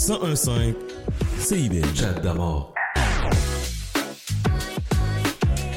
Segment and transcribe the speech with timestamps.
[0.00, 0.74] 1015
[1.38, 1.84] CIBL.
[1.94, 2.72] Chat d'amour.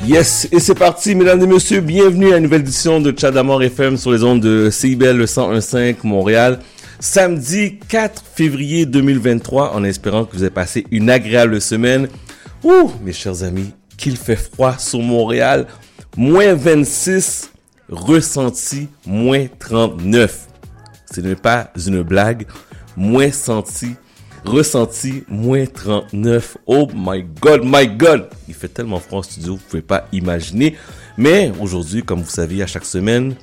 [0.07, 3.62] Yes, et c'est parti, mesdames et messieurs, bienvenue à une nouvelle édition de Chat d'amour
[3.62, 6.59] FM sur les ondes de CIBL 1015 Montréal.
[7.01, 12.08] Samedi 4 février 2023, en espérant que vous avez passé une agréable semaine.
[12.64, 15.68] Ouh, mes chers amis, qu'il fait froid sur Montréal.
[16.16, 17.52] Moins 26,
[17.90, 20.48] ressenti moins 39.
[21.14, 22.48] Ce n'est pas une blague.
[22.96, 23.96] Moins senti,
[24.46, 26.58] ressenti moins 39.
[26.67, 28.30] Oh my god, my god.
[28.48, 30.76] Il fait tellement froid en studio, vous pouvez pas imaginer.
[31.17, 33.36] Mais aujourd'hui, comme vous savez, à chaque semaine,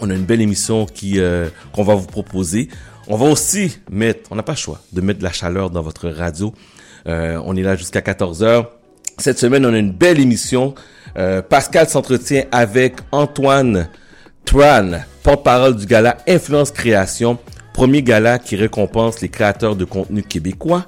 [0.00, 2.68] on a une belle émission qui euh, qu'on va vous proposer.
[3.08, 5.82] On va aussi mettre, on n'a pas le choix de mettre de la chaleur dans
[5.82, 6.54] votre radio.
[7.06, 8.66] Euh, on est là jusqu'à 14h.
[9.18, 10.74] Cette semaine, on a une belle émission.
[11.18, 13.88] Euh, Pascal s'entretient avec Antoine
[14.44, 17.38] Tran, porte-parole du gala Influence Création,
[17.72, 20.86] premier gala qui récompense les créateurs de contenu québécois.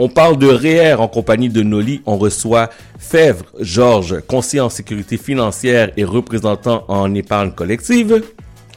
[0.00, 2.02] On parle de REER en compagnie de Noli.
[2.06, 8.22] On reçoit Fèvre Georges, conseiller en sécurité financière et représentant en épargne collective.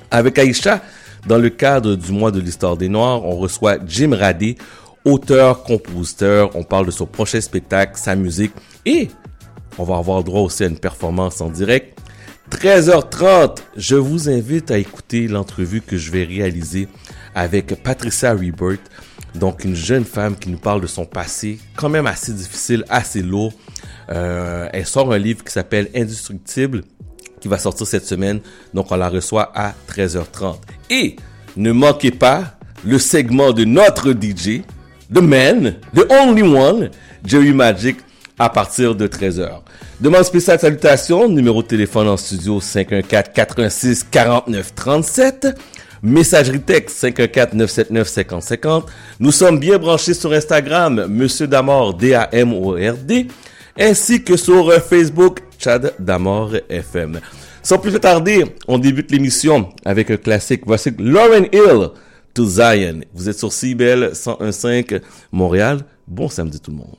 [0.09, 0.81] Avec Aïcha,
[1.27, 4.57] dans le cadre du mois de l'histoire des Noirs, on reçoit Jim Radé,
[5.05, 6.49] auteur, compositeur.
[6.55, 8.53] On parle de son prochain spectacle, sa musique
[8.85, 9.09] et
[9.77, 11.97] on va avoir droit aussi à une performance en direct.
[12.49, 16.88] 13h30, je vous invite à écouter l'entrevue que je vais réaliser
[17.35, 18.79] avec Patricia Rebert,
[19.35, 23.21] donc une jeune femme qui nous parle de son passé, quand même assez difficile, assez
[23.21, 23.53] lourd.
[24.09, 26.83] Euh, elle sort un livre qui s'appelle Indestructible,
[27.39, 28.41] qui va sortir cette semaine,
[28.73, 30.57] donc on la reçoit à 13h30.
[30.89, 31.15] Et
[31.55, 34.61] ne manquez pas le segment de notre DJ,
[35.13, 36.89] The Man, The Only One,
[37.25, 37.97] Jerry Magic,
[38.39, 39.61] à partir de 13h.
[39.99, 45.47] Demande spéciale salutation, numéro de téléphone en studio 514 86 49 37.
[46.03, 48.85] Messagerie texte 514 979 50 50.
[49.19, 53.27] Nous sommes bien branchés sur Instagram, Monsieur Damord, D-A-M-O-R-D,
[53.80, 57.19] ainsi que sur Facebook, Chad Damord FM.
[57.61, 60.63] Sans plus tarder, on débute l'émission avec un classique.
[60.66, 61.89] Voici Lauren Hill
[62.33, 63.01] to Zion.
[63.13, 65.01] Vous êtes sur CBL 101.5
[65.31, 65.81] Montréal.
[66.07, 66.95] Bon samedi tout le monde.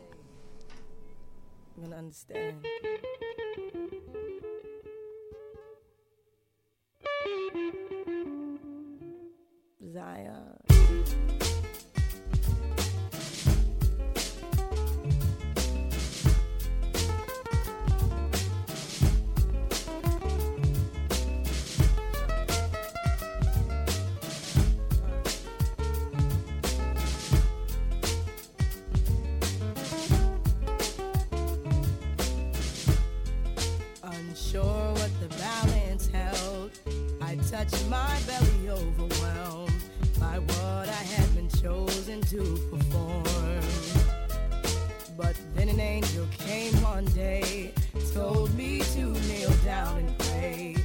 [47.22, 47.72] Day,
[48.12, 50.76] told me to kneel down and pray,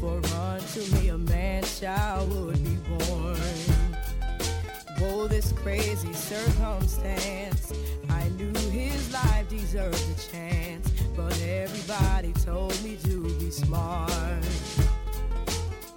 [0.00, 3.38] for unto me a man child would be born.
[4.98, 7.72] Whoa, this crazy circumstance,
[8.10, 14.44] I knew his life deserved a chance, but everybody told me to be smart.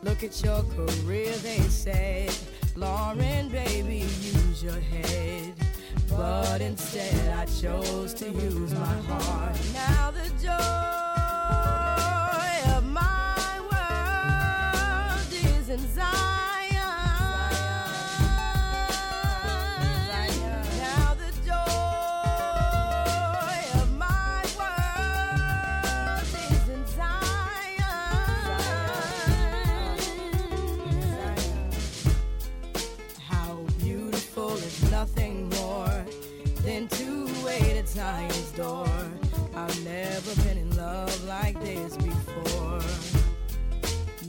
[0.03, 2.33] Look at your career, they said.
[2.75, 5.60] Lauren, baby, use your head.
[6.17, 9.55] But instead, I chose to use my heart.
[9.73, 10.51] Now the joy
[12.75, 15.87] of my world is in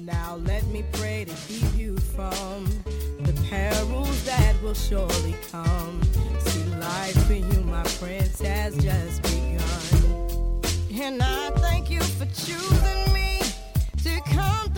[0.05, 2.65] Now let me pray to keep you from
[3.21, 6.03] the perils that will surely come.
[6.41, 10.61] See, life for you, my prince, has just begun.
[11.01, 13.43] And I thank you for choosing me
[14.03, 14.72] to come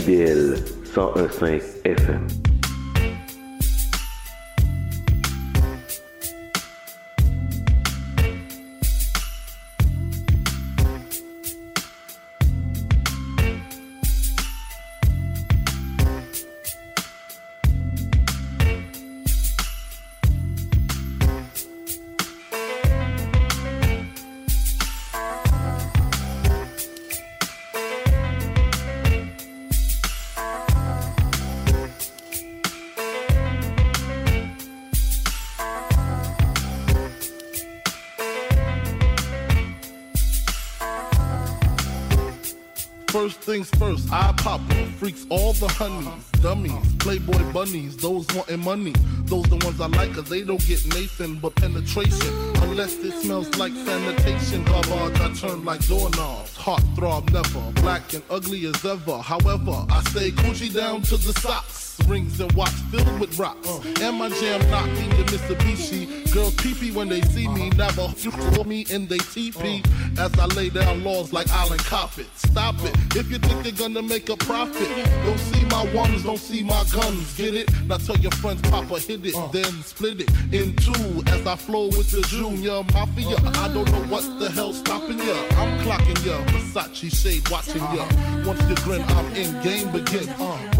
[0.00, 0.56] CIBL
[0.94, 1.79] 101.5
[43.50, 48.94] things first, I pop her, freaks all the honeys, dummies, playboy bunnies, those wanting money.
[49.24, 52.32] Those the ones I like, cause they don't get Nathan but penetration.
[52.62, 56.56] Unless it smells like sanitation, garbage I turn like doorknobs.
[56.56, 59.18] Heart throb never, black and ugly as ever.
[59.18, 61.98] However, I stay Gucci down to the socks.
[62.06, 63.68] Rings and watch filled with rocks.
[64.00, 66.19] And my jam knocking the Mitsubishi.
[66.32, 69.84] Girls pee when they see me, never for me in they TP.
[70.16, 72.26] As I lay down laws like Island Coppet.
[72.36, 72.94] Stop it.
[73.16, 74.88] If you think you're gonna make a profit,
[75.24, 77.36] don't see my ones, don't see my guns.
[77.36, 77.68] Get it?
[77.86, 81.22] Now tell your friends, Papa hit it, then split it in two.
[81.26, 85.34] As I flow with the Junior Mafia, I don't know what the hell's stopping ya.
[85.58, 88.06] I'm clocking ya, Versace shade watching ya.
[88.46, 90.28] Once you grin, I'm in game begin.
[90.38, 90.79] Uh,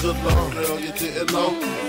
[0.00, 1.88] Good love, girl, you didn't know.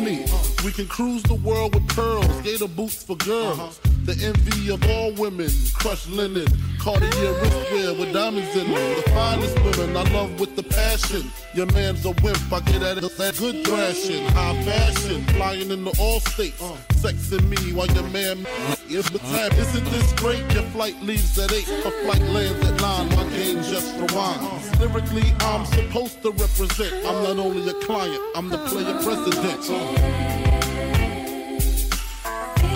[0.00, 0.26] Me?
[0.64, 3.58] We can cruise the world with pearls, gator boots for girls.
[3.58, 3.90] Uh-huh.
[4.04, 6.46] The envy of all women, crushed linen,
[6.80, 8.94] Cartier wristwear with diamonds in them.
[8.96, 11.30] The finest women I love with the passion.
[11.54, 15.92] Your man's a wimp, I get at it that good thrashing, high fashion, flying into
[16.00, 16.76] all states, uh.
[16.92, 18.46] sexing me while your man.
[18.88, 22.80] is the time isn't this great, your flight leaves at eight, her flight lands at
[22.80, 23.19] nine.
[23.40, 24.80] My game just rewinds.
[24.80, 26.92] Lyrically, I'm supposed to represent.
[27.06, 29.64] I'm not only a client, I'm the player president.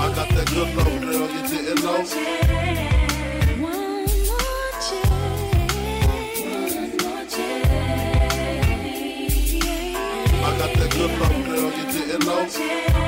[0.00, 2.00] I got that good love, girl, you didn't know.
[10.40, 13.03] I got that good love, girl, you didn't know.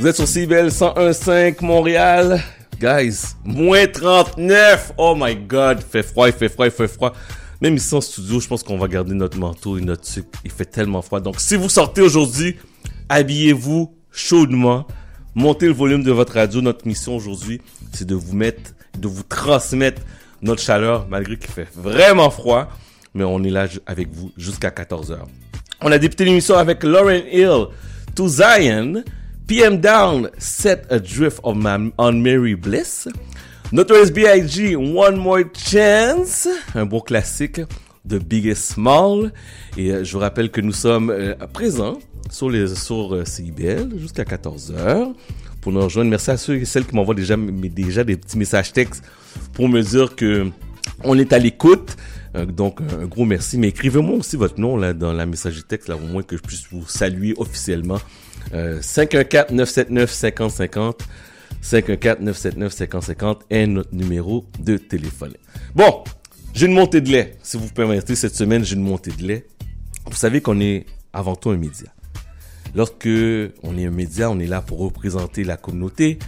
[0.00, 2.42] Vous êtes sur CBL 101.5 Montréal.
[2.80, 4.94] Guys, moins 39.
[4.96, 7.12] Oh my god, il fait froid, il fait froid, il fait froid.
[7.60, 10.30] Même ici en studio, je pense qu'on va garder notre manteau et notre sucre.
[10.46, 11.20] Il fait tellement froid.
[11.20, 12.56] Donc si vous sortez aujourd'hui,
[13.10, 14.86] habillez-vous chaudement.
[15.34, 16.62] Montez le volume de votre radio.
[16.62, 17.60] Notre mission aujourd'hui,
[17.92, 20.00] c'est de vous mettre, de vous transmettre
[20.40, 22.70] notre chaleur, malgré qu'il fait vraiment froid.
[23.12, 25.18] Mais on est là avec vous jusqu'à 14h.
[25.82, 27.66] On a débuté l'émission avec Lauren Hill,
[28.14, 29.04] To Zion,
[29.50, 33.08] PM Down, Set Adrift of Ma- on Bliss,
[33.72, 37.60] Notorious B.I.G., One More Chance, un beau classique
[38.04, 39.32] de Biggest Small.
[39.76, 41.98] Et euh, je vous rappelle que nous sommes euh, présents
[42.30, 45.14] sur, les, sur euh, CIBL jusqu'à 14h
[45.60, 46.10] pour nous rejoindre.
[46.10, 49.02] Merci à ceux et celles qui m'envoient déjà, déjà des petits messages textes
[49.54, 50.48] pour me dire que
[51.02, 51.96] on est à l'écoute.
[52.56, 53.58] Donc, un gros merci.
[53.58, 56.42] Mais écrivez-moi aussi votre nom là dans la messagerie texte, là, au moins que je
[56.42, 57.98] puisse vous saluer officiellement.
[58.54, 61.00] Euh, 514-979-5050.
[61.62, 65.34] 514-979-5050 est notre numéro de téléphone.
[65.74, 66.02] Bon,
[66.54, 67.36] j'ai une montée de lait.
[67.42, 69.46] Si vous permettez, cette semaine, j'ai une montée de lait.
[70.06, 71.88] Vous savez qu'on est avant tout un média.
[72.74, 73.08] Lorsque
[73.62, 76.18] on est un média, on est là pour représenter la communauté.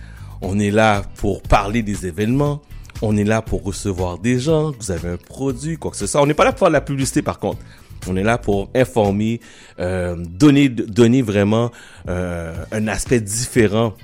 [0.41, 2.63] On est là pour parler des événements.
[3.01, 4.73] On est là pour recevoir des gens.
[4.79, 6.21] Vous avez un produit, quoi que ce soit.
[6.21, 7.59] On n'est pas là pour faire de la publicité, par contre.
[8.07, 9.41] On est là pour informer,
[9.79, 11.71] euh, donner, donner vraiment
[12.09, 13.95] euh, un aspect différent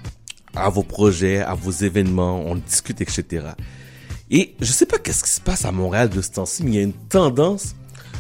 [0.55, 2.41] à vos projets, à vos événements.
[2.47, 3.47] On discute, etc.
[4.31, 6.77] Et je sais pas qu'est-ce qui se passe à Montréal de ce temps-ci, mais il
[6.77, 7.75] y a une tendance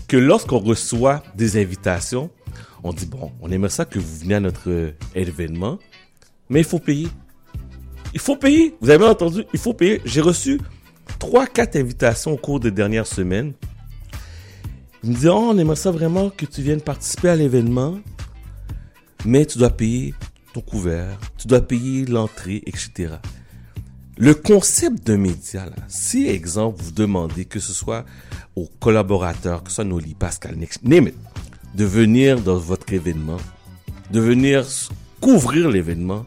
[0.08, 2.30] que lorsqu'on reçoit des invitations,
[2.82, 5.78] on dit bon, on aimerait ça que vous venez à notre euh, événement,
[6.48, 7.08] mais il faut payer.
[8.14, 8.74] Il faut payer.
[8.80, 10.00] Vous avez entendu, il faut payer.
[10.04, 10.60] J'ai reçu
[11.18, 13.52] trois, quatre invitations au cours des dernières semaines.
[15.04, 17.98] Ils me disent, oh, on aimerait ça vraiment que tu viennes participer à l'événement,
[19.24, 20.14] mais tu dois payer
[20.52, 23.14] ton couvert, tu dois payer l'entrée, etc.
[24.16, 28.04] Le concept d'un média, là, si, exemple, vous demandez que ce soit
[28.56, 31.14] aux collaborateurs, que ce soit Noli, Pascal, name it,
[31.74, 33.36] de venir dans votre événement,
[34.10, 34.66] de venir
[35.20, 36.26] couvrir l'événement,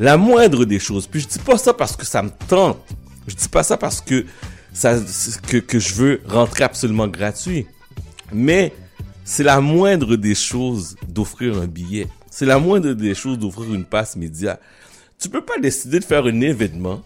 [0.00, 1.06] la moindre des choses.
[1.06, 2.78] Puis je dis pas ça parce que ça me tente.
[3.26, 4.24] Je dis pas ça parce que
[4.72, 4.98] ça,
[5.46, 7.66] que, que je veux rentrer absolument gratuit.
[8.32, 8.72] Mais
[9.24, 12.08] c'est la moindre des choses d'offrir un billet.
[12.30, 14.58] C'est la moindre des choses d'ouvrir une passe média.
[15.18, 17.02] Tu peux pas décider de faire un événement,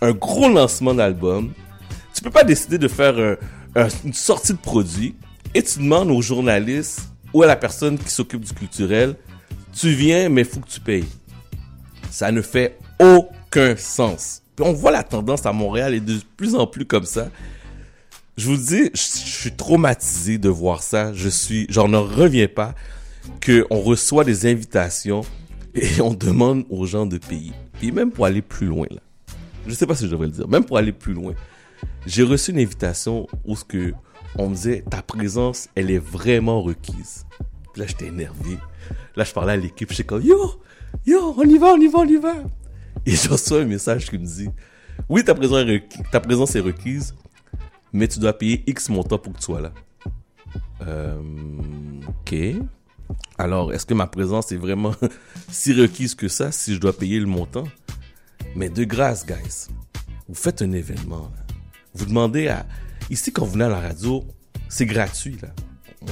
[0.00, 1.52] un gros lancement d'album.
[2.14, 3.36] Tu peux pas décider de faire un-
[3.82, 5.14] un- une sortie de produit
[5.54, 7.00] et tu demandes aux journalistes
[7.32, 9.16] ou à la personne qui s'occupe du culturel,
[9.72, 11.08] tu viens mais faut que tu payes.
[12.10, 14.42] Ça ne fait aucun sens.
[14.60, 17.28] On voit la tendance à Montréal est de plus en plus comme ça.
[18.40, 21.12] Je vous dis, je, suis traumatisé de voir ça.
[21.12, 22.74] Je suis, j'en ne reviens pas
[23.38, 25.20] que on reçoit des invitations
[25.74, 27.52] et on demande aux gens de payer.
[27.74, 29.02] Puis même pour aller plus loin là.
[29.66, 30.48] Je sais pas si je devrais le dire.
[30.48, 31.34] Même pour aller plus loin.
[32.06, 33.92] J'ai reçu une invitation où ce que
[34.38, 37.26] on me disait ta présence, elle est vraiment requise.
[37.74, 38.56] Puis là j'étais énervé.
[39.16, 40.62] Là je parlais à l'équipe, j'étais comme yo,
[41.04, 42.36] yo, on y va, on y va, on y va.
[43.04, 44.48] Et je reçois un message qui me dit
[45.10, 45.62] oui ta présence
[46.10, 47.14] ta présence est requise,
[47.92, 49.72] mais tu dois payer X montant pour que tu sois là.
[50.86, 51.20] Euh,
[52.08, 52.34] ok.
[53.38, 54.94] Alors, est-ce que ma présence est vraiment
[55.50, 57.64] si requise que ça si je dois payer le montant?
[58.54, 59.68] Mais de grâce, guys,
[60.28, 61.30] vous faites un événement.
[61.36, 61.54] là.
[61.94, 62.66] Vous demandez à...
[63.10, 64.24] Ici, quand vous venez à la radio,
[64.68, 65.36] c'est gratuit.
[65.42, 65.48] Là.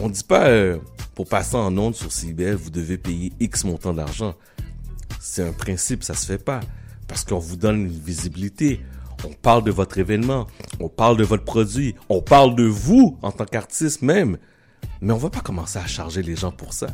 [0.02, 0.78] On dit pas, euh,
[1.14, 4.34] pour passer en ondes sur CBL, vous devez payer X montant d'argent.
[5.20, 6.60] C'est un principe, ça se fait pas.
[7.06, 8.80] Parce qu'on vous donne une visibilité.
[9.24, 10.46] On parle de votre événement.
[10.80, 11.94] On parle de votre produit.
[12.08, 14.38] On parle de vous en tant qu'artiste même.
[15.00, 16.88] Mais on va pas commencer à charger les gens pour ça.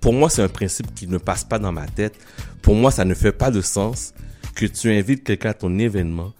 [0.00, 2.18] Pour moi, c'est un principe qui ne passe pas dans ma tête.
[2.62, 4.14] Pour moi, ça ne fait pas de sens
[4.54, 6.32] que tu invites quelqu'un à ton événement.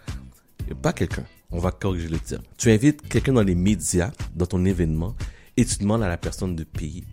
[0.83, 1.25] Pas quelqu'un.
[1.51, 2.43] On va corriger le terme.
[2.57, 5.17] Tu invites quelqu'un dans les médias, dans ton événement,
[5.57, 7.05] et tu demandes à la personne de payer.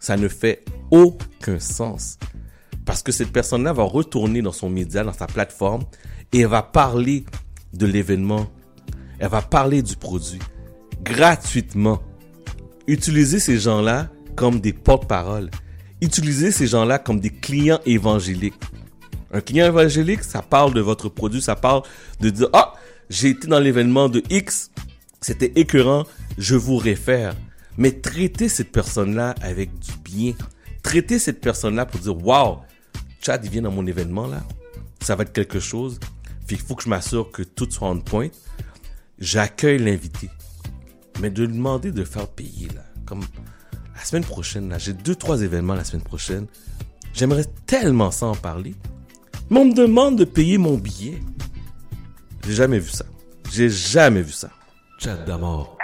[0.00, 2.18] Ça ne fait aucun sens.
[2.84, 5.84] Parce que cette personne-là va retourner dans son média, dans sa plateforme,
[6.32, 7.24] et elle va parler
[7.72, 8.46] de l'événement.
[9.18, 10.40] Elle va parler du produit
[11.02, 12.02] gratuitement.
[12.86, 15.50] Utilisez ces gens-là comme des porte-paroles.
[16.00, 18.54] Utilisez ces gens-là comme des clients évangéliques.
[19.32, 21.82] Un client évangélique, ça parle de votre produit, ça parle
[22.20, 22.74] de dire, ah,
[23.10, 24.70] j'ai été dans l'événement de X,
[25.20, 26.04] c'était écœurant,
[26.38, 27.34] je vous réfère.
[27.76, 30.32] Mais traitez cette personne-là avec du bien.
[30.82, 32.58] Traitez cette personne-là pour dire, wow,
[33.20, 34.42] Chad, il vient dans mon événement là,
[35.00, 35.98] ça va être quelque chose.
[36.48, 38.28] Puis il faut que je m'assure que tout soit en point.
[39.18, 40.30] J'accueille l'invité.
[41.20, 43.20] Mais de lui demander de faire payer là, comme
[43.94, 46.46] la semaine prochaine là, j'ai deux trois événements la semaine prochaine.
[47.12, 48.74] J'aimerais tellement ça en parler.
[49.50, 51.20] Mais on me demande de payer mon billet.
[52.46, 53.04] J'ai jamais vu ça.
[53.50, 54.50] J'ai jamais vu ça.
[54.98, 55.77] Chat d'amour.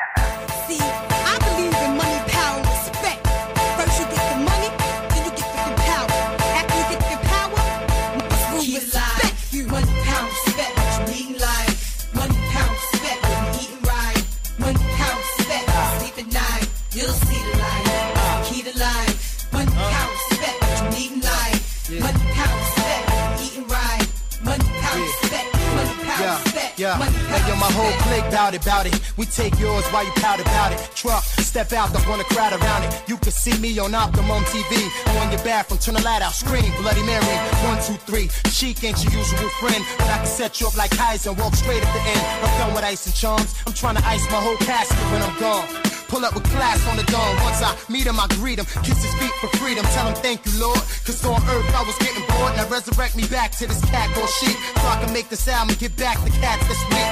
[27.75, 28.95] Whole clique bout it, bout it.
[29.19, 30.79] We take yours while you pout about it.
[30.95, 32.93] Truck, step out, don't want to crowd around it.
[33.07, 34.73] You can see me on Optimum TV.
[35.21, 37.37] On your bathroom, turn the light out, scream, Bloody Mary.
[37.67, 38.29] One, two, three.
[38.51, 41.55] Chic ain't your usual friend, but I can set you up like Heisen and walk
[41.55, 42.25] straight at the end.
[42.45, 43.55] I'm done with ice and charms.
[43.67, 45.94] I'm trying to ice my whole casket when I'm gone.
[46.09, 47.35] Pull up with class on the dawn.
[47.43, 48.67] Once I meet him, I greet him.
[48.83, 49.85] Kiss his feet for freedom.
[49.97, 50.81] Tell him thank you, Lord.
[51.05, 52.57] Cause on earth I was getting bored.
[52.57, 54.57] Now resurrect me back to this cat called sheep.
[54.81, 57.09] So I can make this album and get back the cats this week.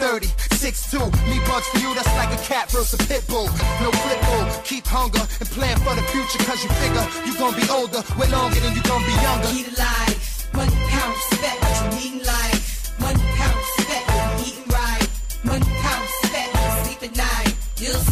[0.00, 0.26] 230,
[0.58, 1.10] 6'2.
[1.30, 3.46] Me bugs for you, that's like a cat versus a pit bull.
[3.80, 4.44] No flip bull.
[4.64, 6.38] Keep hunger and plan for the future.
[6.44, 8.02] Cause you figure you gonna be older.
[8.18, 9.48] Way longer than you gonna be younger.
[9.48, 10.50] Key to life.
[10.54, 12.60] One pound respect what you eating like.
[13.00, 15.08] One pound respect what you eating right.
[15.48, 16.52] One pound respect
[16.84, 17.54] sleep at night.
[17.78, 18.11] You'll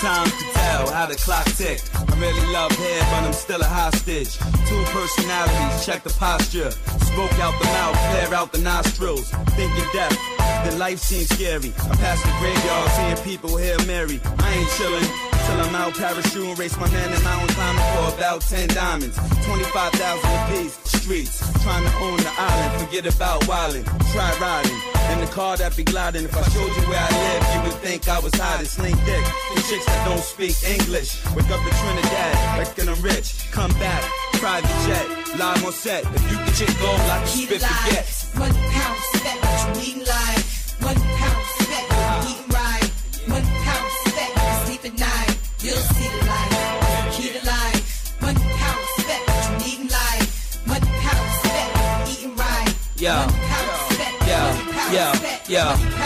[0.00, 0.26] time.
[0.26, 1.80] to tell how the clock tick.
[1.94, 4.36] I really love hair, but I'm still a hostage.
[4.68, 6.70] Two personalities, check the posture.
[7.10, 9.30] Smoke out the mouth, clear out the nostrils.
[9.56, 10.16] Thinking death,
[10.64, 11.72] then life seems scary.
[11.90, 14.20] I pass the graveyard, seeing people here Mary.
[14.38, 15.36] I ain't chillin'.
[15.46, 19.16] Till I'm out parachuting, race my man in mountain climbing for about 10 diamonds.
[19.46, 22.82] 25,000 apiece, streets, trying to own the island.
[22.82, 24.78] Forget about wildin', try riding.
[25.12, 27.78] In the car that be gliding, if I showed you where I live, you would
[27.80, 28.66] think I was hiding.
[28.66, 31.24] Sling dick, the chicks that don't speak English.
[31.34, 33.50] Wake up in Trinidad, reckon I'm rich.
[33.50, 34.02] Come back,
[34.34, 35.06] private jet,
[35.38, 36.04] live on set.
[36.04, 38.06] If you can get gold, I can spit forget.
[38.34, 39.38] One pound spec,
[39.82, 40.44] eating live.
[40.80, 42.30] One pound spec, uh-huh.
[42.30, 42.88] eating right.
[43.36, 44.30] One pound spec,
[44.66, 45.38] sleep at night.
[45.60, 46.56] You'll see the light.
[52.98, 53.28] Yeah.
[54.26, 55.62] Yeah respect Yo,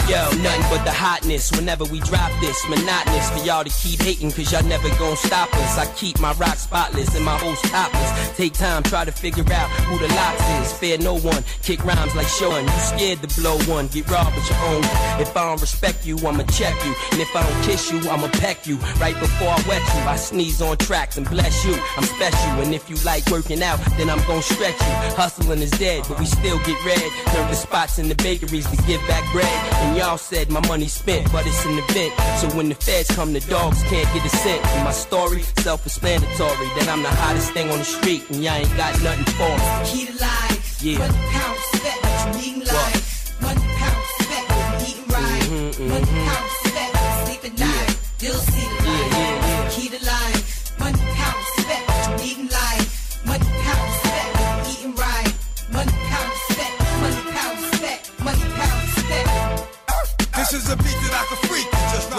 [0.07, 2.63] yo, nothing but the hotness whenever we drop this.
[2.69, 5.79] Monotonous for y'all to keep hating, cause y'all never gon' stop us.
[5.79, 8.37] I keep my rock spotless and my host topless.
[8.37, 10.73] Take time, try to figure out who the locks is.
[10.75, 12.65] Fear no one, kick rhymes like Sean.
[12.65, 14.85] You scared to blow one, get robbed with your own.
[15.19, 16.95] If I don't respect you, I'ma check you.
[17.13, 18.77] And if I don't kiss you, I'ma peck you.
[19.01, 21.75] Right before I wet you, I sneeze on tracks and bless you.
[21.97, 25.17] I'm special, and if you like working out, then I'm gon' stretch you.
[25.17, 27.11] Hustling is dead, but we still get red.
[27.51, 29.47] The spots in the bakeries to give back bread.
[29.83, 32.13] And y'all said my money spent, but it's an event.
[32.39, 34.65] So when the feds come, the dogs can't get a cent.
[34.67, 38.77] And my story, self-explanatory, that I'm the hottest thing on the street, and y'all ain't
[38.77, 39.91] got nothing for me.
[39.91, 40.83] Key to life.
[40.83, 40.99] Yeah.
[40.99, 41.57] Money, pound,
[42.03, 43.41] what you needin' life.
[43.43, 45.43] Money, pound, you right.
[45.43, 46.27] Mhm, Money, mhm.
[46.27, 47.97] pound, you sleep at night.
[48.21, 48.60] You'll see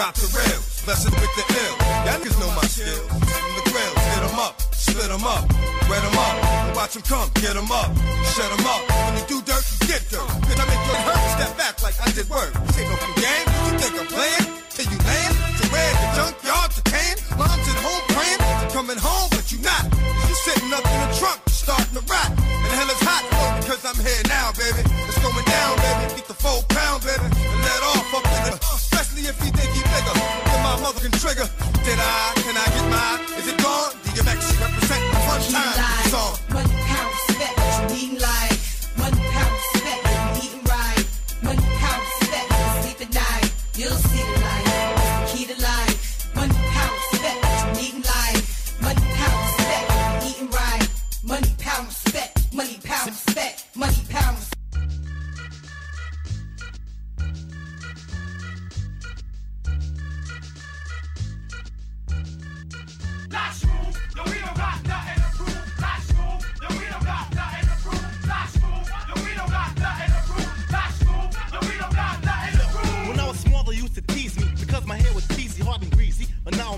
[0.02, 0.82] drop the rails.
[0.82, 1.76] Blessed with the ill.
[2.10, 3.06] Y'all niggas know my skills.
[3.06, 5.46] From the grills, hit 'em up, split 'em up,
[5.90, 6.36] wet 'em up,
[6.66, 7.90] and watch 'em come, get 'em up,
[8.34, 8.82] shut 'em up.
[9.06, 10.26] When you do dirt, you get dirt.
[10.46, 12.52] Cause I make your hurt step back like I did work.
[12.66, 13.46] This ain't no game.
[13.66, 14.46] You think I'm playing?
[14.74, 15.34] Till you land?
[15.60, 17.16] To where the junkyard to can?
[17.38, 18.42] Mom's at home praying.
[18.62, 19.86] You're coming home, but you not.
[20.28, 22.30] You sitting up in the trunk, starting to rot.
[22.64, 24.82] And hell is hot, oh, because I'm here now, baby.
[25.08, 26.04] It's going down, baby.
[26.18, 27.28] Get the full pound, baby.
[27.54, 28.91] And let off up in the.
[29.24, 30.14] If you think he bigger.
[30.46, 31.48] Then my mother can trigger.
[31.86, 32.34] Did I?
[32.38, 33.31] Can I get mine?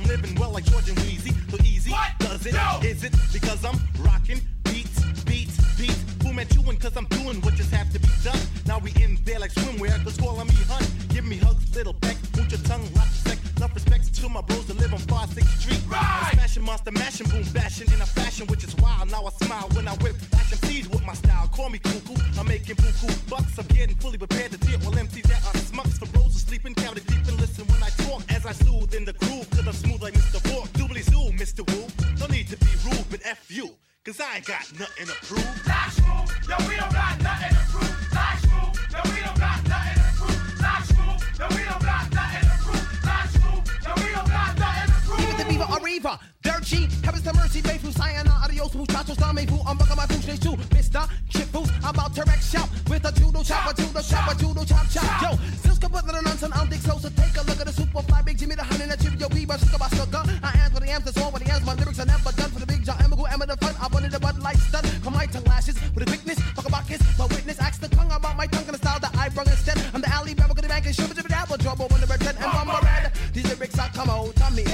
[0.03, 1.31] I'm living well like George and Wheezy.
[1.49, 2.11] So easy, what?
[2.19, 2.55] does it?
[2.83, 6.03] Is it because I'm rocking beats, beats, beats?
[6.19, 8.39] Boom at you and cause I'm doing what just have to be done.
[8.65, 10.83] Now we in there like swimwear, cause calling me hun.
[11.09, 13.39] Give me hugs, little peck, Put your tongue, lots of sex.
[13.57, 15.81] Enough respect to my bros that live on 5 6th Street.
[15.91, 19.09] I'm smashing monster, mashing, boom, bashing in a fashion which is wild.
[19.09, 21.47] Now I smile when I whip action seeds with my style.
[21.47, 23.57] Call me cuckoo, I'm making buku bucks.
[23.57, 24.32] I'm getting fully prepared
[34.13, 35.65] Cause I ain't got nothing to prove.
[35.65, 38.13] Last move, yo, we don't got nothing to prove.
[38.13, 40.61] Last move, yo, we don't got nothing to prove.
[40.61, 43.03] Last move, yo, we don't got nothing to prove.
[43.09, 45.19] Last move, yo, we don't got nothing to prove.
[45.19, 49.57] Even the beaver Arriva, Dirt G, heavens to mercy, babe, Sayana, adios, muchachos, dame, fu,
[49.65, 51.09] I'm bucking my fools, too, Mr.
[51.29, 54.35] Chip Boots, I'm about to wreck shop with a judo chop, a judo chop, a
[54.35, 54.72] judo chop,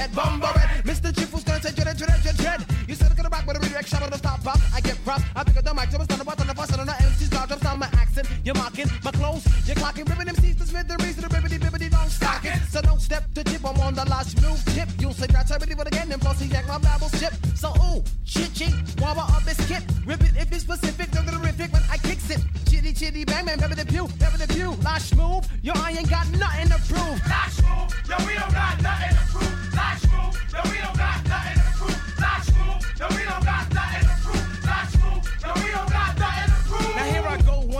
[0.00, 1.14] head, bumble red, Mr.
[1.14, 3.88] Chip was gonna say, dread, dread, dread, dread, you said, gonna rock with a redirect
[3.88, 6.08] shot on the stop pop, I get props, I pick up the mic, so it's
[6.08, 8.88] not about the fuss, and on the MC's dodge, drops down my accent, you're mocking,
[9.04, 12.44] my clothes, you're clocking, ripping MCs to Smith, the reason, the ribbity, bibbity, don't stock
[12.44, 15.50] it, so don't step to tip, I'm on the last move, tip, you'll say, that's
[15.50, 19.44] everybody, but again, and plus, he jack my babble chip, so ooh, chitchy, wobble up
[19.44, 23.24] this kit, rip it if it's specific, don't terrific when I kicks it, chitty, chitty,
[23.24, 26.68] bang, bang, pepper the pew, pepper the pew, last move, yo, I ain't got nothing
[26.68, 29.59] to prove, Last move, yo, we don't got nothing to prove.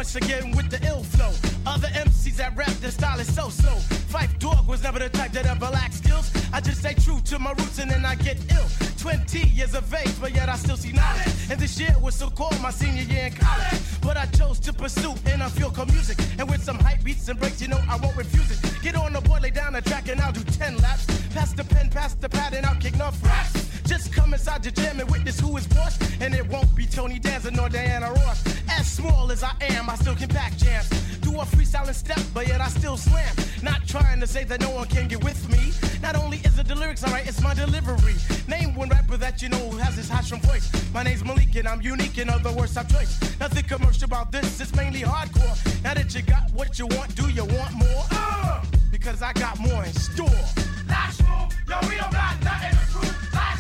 [0.01, 1.31] Once again with the ill flow.
[1.67, 3.71] Other MCs that rap, their style is so-so.
[4.09, 6.33] Fife Dog was never the type that ever lacked skills.
[6.53, 8.67] I just stay true to my roots and then I get ill.
[8.99, 11.29] 20 years of age, but yet I still see knowledge.
[11.51, 13.81] And this year was so called my senior year in college.
[14.01, 16.19] But I chose to pursue and I feel called music.
[16.39, 18.83] And with some hype beats and breaks, you know I won't refuse it.
[18.83, 21.20] Get on the board, lay down the track, and I'll do 10 laps.
[21.31, 23.83] Pass the pen, pass the pad, and I'll kick enough raps.
[23.85, 25.99] Just come inside your gym and witness who is boss.
[26.21, 28.45] And it won't be Tony Danza nor Diana Ross.
[28.69, 30.89] As small as I am, I still can pack jams.
[31.21, 33.35] Do a freestyling step, but yet I still slam.
[33.63, 35.73] Not trying to say that no one can get with me.
[36.03, 38.15] Not only is it the lyrics alright, it's my delivery.
[38.49, 40.71] Name one rapper that you know who has this high strong voice.
[40.93, 43.21] My name's Malik and I'm unique, in other words, top choice.
[43.39, 45.83] Nothing commercial about this, it's mainly hardcore.
[45.85, 48.05] Now that you got what you want, do you want more?
[48.11, 50.70] Uh, because I got more in store.
[50.91, 53.33] Move, yo, we don't got nothing to prove.
[53.33, 53.60] Last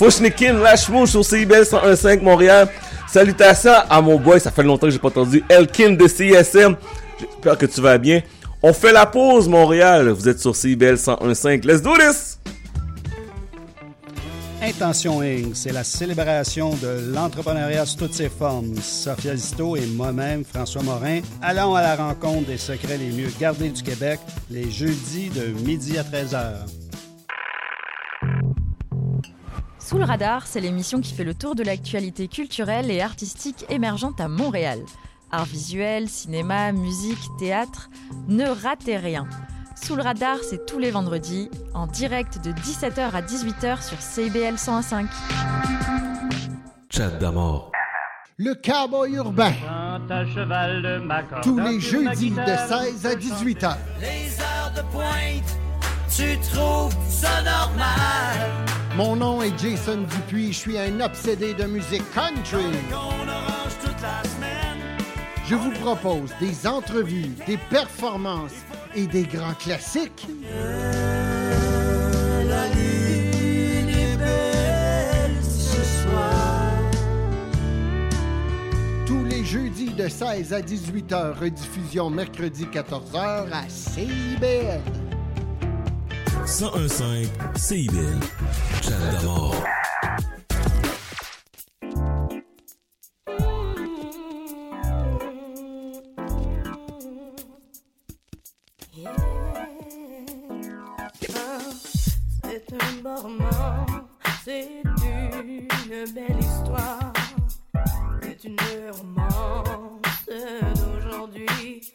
[0.00, 2.68] Lâche Mouche sur CIBL 101.5 Montréal.
[3.06, 5.44] Salutations à mon boy, ça fait longtemps que j'ai pas entendu.
[5.48, 6.76] Elkin de CISM.
[7.18, 8.22] J'espère que tu vas bien.
[8.62, 10.08] On fait la pause, Montréal.
[10.10, 11.66] Vous êtes sur CIBL 101.5.
[11.66, 12.38] Let's do this!
[14.62, 18.76] Intention Inc., c'est la célébration de l'entrepreneuriat sous toutes ses formes.
[18.76, 23.70] Sophia Zito et moi-même, François Morin, allons à la rencontre des secrets les mieux gardés
[23.70, 26.79] du Québec les jeudis de midi à 13h.
[29.90, 34.20] Sous le radar, c'est l'émission qui fait le tour de l'actualité culturelle et artistique émergente
[34.20, 34.78] à Montréal.
[35.32, 37.90] Art visuel, cinéma, musique, théâtre,
[38.28, 39.26] ne ratez rien.
[39.74, 44.54] Sous le radar, c'est tous les vendredis, en direct de 17h à 18h sur CIBL
[44.54, 45.06] 101.5.
[46.88, 47.72] Chat d'amour.
[48.36, 49.54] Le cowboy urbain.
[51.42, 53.76] Tous les jeudis de 16 à 18 h.
[54.00, 55.58] Les heures de pointe,
[56.16, 58.38] tu trouves ça normal?
[58.96, 62.66] Mon nom est Jason Dupuis, je suis un obsédé de musique country.
[65.46, 68.54] Je vous propose des entrevues, des performances
[68.94, 70.26] et des grands classiques.
[72.48, 76.72] La lune est belle ce soir.
[79.06, 85.09] Tous les jeudis de 16 à 18 h, rediffusion mercredi 14 h à CIBL.
[86.50, 88.18] 101.5 CIBL.
[88.82, 89.54] Chat d'amour.
[102.42, 103.86] C'est un beau roman,
[104.44, 107.12] c'est une belle histoire,
[108.22, 108.56] c'est une
[108.90, 110.26] romance
[110.74, 111.94] d'aujourd'hui.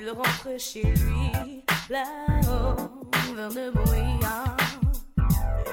[0.00, 2.76] Il rentre chez lui là-haut
[3.34, 4.56] vers le brouillard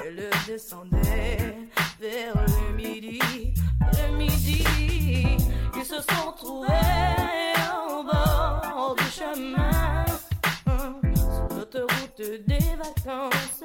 [0.04, 1.68] et le descendait
[2.00, 3.54] vers le midi.
[3.80, 4.64] Le midi,
[5.76, 6.68] ils se sont trouvés
[7.88, 10.04] au bord du chemin
[10.64, 13.64] sur l'autoroute des vacances.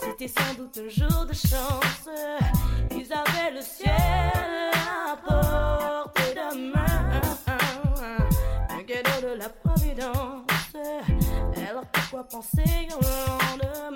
[0.00, 2.08] C'était sans doute un jour de chance.
[2.90, 3.92] Ils avaient le ciel
[4.72, 5.95] à portée
[12.16, 13.95] Alors pourquoi penser au lendemain?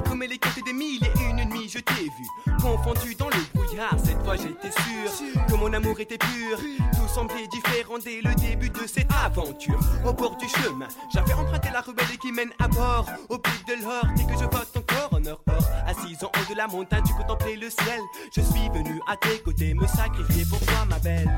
[0.00, 3.36] Comme elle est contée des mille et une nuits je t'ai vu confondu dans le
[3.54, 3.94] brouillard.
[4.02, 6.58] Cette fois j'étais sûr que mon amour était pur.
[6.92, 9.78] Tout semblait différent dès le début de cette aventure.
[10.06, 13.06] Au bord du chemin j'avais emprunté la ruelle qui mène à bord.
[13.28, 15.40] Au pic de l'or dès que je vois ton corps en or.
[15.48, 18.00] Or assise en haut de la montagne tu contemplais le ciel.
[18.34, 21.30] Je suis venu à tes côtés me sacrifier pour toi ma belle.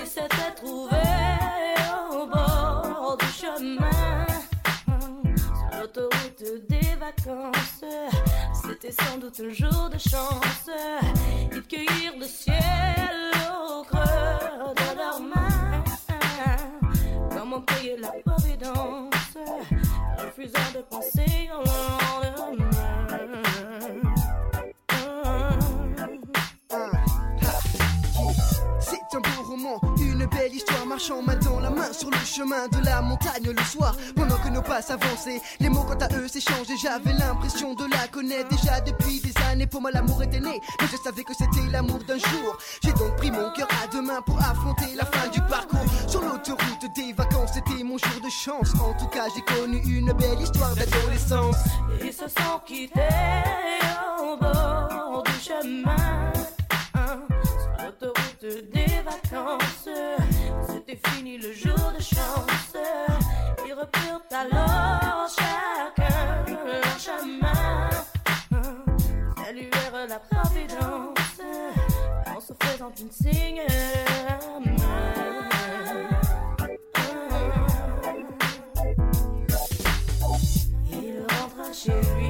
[0.00, 0.96] Ils s'étaient trouvés
[2.10, 4.26] au bord du chemin
[5.36, 6.91] Sur l'autoroute des
[8.64, 10.70] c'était sans doute un jour de chance.
[11.50, 15.82] Ils cueillirent le ciel au creux de leurs mains.
[17.36, 19.36] Comme on cueille la providence,
[20.16, 21.64] refusant de penser au
[22.38, 23.06] lendemain.
[24.88, 25.58] Ah,
[25.98, 26.06] ah,
[26.70, 26.90] ah.
[28.80, 29.91] C'est un beau roman
[30.22, 33.96] une belle histoire, marchant main la main sur le chemin de la montagne le soir.
[34.14, 36.76] Pendant que nos pas avançaient, les mots quant à eux s'échangeaient.
[36.80, 39.66] J'avais l'impression de la connaître déjà depuis des années.
[39.66, 42.58] Pour moi, l'amour était né, mais je savais que c'était l'amour d'un jour.
[42.82, 45.86] J'ai donc pris mon cœur à deux mains pour affronter la fin du parcours.
[46.06, 48.72] Sur l'autoroute des vacances, c'était mon jour de chance.
[48.80, 51.56] En tout cas, j'ai connu une belle histoire d'adolescence.
[52.02, 53.00] Ils se sont quittés
[54.20, 56.32] au bord du chemin
[58.42, 59.88] des vacances.
[60.66, 62.76] C'était fini le jour de chance.
[63.66, 67.88] Ils reprirent alors chacun leur chemin.
[69.36, 71.40] Saluèrent la providence
[72.34, 73.62] en se faisant une signe.
[80.90, 82.21] Il rentra chez lui.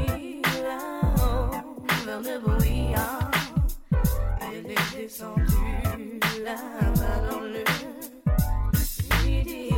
[6.54, 7.64] la main dans le
[9.24, 9.70] midi.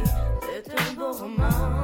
[0.42, 1.83] C'est un beau roman.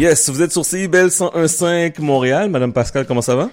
[0.00, 2.48] Yes, vous êtes sur CIBL 101.5 Montréal.
[2.48, 3.50] Madame Pascal, comment ça va?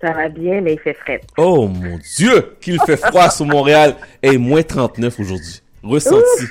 [0.00, 1.20] Ça va bien, mais il fait frais.
[1.38, 3.96] Oh mon Dieu, qu'il fait froid sur Montréal.
[4.22, 5.60] Et moins 39 aujourd'hui.
[5.82, 6.44] Ressenti.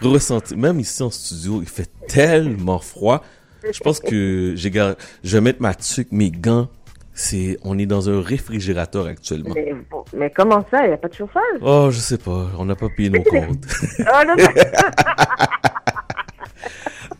[0.00, 0.54] Ressenti.
[0.56, 3.24] Même ici en studio, il fait tellement froid.
[3.68, 6.68] Je pense que j'ai gar- je vais mettre ma tuque, mes gants.
[7.14, 9.54] C'est, on est dans un réfrigérateur actuellement.
[9.56, 10.84] Mais, bon, mais comment ça?
[10.84, 11.42] Il n'y a pas de chauffage?
[11.60, 12.46] Oh, je sais pas.
[12.58, 13.66] On n'a pas payé nos comptes.
[13.98, 14.44] Oh, non, non.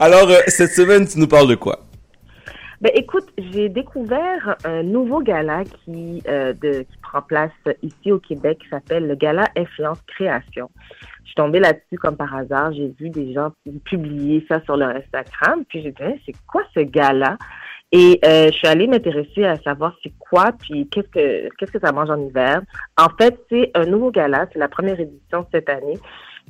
[0.05, 1.79] Alors, euh, cette semaine, tu nous parles de quoi?
[2.81, 7.53] Ben, écoute, j'ai découvert un nouveau gala qui, euh, de, qui prend place
[7.85, 10.69] ici au Québec qui s'appelle le Gala Influence Création.
[11.21, 12.73] Je suis tombée là-dessus comme par hasard.
[12.73, 13.53] J'ai vu des gens
[13.85, 15.63] publier ça sur leur Instagram.
[15.69, 17.39] Puis j'ai dit, Hein, c'est quoi ce gala?
[17.93, 21.79] Et euh, je suis allée m'intéresser à savoir c'est quoi, puis qu'est-ce que qu'est-ce que
[21.79, 22.63] ça mange en hiver.
[22.99, 25.99] En fait, c'est un nouveau gala, c'est la première édition cette année,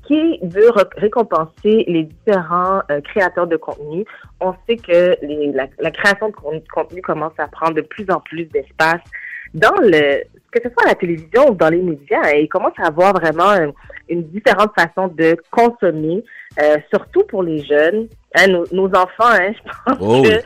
[0.06, 4.04] qui veut récompenser les différents euh, créateurs de contenu?
[4.40, 8.06] On sait que les, la, la création de con- contenu commence à prendre de plus
[8.10, 9.00] en plus d'espace
[9.54, 12.20] dans le que ce soit à la télévision ou dans les médias.
[12.24, 13.72] hein, il commence à avoir vraiment un-
[14.08, 16.22] une différente façon de consommer,
[16.60, 19.30] euh, surtout pour les jeunes, hein, nos, nos enfants.
[19.30, 20.42] Hein, je pense Oh que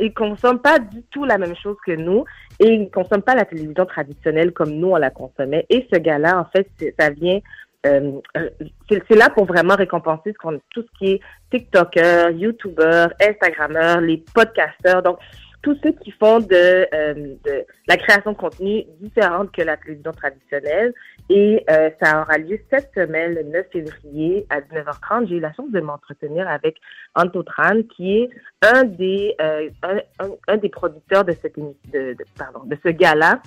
[0.00, 2.24] ils, consomment pas du tout la même chose que nous
[2.60, 5.64] et ils consomment pas la télévision traditionnelle comme nous on la consommait.
[5.70, 7.38] Et ce gars-là, en fait, ça vient,
[7.86, 8.50] euh, euh,
[8.90, 11.20] c'est là pour vraiment récompenser tout ce qui est
[11.50, 15.18] TikToker, YouTuber, Instagrammeur, les podcasteurs, donc
[15.62, 17.14] tous ceux qui font de, euh,
[17.44, 20.92] de la création de contenu différente que la télévision traditionnelle.
[21.28, 21.64] Et
[22.00, 25.26] ça aura lieu cette semaine, le 9 février à 19h30.
[25.28, 26.76] J'ai eu la chance de m'entretenir avec
[27.16, 28.30] Anto Tran, qui est
[28.62, 33.40] un des, un, des producteurs de, cette, de, de- pardon, de ce gala.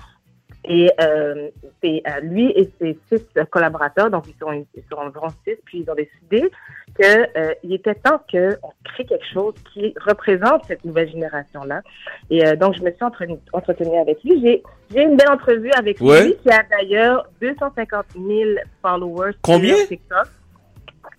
[0.66, 1.49] Et euh,
[1.82, 5.80] c'est euh, lui et ses six collaborateurs, donc ils sont, ils sont environ six, puis
[5.86, 6.51] ils ont décidé
[6.99, 11.82] qu'il était temps qu'on crée quelque chose qui représente cette nouvelle génération-là.
[12.30, 14.41] Et euh, donc, je me suis entretenue entretenue avec lui.
[14.41, 16.26] J'ai j'ai une belle entrevue avec Ouais.
[16.26, 18.49] lui qui a d'ailleurs 250 000
[18.82, 19.76] followers Combien?
[19.78, 20.28] sur TikTok.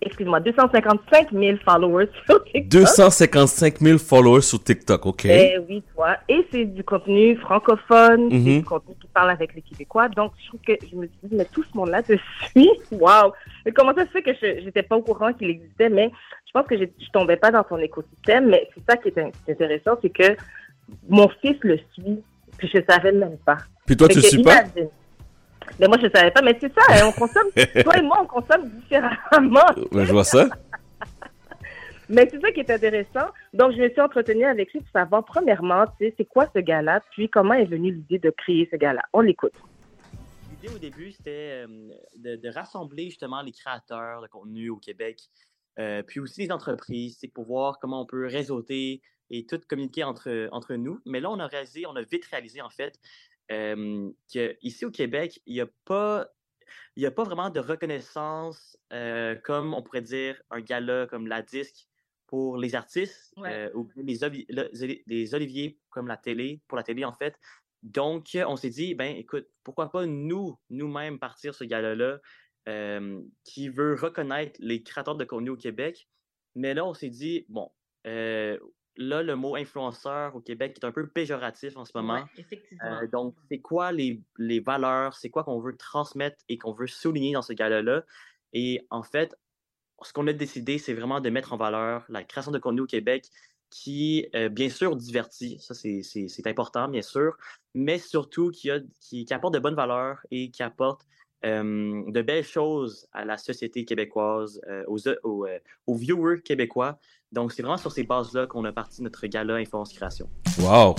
[0.03, 2.67] Excuse-moi, 255 000 followers sur TikTok.
[2.69, 5.25] 255 000 followers sur TikTok, ok.
[5.25, 6.17] Eh oui, toi.
[6.27, 8.57] Et c'est du contenu francophone, c'est Mhm.
[8.59, 10.09] du contenu qui parle avec les Québécois.
[10.09, 12.13] Donc, je trouve que je me suis dit, mais tout ce monde-là te
[12.49, 12.69] suit.
[12.91, 13.31] Waouh!
[13.65, 16.09] Mais Comment ça se fait que je n'étais pas au courant qu'il existait, mais
[16.47, 18.47] je pense que je tombais pas dans ton écosystème.
[18.49, 20.35] Mais c'est ça qui est intéressant, c'est que
[21.07, 22.23] mon fils le suit,
[22.57, 23.57] puis je savais même pas.
[23.85, 24.63] Puis toi, Fait tu le que suis pas?
[24.63, 24.89] imagine.
[25.79, 26.41] Mais moi, je ne savais pas.
[26.41, 27.49] Mais c'est ça, hein, on consomme,
[27.83, 29.65] toi et moi, on consomme différemment.
[29.91, 30.47] Ouais, je vois ça.
[32.09, 33.27] Mais c'est ça qui est intéressant.
[33.53, 36.59] Donc, je me suis entretenue avec lui pour savoir, premièrement, tu sais, c'est quoi ce
[36.59, 39.01] gala, puis comment est venue l'idée de créer ce gala.
[39.13, 39.53] On l'écoute.
[40.51, 41.67] L'idée au début, c'était euh,
[42.17, 45.21] de, de rassembler justement les créateurs de contenu au Québec,
[45.79, 50.03] euh, puis aussi les entreprises, c'est pour voir comment on peut réseauter et tout communiquer
[50.03, 50.99] entre, entre nous.
[51.05, 52.99] Mais là, on a réalisé, on a vite réalisé en fait
[53.51, 56.27] euh, qu'ici au Québec, il n'y a pas
[56.95, 61.27] il n'y a pas vraiment de reconnaissance euh, comme on pourrait dire un gala comme
[61.27, 61.87] la disque
[62.27, 63.51] pour les artistes Ouais.
[63.67, 64.69] euh, ou les, ovi- le-
[65.05, 67.35] les oliviers comme la télé, pour la télé en fait.
[67.83, 72.19] Donc, on s'est dit, ben écoute, pourquoi pas nous, nous-mêmes partir ce gala-là
[72.69, 76.07] euh, qui veut reconnaître les créateurs de contenu au Québec.
[76.55, 77.69] Mais là, on s'est dit, bon,
[78.97, 82.15] là, le mot influenceur au Québec est un peu péjoratif en ce moment.
[82.15, 83.01] Ouais, effectivement.
[83.01, 86.87] Euh, donc, c'est quoi les, les valeurs, c'est quoi qu'on veut transmettre et qu'on veut
[86.87, 88.03] souligner dans ce gala-là?
[88.53, 89.35] Et en fait,
[90.01, 92.87] ce qu'on a décidé, c'est vraiment de mettre en valeur la création de contenu au
[92.87, 93.29] Québec
[93.69, 97.37] qui, euh, bien sûr, divertit, ça c'est- important, bien sûr,
[97.73, 101.07] mais surtout qui, a, qui, qui apporte de bonnes valeurs et qui apporte
[101.45, 106.99] euh, de belles choses à la société québécoise, euh, aux, aux, euh, aux viewers québécois.
[107.31, 110.27] Donc, c'est vraiment sur ces bases-là qu'on a parti notre gala Influence Création.
[110.59, 110.95] Wow.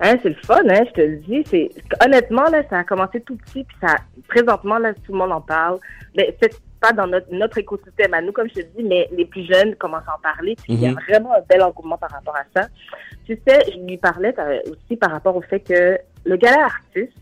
[0.00, 1.42] Hein, c'est le fun, hein, je te le dis.
[1.46, 1.70] C'est
[2.04, 3.96] honnêtement là, ça a commencé tout petit, puis ça,
[4.28, 5.78] présentement là, tout le monde en parle.
[6.14, 9.24] Mais c'est pas dans notre notre écosystème à nous, comme je te dis, mais les
[9.24, 10.54] plus jeunes commencent à en parler.
[10.56, 10.98] Puis il y a Mhm.
[11.08, 12.68] vraiment un bel engouement par rapport à ça.
[13.24, 17.14] Tu sais, je lui parlais euh, aussi par rapport au fait que le gala artiste,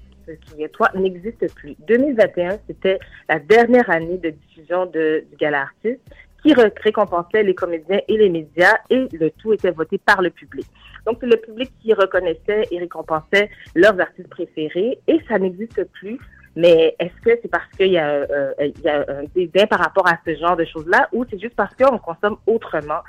[0.48, 1.76] souviens-toi, n'existe plus.
[1.86, 2.98] 2021, c'était
[3.28, 6.00] la dernière année de diffusion de, du gala artiste
[6.44, 10.28] qui ré- récompensait les comédiens et les médias et le tout était voté par le
[10.30, 10.66] public.
[11.06, 16.18] Donc, c'est le public qui reconnaissait et récompensait leurs artistes préférés et ça n'existe plus.
[16.56, 19.80] Mais est-ce que c'est parce qu'il y a, euh, il y a un dédain par
[19.80, 23.00] rapport à ce genre de choses-là ou c'est juste parce qu'on consomme autrement?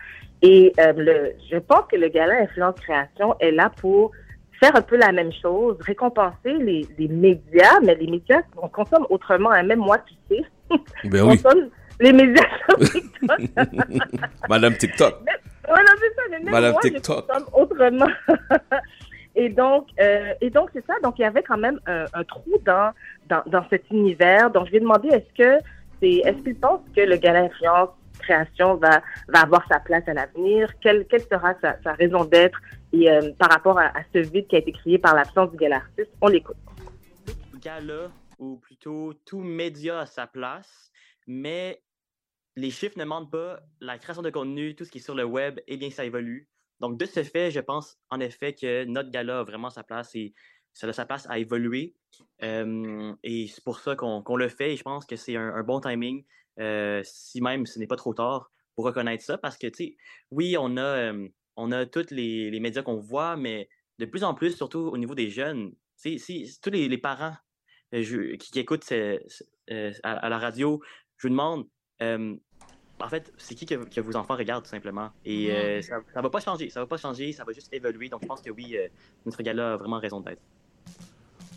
[0.42, 4.12] Et euh, le, je pense que le gala Influence Création est là pour
[4.60, 9.06] faire un peu la même chose, récompenser les, les médias, mais les médias, on consomme
[9.10, 9.52] autrement.
[9.52, 9.64] hein.
[9.64, 10.44] Même moi, tu sais,
[11.04, 11.42] Ben on oui.
[11.42, 11.70] consomme
[12.00, 13.40] les médias sur TikTok.
[14.50, 15.16] Madame TikTok.
[15.68, 16.22] Voilà, c'est ça.
[16.30, 17.26] Mais même Madame moi, TikTok.
[17.34, 18.08] je autrement.
[19.36, 20.94] et donc, euh, et donc c'est ça.
[21.04, 22.92] Donc, il y avait quand même un, un trou dans,
[23.30, 24.52] dans dans cet univers.
[24.52, 25.64] Donc, je lui ai demandé est-ce que
[26.02, 27.90] c'est est-ce qu'il pense que le gala influence
[28.20, 30.72] création va va avoir sa place à l'avenir?
[30.82, 32.60] Quelle quelle sera sa, sa raison d'être?
[32.94, 35.58] Et euh, par rapport à, à ce vide qui a été créé par l'absence du
[35.58, 36.56] gala artiste On l'écoute.
[37.62, 40.92] gala, ou plutôt tout média à sa place,
[41.28, 41.82] mais
[42.56, 43.60] les chiffres ne mentent pas.
[43.80, 46.50] La création de contenu, tout ce qui est sur le web, eh bien, ça évolue.
[46.80, 50.14] Donc, de ce fait, je pense en effet que notre gala a vraiment sa place
[50.16, 50.34] et
[50.74, 51.96] ça a sa place à évoluer.
[52.44, 55.80] Euh, et c'est pour ça qu'on le fait et je pense que c'est un, bon
[55.80, 56.26] timing,
[56.60, 59.98] euh, si même ce n'est pas trop tard, pour reconnaître ça parce que, tu sais,
[60.32, 63.70] oui, on a, euh, on a tous les, les médias qu'on voit, mais
[64.00, 66.20] de plus en plus, surtout au niveau des jeunes, si,
[66.62, 67.36] tous les, les parents
[67.94, 70.82] qui, qui écoutent à la radio,
[71.18, 71.66] je vous demande,
[72.02, 72.36] euh,
[73.02, 75.10] en fait, c'est qui que, que vos enfants regardent tout simplement?
[75.26, 75.82] Et euh, Mhm.
[75.82, 78.10] ça, ça va pas changer, ça va pas changer, ça va juste évoluer.
[78.10, 78.88] Donc je pense que oui, euh,
[79.26, 80.42] notre gala a vraiment raison d'être.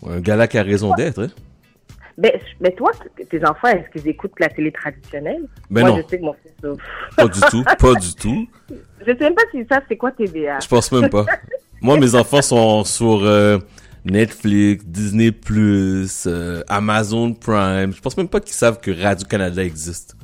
[0.07, 1.29] Un gala qui a raison d'être, hein?
[2.17, 2.91] Ben, mais toi,
[3.31, 5.47] tes enfants, est-ce qu'ils écoutent la télé traditionnelle?
[5.71, 5.97] Ben Moi, non.
[6.03, 6.51] je sais que mon fils.
[6.65, 6.75] euh,
[7.17, 8.49] Pas du tout, pas du tout.
[9.01, 10.59] Je sais même pas s'ils savent c'est quoi TVA.
[10.61, 11.25] Je pense même pas.
[11.81, 13.59] Moi, mes enfants sont sur euh,
[14.11, 15.31] Netflix, Disney+,
[16.27, 17.93] euh, Amazon Prime.
[17.93, 20.17] Je pense même pas qu'ils savent que Radio-Canada existe.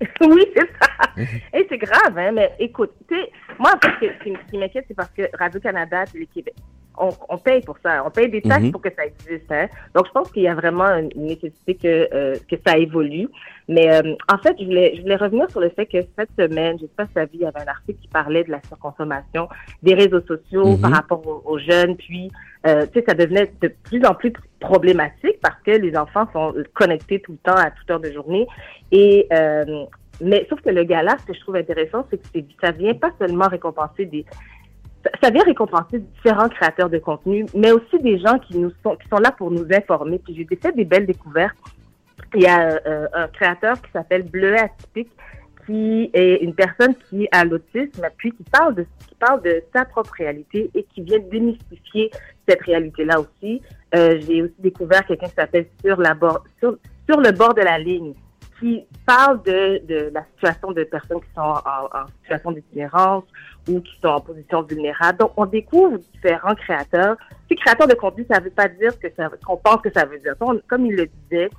[0.20, 0.88] oui, c'est ça.
[1.54, 4.94] Et c'est grave, hein, mais écoute, tu sais, moi, en fait, ce qui- m'inquiète, c'est
[4.94, 6.54] parce que Radio-Canada, Télé-Québec,
[6.98, 8.02] on, on paye pour ça.
[8.06, 8.72] On paye des taxes Mhm.
[8.72, 9.50] pour que ça existe.
[9.50, 9.66] Hein.
[9.94, 13.28] Donc, je pense qu'il y a vraiment une nécessité que, euh, que ça évolue.
[13.68, 16.76] Mais euh, en fait, je voulais, je voulais revenir sur le fait que cette semaine,
[16.78, 19.48] je sais pas si vu, il y avait un article qui parlait de la surconsommation
[19.82, 20.80] des réseaux sociaux Mhm.
[20.80, 21.96] par rapport aux, aux jeunes.
[21.96, 22.30] Puis,
[22.66, 26.54] euh, tu sais, ça devenait de plus en plus problématique parce que les enfants sont
[26.74, 28.46] connectés tout le temps à toute heure de journée.
[28.90, 29.84] Et euh,
[30.20, 33.10] mais sauf que le gala, ce que je trouve intéressant, c'est que ça vient pas
[33.18, 34.24] seulement récompenser des
[35.22, 39.08] ça- vient récompenser différents créateurs de contenu, mais aussi des gens qui nous sont qui
[39.08, 40.18] sont là pour nous informer.
[40.18, 41.56] Puis j'ai fait des belles découvertes.
[42.34, 45.10] Il y a euh, un créateur qui s'appelle Bleu Atypique,
[45.66, 49.84] qui est une personne qui a l'autisme, puis qui parle de qui parle de sa
[49.84, 52.10] propre réalité et qui vient démystifier
[52.48, 53.60] cette réalité-là aussi.
[53.94, 56.76] Euh, j'ai aussi découvert quelqu'un qui s'appelle sur la bord sur
[57.08, 58.14] sur le bord de la ligne
[58.62, 63.24] qui parle de, de la situation de personnes qui sont en, en situation d'itinérance
[63.68, 65.18] ou qui sont en position vulnérable.
[65.18, 67.16] Donc, on découvre différents créateurs.
[67.48, 70.04] Ces créateurs de contenu, ça ne veut pas dire que ça, qu'on pense que ça
[70.04, 70.34] veut dire.
[70.68, 71.50] Comme il le disait,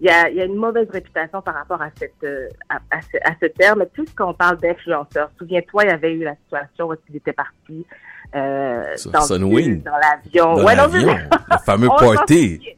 [0.00, 2.76] il y a, il y a une mauvaise réputation par rapport à, cette, euh, à,
[2.90, 3.84] à ce, à ce terme.
[3.92, 5.30] Plus qu'on parle d'influenceurs.
[5.38, 7.84] Souviens-toi, il y avait eu la situation où il était parti
[8.34, 10.54] euh, dans, dans l'avion.
[10.54, 12.76] Dans Ouais, l'avion, le fameux party.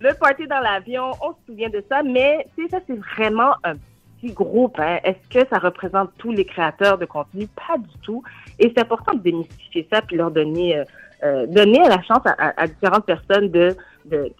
[0.00, 3.74] Le party dans l'avion, on se souvient de ça, mais ça, c'est vraiment un
[4.20, 4.78] petit groupe.
[4.78, 4.98] Hein.
[5.04, 7.46] Est-ce que ça représente tous les créateurs de contenu?
[7.48, 8.22] Pas du tout.
[8.58, 10.84] Et c'est important de démystifier ça puis leur donner, euh,
[11.22, 13.76] euh, donner la chance à, différentes personnes de,
[14.06, 14.32] de-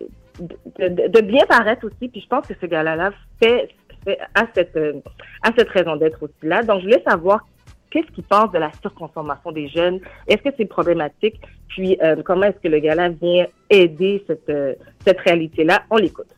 [0.79, 2.09] de bien paraître aussi.
[2.09, 3.11] Puis je pense que ce gars-là
[3.43, 3.69] fait,
[4.05, 4.95] fait à cette, euh,
[5.43, 6.63] à cette raison d'être aussi là.
[6.63, 7.47] Donc, je voulais savoir
[7.91, 10.01] qu'est-ce qu'il pense de la surconsommation des jeunes?
[10.26, 11.41] Est-ce que c'est problématique?
[11.68, 14.74] Puis, euh, comment est-ce que le gala vient aider cette, euh,
[15.05, 15.84] cette réalité-là?
[15.91, 16.34] On l'écoute.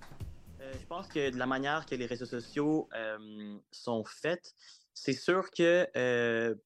[0.61, 2.88] Euh, je pense que de la manière que les réseaux sociaux
[3.70, 4.55] sont faits,
[4.94, 5.86] c'est sûr que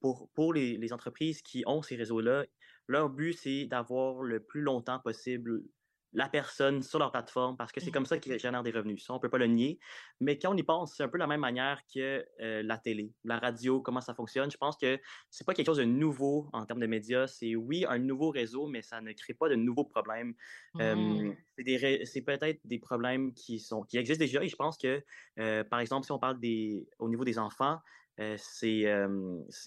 [0.01, 2.45] pour, pour les entreprises qui ont ces réseaux-là,
[2.89, 5.63] leur but, c'est d'avoir le plus longtemps possible
[6.17, 9.05] la personne sur leur plateforme parce que c'est comme ça qu'ils génèrent des revenus.
[9.05, 9.79] Ça, on ne peut pas le nier.
[10.19, 13.13] Mais quand on y pense, c'est un peu la même manière que euh, la télé,
[13.23, 14.51] la radio, comment ça fonctionne.
[14.51, 14.99] Je pense que
[15.31, 17.27] c'est pas quelque chose de nouveau en termes de médias.
[17.27, 20.35] C'est oui, un nouveau réseau, mais ça ne crée pas de nouveaux problèmes.
[20.81, 25.03] Euh, c'est peut-être des problèmes qui sont qui existent déjà et je pense que
[25.39, 27.79] euh, par exemple si on parle des au niveau des enfants
[28.21, 29.09] euh, c'est euh,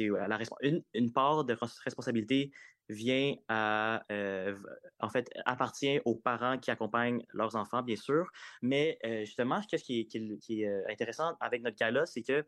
[0.01, 2.51] euh, une, une part de res- responsabilité
[2.89, 4.57] vient à euh,
[4.99, 8.29] en fait appartient aux parents qui accompagnent leurs enfants bien sûr
[8.61, 12.23] mais euh, justement qu'est-ce qui est, qui est- euh, intéressant avec notre cas là c'est
[12.23, 12.45] que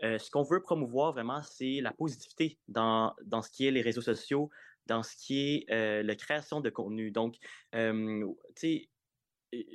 [0.00, 4.00] ce qu'on veut promouvoir vraiment, c'est la positivité dans, dans ce qui est les réseaux
[4.00, 4.48] sociaux,
[4.86, 7.10] dans ce qui est la création de contenu.
[7.10, 7.34] Donc,
[7.72, 7.78] tu
[8.54, 8.90] sais,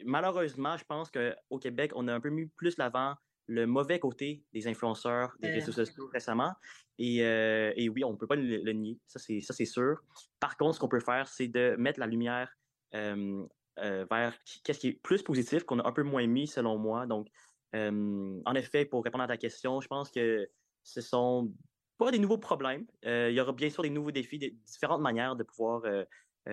[0.06, 3.16] malheureusement, je pense qu'au Québec, on a un peu mis plus l'avant
[3.48, 5.54] le mauvais côté des influenceurs, des Euh.
[5.54, 6.54] réseaux sociaux récemment.
[6.98, 9.98] Et, euh, et oui, on ne peut pas le, le nier, ça c'est, sûr.
[10.40, 12.52] Par contre, ce qu'on peut faire, c'est de mettre la lumière
[12.96, 13.46] euh,
[13.78, 17.06] vers qu'est-ce qui est plus positif, qu'on a un peu moins mis selon moi.
[17.08, 17.28] Donc,
[17.74, 20.48] en effet, pour répondre à ta question, je pense que
[20.84, 21.52] ce sont
[21.98, 22.86] pas des nouveaux problèmes.
[23.04, 25.82] Il y aura bien sûr des nouveaux défis, des différentes manières de pouvoir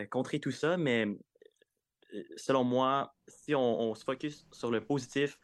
[0.09, 1.07] contrer tout ça, mais
[2.37, 5.39] selon moi, si on, on se focus sur le positif,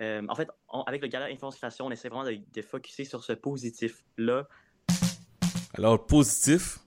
[0.00, 3.04] euh, en fait, on- avec le gala Influence Création, on essaie vraiment de, de focuser
[3.04, 4.46] sur ce positif-là.
[5.76, 6.78] Alors, positif,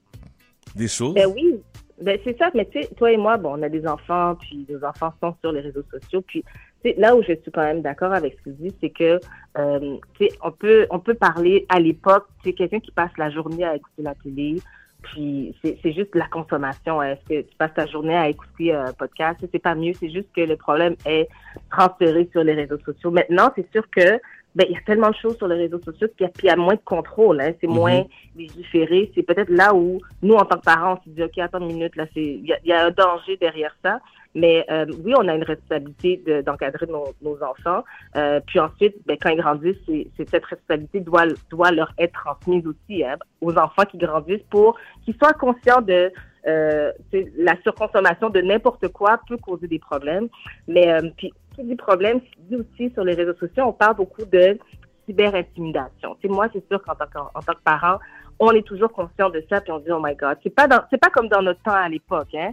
[0.76, 1.14] des choses?
[1.14, 1.62] Ben oui,
[2.02, 4.66] ben c'est ça, mais tu sais, toi et moi, bon, on a des enfants, puis
[4.70, 6.44] nos enfants sont sur les réseaux sociaux, puis
[6.84, 9.20] tu sais, là où je suis quand même d'accord avec ce qu'il dit, c'est que,
[9.58, 13.12] euh, tu sais, on peut, on peut parler à l'époque, tu sais, quelqu'un qui passe
[13.18, 14.62] la journée à écouter la télé,
[15.04, 17.02] puis c'est c'est juste la consommation.
[17.04, 19.40] Est-ce que tu passes ta journée à écouter un podcast?
[19.52, 21.28] C'est pas mieux, c'est juste que le problème est
[21.72, 23.12] transféré sur les réseaux sociaux.
[23.12, 24.20] Maintenant, c'est sûr que
[24.56, 26.46] ben, il y a tellement de choses sur les réseaux sociaux qu'il y a, puis
[26.46, 27.42] il y a moins de contrôle.
[27.42, 27.54] Hein.
[27.60, 27.74] C'est Mhm.
[27.76, 28.04] moins
[28.36, 29.12] légiféré.
[29.16, 31.68] C'est peut-être là où nous, en tant que parents, on se dit, OK, attends une
[31.68, 34.00] minute, là, y, il y a un danger derrière ça.
[34.36, 37.84] Mais euh, oui, on a une responsabilité de- d'encadrer nos, nos enfants.
[38.16, 42.66] Euh, puis ensuite, ben, quand ils grandissent, c'est cette responsabilité doit, doit leur être transmise
[42.66, 46.12] aussi hein, aux enfants qui grandissent pour qu'ils soient conscients de
[46.48, 46.92] euh,
[47.38, 50.28] la surconsommation de n'importe quoi peut causer des problèmes.
[50.68, 52.20] Mais euh, puis, qui dit problème,
[52.50, 54.58] dit aussi sur les réseaux sociaux, on parle beaucoup de
[55.06, 56.16] cyberintimidation.
[56.16, 58.00] Tu sais, moi, c'est sûr qu'en tant, tant que parent,
[58.40, 60.80] on est toujours conscient de ça, puis on dit, oh my God, c'est pas dans,
[60.80, 62.52] pas comme dans notre temps à l'époque, hein.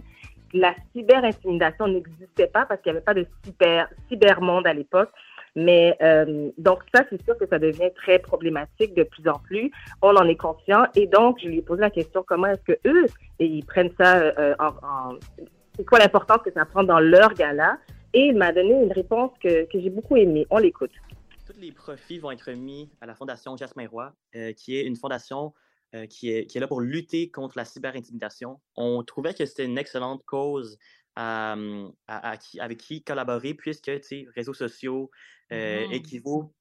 [0.53, 5.09] La cyberintimidation n'existait pas parce qu'il n'y avait pas de cyber, cybermonde à l'époque.
[5.55, 9.69] Mais euh, donc ça, c'est sûr que ça devient très problématique de plus en plus.
[10.01, 10.85] On en est conscient.
[10.95, 13.05] Et donc, je lui ai posé la question, comment est-ce que eux,
[13.39, 15.15] et ils prennent ça euh, en-
[15.75, 17.77] c'est quoi l'importance que ça prend dans leur gala?
[18.13, 20.45] Et il m'a donné une réponse que, que j'ai beaucoup aimée.
[20.49, 20.91] On l'écoute.
[21.45, 24.95] Tous les profits vont être mis à la Fondation Jasmin Roy, euh, qui est une
[24.95, 25.53] fondation
[25.95, 28.61] euh, qui, est, qui est là pour lutter contre la cyberintimidation.
[28.75, 30.77] On trouvait que c'était une excellente cause
[31.15, 31.53] à,
[32.07, 33.91] à- à qui- avec qui collaborer, puisque
[34.35, 35.11] réseaux sociaux
[35.51, 35.91] euh, Mhm.
[35.91, 36.55] équivaut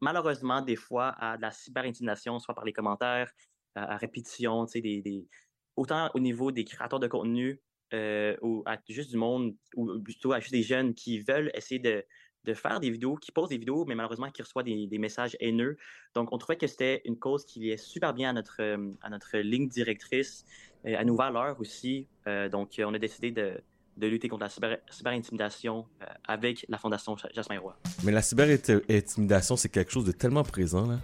[0.00, 3.30] malheureusement des fois à de la cyberintimidation, soit par les commentaires,
[3.74, 5.28] à, à répétition, des, des-
[5.76, 7.60] autant au niveau des créateurs de contenu
[7.92, 11.78] euh, ou à juste du monde, ou plutôt à juste des jeunes qui veulent essayer
[11.80, 12.04] de,
[12.44, 15.36] de faire des vidéos, qui posent des vidéos, mais malheureusement qui reçoivent des, des messages
[15.40, 15.76] haineux.
[16.14, 19.10] Donc, on trouvait que c'était une cause qui liait super bien à notre, euh, à
[19.10, 20.44] notre ligne directrice,
[20.84, 22.06] à nos valeurs aussi.
[22.26, 23.54] Euh, donc, euh, on a décidé de,
[23.96, 27.74] de lutter contre la cyber, cyberintimidation euh, avec la Fondation Jasmin Roy.
[28.04, 30.98] Mais la cyberintimidation, c'est quelque chose de tellement présent, là.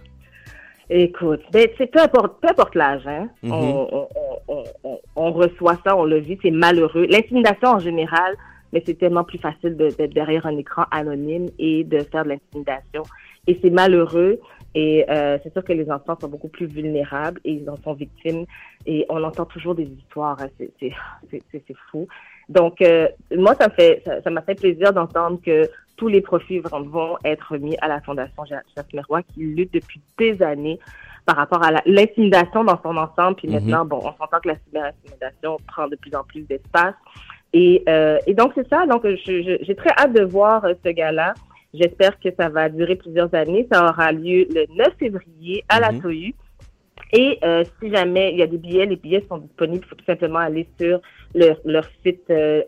[0.93, 3.29] Écoute, ben, c'est peu importe, peu importe l'âge, hein.
[3.41, 3.51] Mhm.
[3.53, 4.07] on, on,
[4.49, 7.05] on, on, on reçoit ça, on le vit, c'est malheureux.
[7.05, 8.35] L'intimidation en général,
[8.71, 12.29] mais c'est tellement plus facile de- d'être derrière un écran anonyme et de faire de
[12.29, 13.03] l'intimidation.
[13.47, 14.39] Et c'est malheureux.
[14.73, 17.93] Et euh, c'est sûr que les enfants sont beaucoup plus vulnérables et ils en sont
[17.93, 18.45] victimes.
[18.85, 20.37] Et on entend toujours des histoires.
[20.41, 20.47] hein.
[20.79, 20.93] C'est-
[21.91, 22.07] fou.
[22.49, 26.21] Donc, euh, moi, ça me fait, ça ça m'a fait plaisir d'entendre que tous les
[26.21, 30.79] profits vont être remis à la Fondation Ja- Jacques Meroy qui lutte depuis des années
[31.25, 33.35] par rapport à l'intimidation dans son ensemble.
[33.35, 33.53] Puis Mhm.
[33.55, 36.95] maintenant, bon, on s'entend que la cyberintimidation prend de plus en plus d'espace.
[37.53, 38.85] Et, euh, et donc, c'est ça.
[38.85, 41.33] Donc, j'ai très hâte de voir euh, ce gala.
[41.73, 43.67] J'espère que ça va durer plusieurs années.
[43.71, 46.01] Ça aura lieu le 9 février à la Mhm.
[46.01, 46.33] TOU.
[47.13, 49.83] Et euh, si jamais il y a des billets, les billets sont disponibles.
[49.85, 51.01] Il faut tout simplement aller sur
[51.35, 52.61] leur, leur site euh,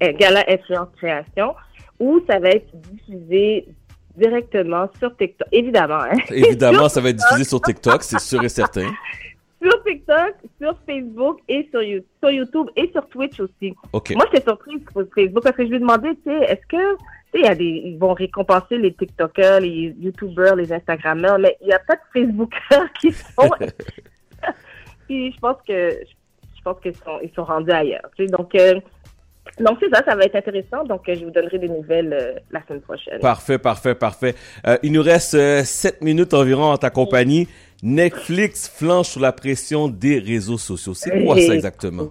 [0.00, 1.54] Gala Influence Création
[2.00, 3.66] où ça va être diffusé
[4.16, 5.46] directement sur TikTok.
[5.52, 6.00] Évidemment.
[6.00, 6.16] Hein?
[6.30, 8.90] Évidemment, ça va être diffusé sur TikTok, c'est sûr et certain.
[9.62, 13.74] sur TikTok, sur Facebook et sur, You- sur YouTube et sur Twitch aussi.
[13.92, 14.10] OK.
[14.14, 16.94] Moi, j'étais surprise sur Facebook parce que je lui ai demandé, tu sais, est-ce que,
[16.96, 17.00] tu
[17.32, 21.56] sais, il y a des, ils vont récompenser les TikTokers, les YouTubers, les Instagrammeurs, mais
[21.60, 23.50] il n'y a pas de Facebookers qui sont.
[25.08, 28.08] Puis je pense que, je pense qu'ils sont, ils sont rendus ailleurs.
[28.16, 28.80] Tu sais, donc, euh,
[29.58, 30.84] donc c'est ça, ça va être intéressant.
[30.84, 33.18] Donc, euh, je vous donnerai des nouvelles euh, la semaine prochaine.
[33.20, 34.34] Parfait, parfait, parfait.
[34.66, 37.48] Euh, il nous reste 7 minutes environ en ta compagnie.
[37.82, 40.94] Netflix flanche sous la pression des réseaux sociaux.
[40.94, 42.08] C'est quoi ça exactement?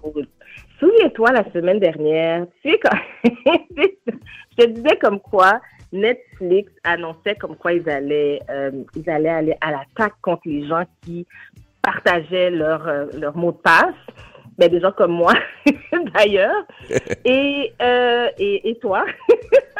[0.78, 5.60] Souviens-toi la semaine dernière, tu sais quand je te disais comme quoi
[5.92, 10.82] Netflix annonçait comme quoi ils allaient euh, ils allaient aller à l'attaque contre les gens
[11.04, 11.26] qui
[11.82, 13.94] partageaient leur euh, leur mot de passe.
[14.58, 15.32] Ben, des gens comme moi,
[16.14, 16.66] d'ailleurs.
[17.24, 19.06] Et, euh, et, et toi?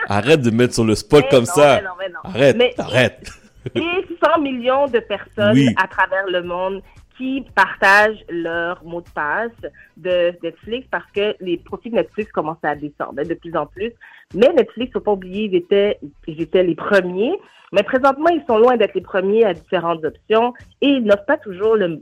[0.09, 1.77] Arrête de mettre sur le spot Mais comme non, ça.
[1.77, 2.21] mais non, mais non.
[2.25, 3.42] Arrête, arrête.
[3.75, 5.69] Et 100 millions de personnes Oui.
[5.83, 6.83] à travers le monde
[7.19, 9.51] qui partagent leur mot de passe
[9.97, 13.67] de Netflix parce que les profits de Netflix commencent à descendre hein, de plus en
[13.67, 13.93] plus.
[14.35, 17.39] Mais Netflix, faut pas oublier, ils étaient, ils étaient les premiers.
[17.75, 21.39] Mais présentement, ils sont loin d'être les premiers à différentes options et ils n'offrent pas
[21.39, 22.01] toujours le,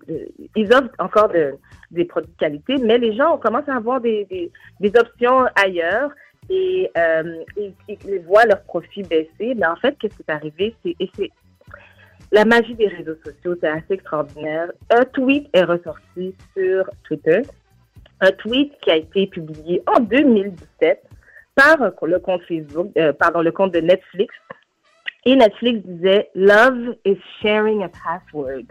[0.56, 1.54] ils offrent encore de-
[1.90, 4.50] des produits de qualité, mais les gens commencent à avoir des, des,
[4.80, 6.10] des options ailleurs
[6.48, 9.54] et euh, ils, ils voient leurs profits baisser.
[9.56, 10.74] Mais en fait, qu'est-ce qui est arrivé?
[10.84, 11.30] C'est, et c'est
[12.32, 14.70] la magie des réseaux sociaux, c'est assez extraordinaire.
[14.90, 17.42] Un tweet est ressorti sur Twitter.
[18.20, 21.02] Un tweet qui a été publié en 2017
[21.54, 24.34] par le compte Facebook, euh, pardon, le compte de Netflix.
[25.26, 28.64] Et Netflix disait Love is sharing a password.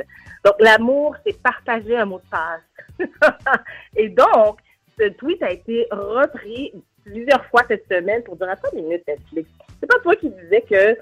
[0.45, 3.59] Donc, l'amour, c'est partager un mot de passe.
[3.95, 4.59] Et donc,
[4.97, 9.49] ce tweet a été repris plusieurs fois cette semaine pour dire Attends une minute, Netflix.
[9.79, 10.97] C'est pas toi qui disais que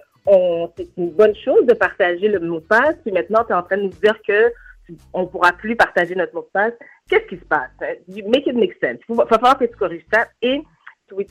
[0.78, 3.63] c'est une bonne chose de partager le mot de passe, puis maintenant, tu es en
[3.63, 4.51] train de nous dire que
[5.13, 6.73] on pourra plus partager notre mot de passe.
[7.09, 7.69] Qu'est-ce qui se passe?
[8.07, 8.99] You Make it make sense.
[9.09, 10.28] Il va falloir que tu corriges ça.
[10.41, 10.61] Et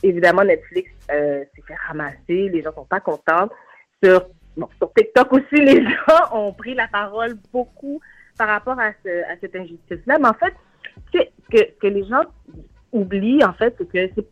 [0.03, 2.49] évidemment, Netflix euh, s'est fait ramasser.
[2.49, 3.49] Les gens sont pas contents.
[4.03, 4.27] Sur,
[4.57, 8.01] bon, sur TikTok aussi, les gens ont pris la parole beaucoup
[8.39, 10.19] par rapport à, ce, à cette injustice-là.
[10.19, 10.55] Mais en fait,
[11.15, 11.19] ce
[11.51, 12.23] que, que les gens
[12.93, 14.23] oublient, en fait, c'est que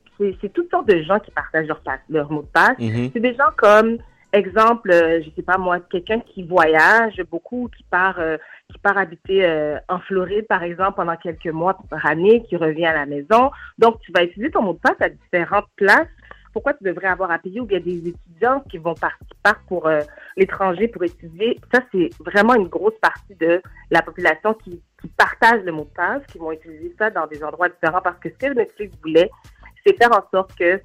[0.40, 2.78] c'est- toutes sortes de gens qui partagent leur, passe, leur mot de passe.
[2.78, 3.10] Mhm.
[3.12, 3.98] C'est des gens comme,
[4.34, 8.36] exemple, euh, je sais pas moi, quelqu'un qui voyage beaucoup, qui part, euh,
[8.70, 12.86] qui part habiter euh, en Floride, par exemple, pendant quelques mois par année, qui revient
[12.86, 13.50] à la maison.
[13.78, 16.08] Donc, tu vas utiliser ton mot de passe à différentes places.
[16.52, 17.60] Pourquoi tu devrais avoir à payer?
[17.60, 20.00] Ou bien des étudiants qui vont par- qui partent pour euh,
[20.36, 21.58] l'étranger pour étudier?
[21.72, 23.60] Ça, c'est vraiment une grosse partie de
[23.90, 27.42] la population qui, qui partage le mot de passe, qui vont utiliser ça dans des
[27.42, 29.30] endroits différents parce que ce que Netflix voulait,
[29.84, 30.80] c'est faire en sorte que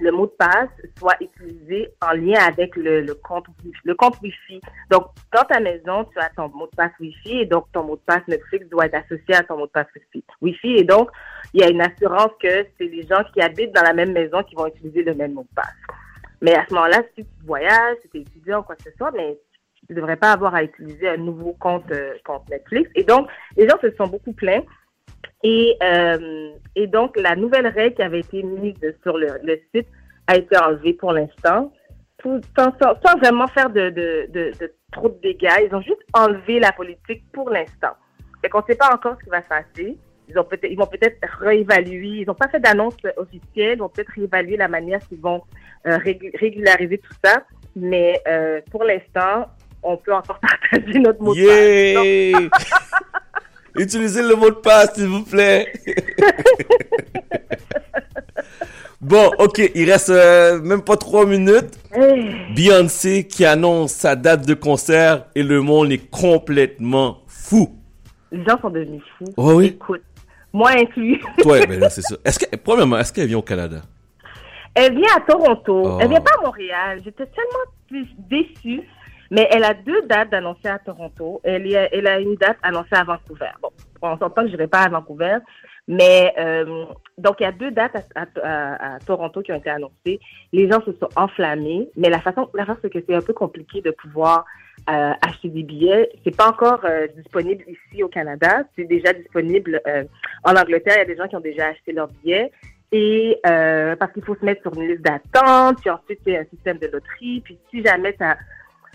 [0.00, 3.46] le mot de passe soit utilisé en lien avec le, le compte
[3.84, 4.60] le compte Wi-Fi.
[4.90, 7.96] Donc, dans ta maison, tu as ton mot de passe Wi-Fi et donc ton mot
[7.96, 9.86] de passe Netflix doit être associé à ton mot de passe
[10.40, 10.76] Wi-Fi.
[10.76, 11.10] Et donc,
[11.54, 14.42] il y a une assurance que c'est les gens qui habitent dans la même maison
[14.42, 15.76] qui vont utiliser le même mot de passe.
[16.40, 19.12] Mais à ce moment-là, si tu voyages, si tu es étudiant quoi que ce soit,
[19.12, 19.38] mais
[19.86, 22.90] tu ne devrais pas avoir à utiliser un nouveau compte, euh, compte Netflix.
[22.94, 24.62] Et donc, les gens se sont beaucoup plaints.
[25.42, 29.88] Et, euh, et donc, la nouvelle règle qui avait été mise sur le, le site
[30.26, 31.72] a été enlevée pour l'instant,
[32.56, 35.50] sans, vraiment faire de, de, de, de trop de dégâts.
[35.68, 37.94] Ils ont juste enlevé la politique pour l'instant.
[38.40, 39.98] Fait qu'on ne sait pas encore ce qui va se passer.
[40.28, 42.20] Ils, ont peut-être, ils vont peut-être réévaluer.
[42.20, 43.74] Ils n'ont pas fait d'annonce officielle.
[43.74, 45.42] Ils vont peut-être réévaluer la manière qu'ils vont
[45.86, 47.42] euh, régu- régulariser tout ça.
[47.74, 49.46] Mais euh, pour l'instant,
[49.82, 50.38] on peut encore
[50.70, 51.40] partager notre mot de.
[51.40, 52.48] Yeah!
[53.76, 55.72] Utilisez le mot de passe, s'il vous plaît.
[59.00, 61.78] bon, ok, il reste euh, même pas trois minutes.
[62.54, 67.76] Beyoncé qui annonce sa date de concert et le monde est complètement fou.
[68.30, 69.32] Les gens sont devenus fous.
[69.36, 69.66] Oh oui?
[69.66, 70.02] Écoute,
[70.52, 71.20] moi inclus.
[71.38, 72.16] Toi, ben là, c'est ça.
[72.24, 73.82] Est-ce que, premièrement, est-ce qu'elle vient au Canada?
[74.74, 75.82] Elle vient à Toronto.
[75.84, 75.98] Oh.
[76.00, 77.02] Elle vient pas à Montréal.
[77.04, 78.82] J'étais tellement plus déçue.
[79.32, 81.40] Mais elle a deux dates d'annoncer à Toronto.
[81.42, 83.48] Elle, a, une date annoncée à Vancouver.
[83.62, 83.70] Bon,
[84.02, 85.38] on s'entend que je n'irai pas à Vancouver.
[85.88, 86.84] Mais euh,
[87.16, 90.20] donc, il y a deux dates à, Toronto qui ont été annoncées.
[90.52, 91.88] Les gens se sont enflammés.
[91.96, 94.44] Mais la façon, la façon c'est que c'est un peu compliqué de pouvoir
[94.90, 96.10] euh, acheter des billets.
[96.24, 98.64] C'est pas encore euh, disponible ici au Canada.
[98.76, 100.04] C'est déjà disponible euh,
[100.44, 100.96] en Angleterre.
[100.96, 102.52] Il y a des gens qui ont déjà acheté leurs billets.
[102.92, 106.44] Et euh, parce qu'il faut se mettre sur une liste d'attente, puis ensuite a un
[106.44, 108.36] système de loterie, puis si jamais ça,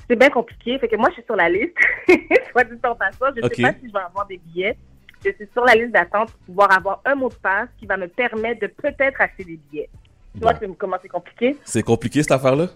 [0.09, 0.77] c'est bien compliqué.
[0.79, 1.75] Fait que moi je suis sur la liste,
[2.51, 3.55] soit dit en passant, je Ok.
[3.55, 4.77] sais pas si je vais avoir des billets.
[5.25, 7.97] Je suis sur la liste d'attente pour pouvoir avoir un mot de passe qui va
[7.97, 9.89] me permettre de peut-être acheter des billets.
[10.35, 11.57] Tu vois comment c'est compliqué?
[11.63, 12.67] C'est compliqué cette affaire-là?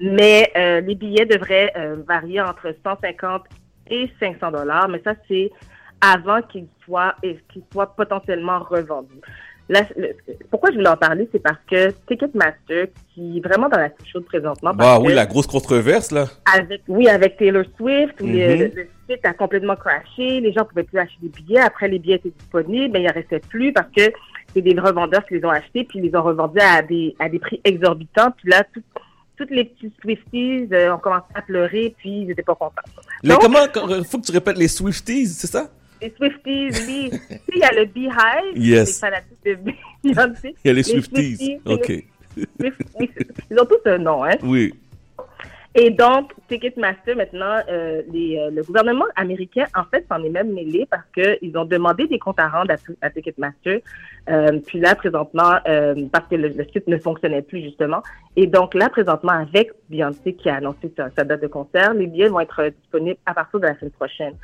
[0.00, 3.42] Mais euh, les billets devraient euh, varier entre 150
[3.90, 5.50] et 500 dollars, mais ça c'est
[6.00, 9.20] avant qu'ils soient et qu'ils soient potentiellement revendus.
[9.68, 10.12] Le-
[10.50, 14.06] pourquoi je voulais en parler, c'est parce que Ticketmaster, qui est vraiment dans la soupe
[14.12, 16.26] chaude présentement, Bah oui, que la grosse controverse, là.
[16.54, 18.32] avec, oui, avec Taylor Swift, Mhm.
[18.32, 21.60] le, le site a complètement crashé, les gens pouvaient plus acheter des billets.
[21.60, 24.02] Après, les billets étaient disponibles, mais il en restait plus parce que
[24.52, 27.28] c'est des revendeurs qui les ont achetés, puis ils les ont revendus à des, à
[27.30, 28.32] des prix exorbitants.
[28.36, 28.82] Puis là, tout-
[29.36, 32.82] toutes les petits Swifties euh, ont commencé à pleurer, puis ils n'étaient pas contents.
[33.22, 35.70] Les, Donc, comment, quand- faut que tu répètes les Swifties, c'est ça?
[36.04, 38.88] Les Swifties, sais, il y a le Beehive, Yes.
[38.88, 39.58] les fanatiques de
[40.02, 40.54] Beyoncé.
[40.64, 41.58] Il y a les Swifties.
[41.64, 41.88] OK.
[41.88, 42.72] les
[43.50, 44.36] Ils ont tous un nom, hein.
[44.42, 44.74] Oui.
[45.76, 50.52] Et donc, Ticketmaster, maintenant, euh, les, euh, le gouvernement américain, en fait, s'en est même
[50.52, 53.80] mêlé parce qu'ils ont demandé des comptes à rendre à, à Ticketmaster.
[54.30, 55.56] Euh, puis là, présentement,
[56.12, 58.04] parce que le, le site ne fonctionnait plus, justement.
[58.36, 62.06] Et donc là, présentement, avec Beyoncé qui a annoncé sa, sa date de concert, les
[62.06, 64.34] billets vont être disponibles à partir de la semaine prochaine.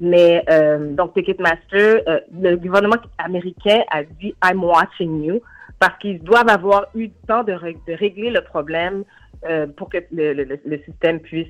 [0.00, 5.40] Mais euh, donc Ticketmaster, euh, le gouvernement américain a dit I'm watching you
[5.80, 9.04] parce qu'ils doivent avoir eu le temps de, ré- de régler le problème
[9.48, 11.48] euh, pour que le, système puisse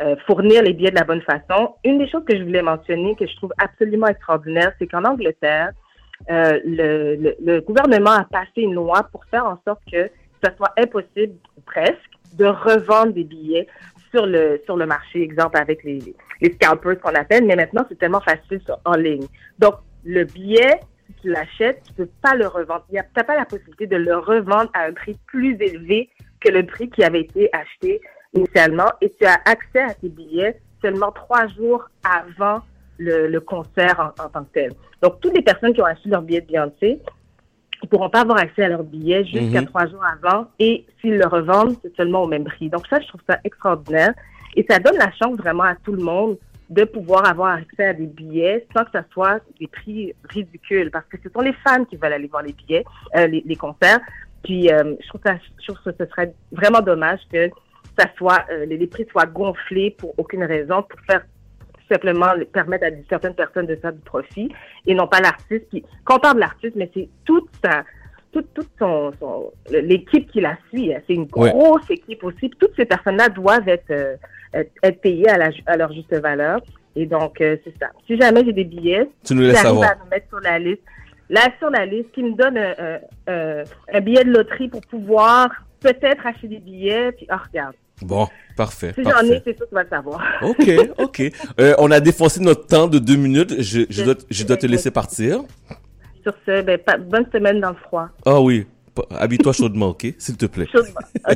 [0.00, 1.74] euh, fournir les billets de la bonne façon.
[1.84, 5.70] Une des choses que je voulais mentionner, que je trouve absolument extraordinaire, c'est qu'en Angleterre,
[6.30, 10.08] euh, le, le- le gouvernement a passé une loi pour faire en sorte que
[10.42, 11.34] ça soit impossible,
[11.66, 13.66] presque, de revendre des billets
[14.14, 17.98] sur le sur le marché, exemple avec les, les scalpers qu'on appelle, mais maintenant c'est
[17.98, 19.26] tellement facile en ligne.
[19.58, 22.84] Donc le billet, si tu l'achètes, tu peux pas le revendre.
[22.88, 26.10] Tu n'as pas la possibilité de le revendre à un prix plus élevé
[26.40, 28.00] que le prix qui avait été acheté
[28.34, 32.60] initialement, et tu as accès à tes billets seulement trois jours avant
[32.98, 34.72] le, concert en, en tant que tel.
[35.02, 37.00] Donc toutes les personnes qui ont acheté leur billet de Beyoncé,
[37.84, 39.66] ils pourront pas avoir accès à leur billet jusqu'à Mhm.
[39.66, 42.70] trois jours avant et s'ils le revendent, c'est seulement au même prix.
[42.70, 44.14] Donc ça, je trouve ça extraordinaire
[44.56, 46.38] et ça donne la chance vraiment à tout le monde
[46.70, 51.04] de pouvoir avoir accès à des billets sans que ça soit des prix ridicules parce
[51.10, 54.00] que ce sont les fans qui veulent aller voir les billets, euh, les, les concerts.
[54.42, 57.50] Puis euh, je trouve ça, je trouve que ce serait vraiment dommage que
[57.98, 61.22] ça soit euh, les, les prix soient gonflés pour aucune raison pour faire
[61.86, 64.48] tout simplement permettre à certaines personnes de faire du profit
[64.86, 65.66] et non pas l'artiste.
[65.70, 67.84] Puis, quand on parle de l'artiste, mais c'est toute sa,
[68.32, 70.94] toute, toute son, son- l'équipe qui la suit.
[70.94, 71.00] hein.
[71.06, 71.50] C'est une Ouais.
[71.50, 72.50] grosse équipe aussi.
[72.58, 74.16] Toutes ces personnes-là doivent être, euh,
[74.52, 76.60] être, être payées à, la, à leur juste valeur.
[76.96, 77.88] Et donc, euh, c'est ça.
[78.06, 79.90] Si jamais j'ai des billets, Tu nous laisses savoir.
[79.90, 80.82] à me mettre sur la liste.
[81.28, 83.00] Là, sur la liste, qui me donne un, un-
[83.60, 85.48] un- un billet de loterie pour pouvoir
[85.80, 87.12] peut-être acheter des billets.
[87.12, 87.74] Puis, oh, regarde.
[88.02, 88.26] Bon,
[88.56, 88.92] parfait.
[88.96, 90.20] Si j'en ai, c'est sûr que tu vas le savoir.
[90.42, 91.22] OK, OK.
[91.60, 93.60] Euh, on a défoncé notre temps de deux minutes.
[93.60, 95.40] Je, je, dois, je dois te laisser partir.
[96.22, 96.78] Sur ce, ben,
[97.08, 98.08] bonne semaine dans le froid.
[98.24, 98.66] Ah oui.
[99.10, 100.06] Habille-toi chaudement, OK?
[100.18, 100.66] S'il te plaît.
[100.70, 101.00] Chaudement.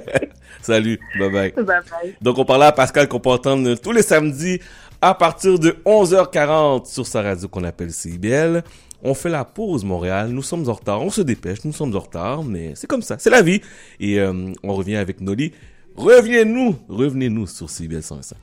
[0.62, 0.98] Salut.
[1.18, 1.54] Bye-bye.
[1.54, 2.16] Bye bye.
[2.20, 4.60] Donc, on parlait à Pascal qu'on peut entendre tous les samedis
[5.00, 8.62] à partir de 11h40 sur sa radio qu'on appelle CIBL.
[9.02, 10.28] On fait la pause, Montréal.
[10.30, 11.02] Nous sommes en retard.
[11.02, 11.64] On se dépêche.
[11.64, 13.16] Nous sommes en retard, mais c'est comme ça.
[13.18, 13.60] C'est la vie.
[14.00, 15.52] Et euh, on revient avec Noli.
[15.98, 16.76] Revenez-nous.
[16.88, 18.36] Revenez-nous sur CIBL 105.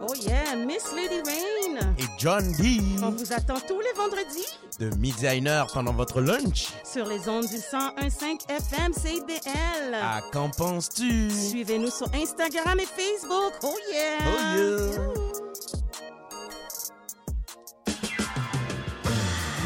[0.00, 1.94] Oh yeah, Miss Lady Rain.
[1.98, 3.02] Et John B.
[3.02, 4.46] On vous attend tous les vendredis
[4.80, 6.68] De midi à une heure pendant votre lunch.
[6.84, 9.94] sur les ondes du 101.5 FM CIBL.
[9.94, 11.30] À qu'en penses-tu?
[11.30, 13.52] Suivez-nous sur Instagram et Facebook.
[13.62, 14.18] Oh yeah.
[14.26, 15.12] Oh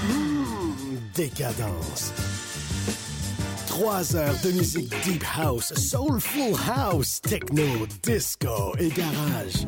[0.09, 2.13] Mmh, décadence.
[3.79, 7.63] Trois heures de musique deep house, soulful house, techno,
[8.03, 9.67] disco et garage.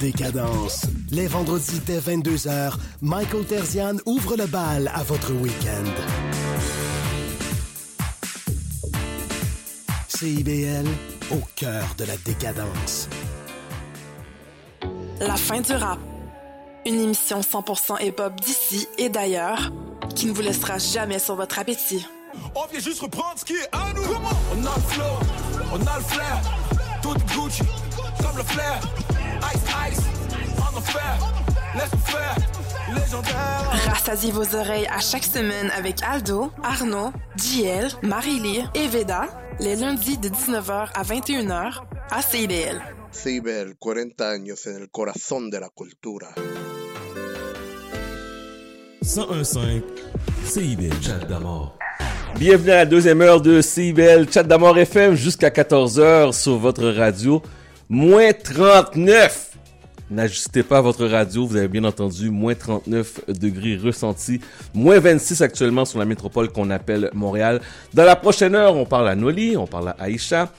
[0.00, 0.86] Décadence.
[1.12, 5.88] Les vendredis dès 22h, Michael Terzian ouvre le bal à votre week-end.
[10.08, 10.88] CIBL,
[11.30, 13.08] au cœur de la décadence.
[15.20, 16.00] La fin du rap.
[16.84, 19.70] Une émission 100% hip-hop d'ici et d'ailleurs,
[20.14, 22.06] qui ne vous laissera jamais sur votre appétit.
[22.54, 24.02] On vient juste reprendre ce qui est à nous.
[24.02, 25.04] On a le flow,
[25.72, 26.40] on a le flair.
[27.02, 27.62] Tout Gucci,
[28.22, 28.80] comme le flair.
[29.54, 30.04] Ice, ice,
[30.58, 31.18] en enfer.
[31.74, 32.36] Laisse-nous faire,
[32.94, 33.70] légendaire.
[33.88, 39.26] Rassasiez vos oreilles à chaque semaine avec Aldo, Arnaud, JL, Marie-Lee et Veda,
[39.60, 42.82] les lundis de 19h à 21h à CIBL.
[43.12, 46.34] CIBEL, 40 años en el corazón de la cultura.
[49.02, 49.58] 1015
[50.44, 51.76] CIBL Chat d'amour.
[52.38, 57.40] Bienvenue à la deuxième heure de CIBL Chat d'amour FM jusqu'à 14h sur votre radio.
[57.88, 59.52] Moins 39.
[60.10, 64.40] N'ajustez pas votre radio, vous avez bien entendu, moins 39 degrés ressentis,
[64.74, 67.60] moins 26 actuellement sur la métropole qu'on appelle Montréal.
[67.94, 70.50] Dans la prochaine heure, on parle à Noli, on parle à Aïcha.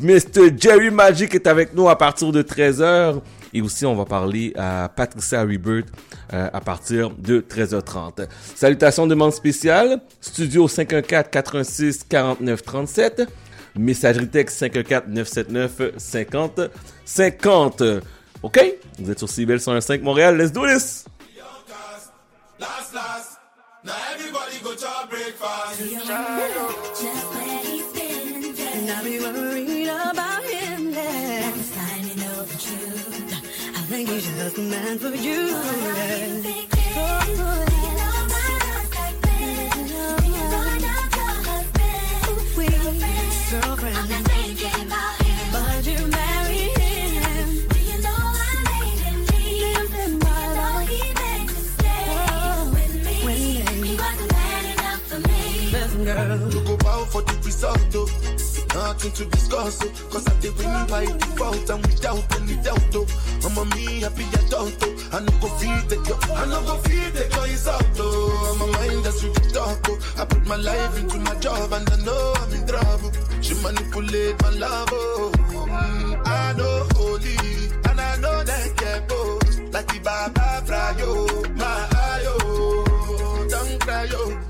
[0.00, 0.56] Mr.
[0.56, 3.20] Jerry Magic est avec nous à partir de 13h.
[3.54, 5.86] Et aussi, on va parler à Patricia Rebirth
[6.32, 8.26] euh, à partir de 13h30.
[8.56, 10.00] Salutations, demande spéciale.
[10.20, 13.28] Studio 514-406-4937.
[13.76, 16.70] Messagerie texte 514-979-50
[17.04, 17.82] 50.
[18.42, 18.74] OK?
[18.98, 20.36] Vous êtes sur CBL 105 Montréal.
[20.36, 21.04] Let's do this!
[23.84, 25.80] Now everybody go to breakfast.
[33.96, 35.50] Think he's just the man for you.
[35.50, 36.44] Girlfriend,
[58.84, 59.88] Nothing to discuss, oh.
[60.12, 63.06] Cause I did win by default and without any doubt, oh.
[63.46, 65.08] I'm me happy adult, oh.
[65.10, 68.52] I no go feed the girl, I no go feed the girl, it's out, oh.
[68.52, 70.20] I'm a mind that's with the talk, oh.
[70.20, 73.12] I put my life into my job and I know I'm in trouble.
[73.40, 75.32] She manipulate my love, oh.
[75.34, 77.36] Mm, I know holy,
[77.88, 79.58] and I know that get both.
[79.72, 84.40] Like the Baba Frayo, my ayo, don't cry, yo.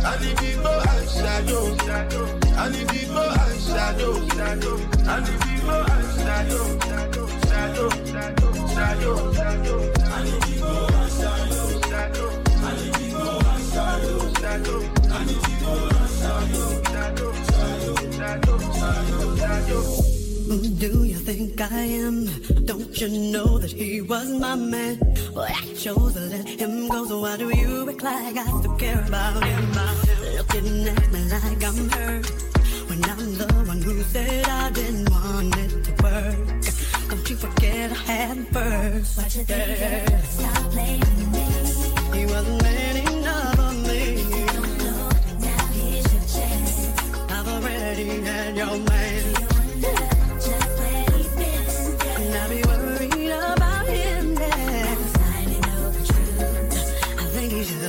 [0.00, 0.08] Shadow.
[0.08, 2.24] I need to go and shadow, shadow.
[2.56, 4.76] I need to go and shadow, shadow.
[5.06, 7.90] I need to go and shadow, shadow, shadow,
[8.68, 9.78] shadow, shadow.
[10.00, 12.28] I need to go and shadow, shadow.
[12.62, 14.80] I need to go and shadow, shadow.
[15.10, 19.82] I need to go and shadow, shadow, shadow, shadow, shadow, shadow.
[19.82, 19.99] Who
[20.58, 22.26] do you think I am?
[22.64, 24.98] Don't you know that he was my man?
[25.32, 28.74] Well, I chose to let him go, so why do you act like I still
[28.76, 29.70] care about him?
[30.36, 32.26] Looking at me like I'm hurt
[32.88, 37.10] when I'm the one who said I didn't want it to work.
[37.10, 39.18] Don't you forget I had first.
[39.18, 40.24] What you think?
[40.24, 41.46] Stop blaming me.
[42.18, 44.00] He wasn't man enough for me.
[44.54, 45.14] Don't look
[45.46, 47.30] Now here's your chance.
[47.30, 49.29] I've already had your man.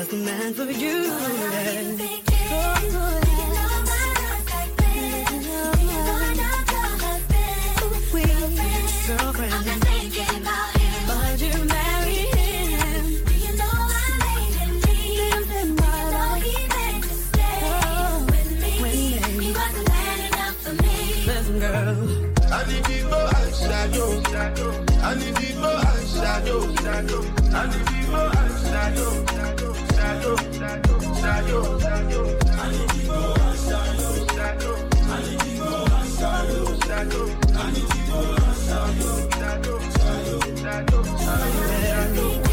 [0.02, 1.12] Just the man for you.
[9.08, 9.54] Girlfriend,
[11.08, 13.06] but you marry him.
[15.20, 16.46] Live in my life.
[17.64, 18.80] Oh, when they-
[21.28, 21.98] Listen, girl.
[22.52, 24.72] I need to go and shadow, shadow.
[25.04, 25.72] I need to go
[28.40, 29.61] and shadow,
[30.12, 32.38] Shadow, you, shadow, shadow.
[39.32, 39.80] Shadow,
[40.60, 42.51] shadow, shadow, you.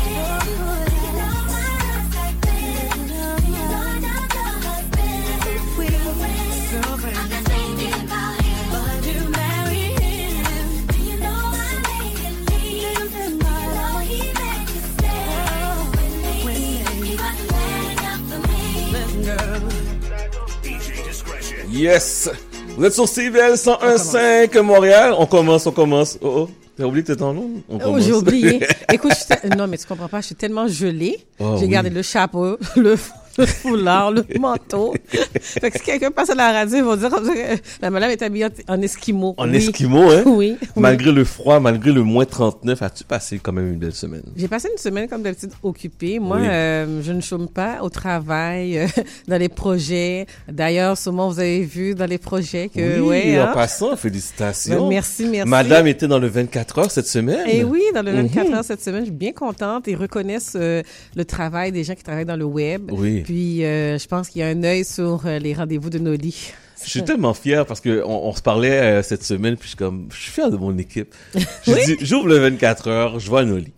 [21.79, 22.29] Yes!
[22.76, 25.14] Vous êtes sur CVL 101.5 Montréal.
[25.16, 26.18] On commence, on commence.
[26.20, 26.51] Oh, oh.
[26.76, 27.37] T'as oublié que t'es en?
[27.37, 28.61] On Oh, j'ai oublié.
[28.93, 31.18] Écoute, je suis te- non, mais tu comprends pas, je suis tellement gelée.
[31.39, 31.70] Oh, j'ai oui.
[31.70, 32.97] gardé le chapeau, le
[33.39, 34.95] le foulard, le manteau.
[35.41, 38.22] fait que si quelqu'un passe à la radio, ils vont dire que la madame est
[38.22, 39.34] habillée en esquimau.
[39.36, 39.57] En Oui.
[39.57, 40.22] esquimau, hein?
[40.26, 40.57] Oui.
[40.61, 40.68] oui.
[40.76, 44.22] Malgré le froid, malgré le moins 39, as-tu passé quand même une belle semaine?
[44.36, 46.18] J'ai passé une semaine comme d'habitude occupée.
[46.18, 46.47] Moi, Oui.
[46.49, 48.86] euh, je ne chôme pas au travail, euh,
[49.28, 50.26] dans les projets.
[50.51, 53.53] D'ailleurs, sûrement vous avez vu dans les projets que oui, ouais, en hein?
[53.55, 54.82] passant, félicitations.
[54.82, 55.49] Ben, merci, merci.
[55.49, 57.47] Madame était dans le 24 heures cette semaine.
[57.49, 58.55] Et oui, dans le 24 Mhm.
[58.55, 59.84] heures cette semaine, je suis bien contente.
[59.86, 60.82] Ils reconnaissent euh,
[61.16, 62.91] le travail des gens qui travaillent dans le web.
[62.93, 63.22] Oui.
[63.29, 66.51] Puis, euh, je pense qu'il y a un œil sur euh, les rendez-vous de Noli.
[66.83, 69.68] Je suis tellement fier parce que on, on se parlait euh, cette semaine, puis je
[69.68, 71.14] suis comme, je suis fier de mon équipe.
[71.66, 71.99] Oui.
[72.01, 73.74] j'ouvre le 24 heures, je vois Noli.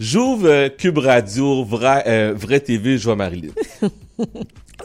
[0.00, 3.52] J'ouvre euh, Cube Radio, Vrai, euh, Vrai TV, je vois Marilyn.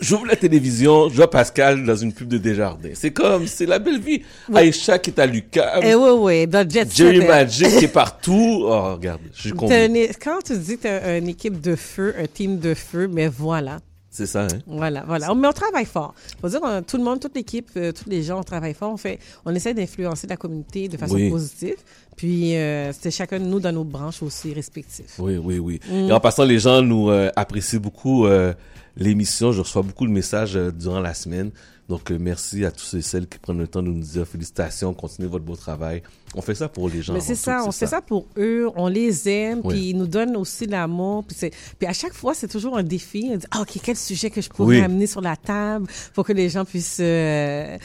[0.02, 2.92] J'ouvre la télévision, je vois Pascal dans une pub de Desjardins.
[2.96, 4.24] C'est comme, c'est la belle vie.
[4.54, 5.80] Aïcha qui est à Lucas.
[5.84, 8.64] Eh oui, oui, dans Jet Jerry Magic qui est partout.
[8.66, 12.60] Oh, regarde, je suis quand tu dis que tu une équipe de feu, un team
[12.60, 13.80] de feu, mais voilà.
[14.14, 14.60] C'est ça, hein?
[14.68, 15.34] Voilà, voilà.
[15.34, 16.14] Mais on travaille fort.
[16.42, 18.92] Faut dire, tout le monde, toute l'équipe, euh, tous les gens, on travaille fort.
[18.92, 21.30] On fait, on essaie d'influencer la communauté de façon Oui.
[21.30, 21.78] positive.
[22.18, 25.06] Puis, euh, c'était chacun de nous dans nos branches aussi respectives.
[25.18, 25.80] Oui, oui, oui.
[25.90, 26.10] Mm.
[26.10, 28.54] Et en passant, les gens nous euh, apprécient beaucoup euh,
[28.98, 29.54] l'émission.
[29.54, 31.52] Je reçois beaucoup de messages euh, durant la semaine.
[31.88, 34.28] Donc, euh, merci à tous ceux et celles qui prennent le temps de nous dire
[34.28, 36.04] félicitations, continuez votre beau travail.
[36.34, 37.14] On fait ça pour les gens.
[37.14, 40.08] Mais c'est ça, tout, on fait ça pour eux, on les aime, puis ils nous
[40.08, 41.26] donnent aussi l'amour.
[41.26, 43.30] Puis, à chaque fois, c'est toujours un défi.
[43.34, 44.82] On dit, ah, OK, quel sujet que je pourrais Oui.
[44.82, 47.78] amener sur la table pour que les gens puissent euh,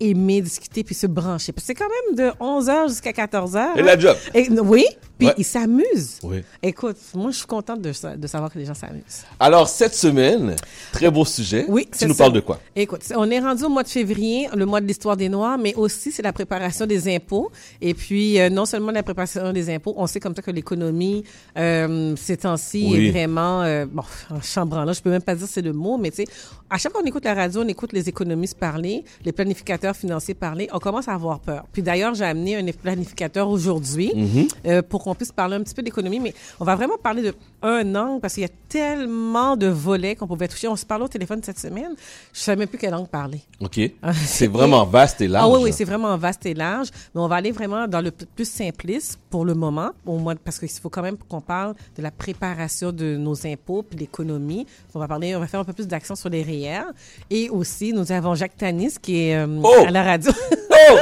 [0.00, 1.52] aimer, discuter, puis se brancher.
[1.52, 3.76] Parce que c'est quand même de 11h jusqu'à 14h.
[3.78, 4.16] Et la job.
[4.64, 4.86] oui,
[5.18, 5.34] puis Ouais.
[5.38, 6.18] ils s'amusent.
[6.22, 6.42] Oui.
[6.62, 9.24] Écoute, moi, je suis contente de, sa- de savoir que les gens s'amusent.
[9.38, 10.56] Alors, cette semaine,
[10.92, 11.66] très beau sujet.
[11.68, 12.24] Oui, Tu nous ça.
[12.24, 12.60] parles de quoi?
[12.74, 15.74] Écoute, on est rendu au mois de février, le mois de l'histoire des Noirs, mais
[15.74, 17.50] aussi c'est la préparation des impôts.
[17.86, 21.22] Et puis, euh, non seulement la préparation des impôts, on sait comme ça que l'économie,
[21.58, 23.06] euh, ces temps-ci, Oui.
[23.08, 26.10] est vraiment, euh, bon, en chambranlant, je peux même pas dire c'est le mot, mais
[26.10, 26.26] tu sais,
[26.70, 30.32] à chaque fois qu'on écoute la radio, on écoute les économistes parler, les planificateurs financiers
[30.34, 31.64] parler, on commence à avoir peur.
[31.72, 34.48] Puis d'ailleurs, j'ai amené un planificateur aujourd'hui Mhm.
[34.66, 37.34] euh, pour qu'on puisse parler un petit peu d'économie, mais on va vraiment parler de
[37.62, 40.68] un angle parce qu'il y a tellement de volets qu'on pouvait toucher.
[40.68, 41.94] On se parlait au téléphone cette semaine,
[42.32, 43.40] je savais même plus quelle langue parler.
[43.60, 43.78] OK.
[44.24, 45.46] C'est vraiment vaste et large.
[45.46, 46.88] Ah oui, oui, c'est vraiment vaste et large.
[47.14, 50.58] Mais on va aller vraiment dans le plus simpliste pour le moment, au moins parce
[50.58, 54.66] qu'il faut quand même qu'on parle de la préparation de nos impôts puis l'économie.
[54.94, 56.84] On va parler, on va faire un peu plus d'accent sur les REER.
[57.30, 59.84] Et aussi, nous avons Jacques Tanis qui est euh, Oh!
[59.86, 60.32] à la radio.
[60.70, 60.98] Oh!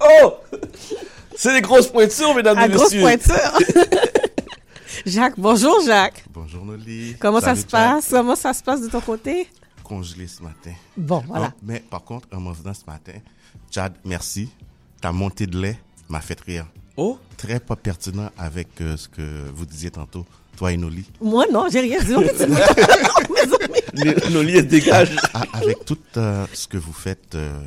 [0.00, 0.34] Oh!
[1.36, 3.00] C'est des grosses pointures, mesdames à et messieurs.
[3.00, 3.58] pointure.
[5.06, 6.24] Jacques, bonjour Jacques.
[6.32, 7.16] Bonjour Noli.
[7.18, 7.70] Comment ça se Jack.
[7.70, 8.08] passe?
[8.10, 9.48] Comment ça se passe de ton côté?
[9.82, 10.72] Congelé ce matin.
[10.96, 11.46] Bon, voilà.
[11.46, 13.12] Non, mais par contre, en m'en venant ce matin,
[13.70, 14.48] Chad, merci.
[15.02, 16.66] Ta montée de lait m'a fait rire.
[16.96, 17.18] Oh!
[17.36, 20.24] Très pas pertinent avec euh, ce que vous disiez tantôt,
[20.56, 21.04] toi et Noli.
[21.20, 22.12] Moi, non, j'ai rien dit.
[24.32, 25.16] Noli, elle dégage.
[25.34, 27.58] A- Avec tout euh, ce que vous faites euh,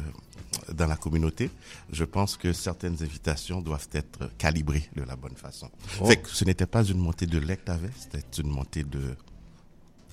[0.73, 1.49] dans la communauté,
[1.91, 5.69] je pense que certaines invitations doivent être calibrées de la bonne façon.
[5.99, 6.05] Oh.
[6.05, 8.83] Fait que ce n'était pas une montée de lait que tu avais, c'était une montée
[8.83, 9.01] de...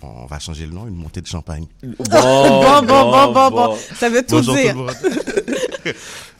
[0.05, 1.65] On va changer le nom, une montée de champagne.
[1.85, 1.95] Bon,
[2.83, 3.77] bon, bon, bon, bon.
[3.95, 4.75] Ça veut tout Bonjour dire.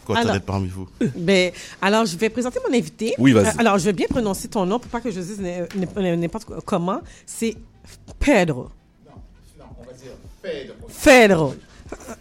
[0.07, 0.89] Content Alors- d'être parmi vous?
[1.17, 3.15] Ben, alors, je vais présenter mon invité.
[3.19, 3.47] Oui, vas-y.
[3.47, 6.59] Euh, alors, je vais bien prononcer ton nom pour pas que je dise n'importe quoi-
[6.65, 7.01] comment?
[7.27, 7.57] C'est
[8.19, 8.69] Pedro.
[9.59, 10.13] On va dire
[10.43, 10.75] Phèdre.
[11.05, 11.55] Pedro.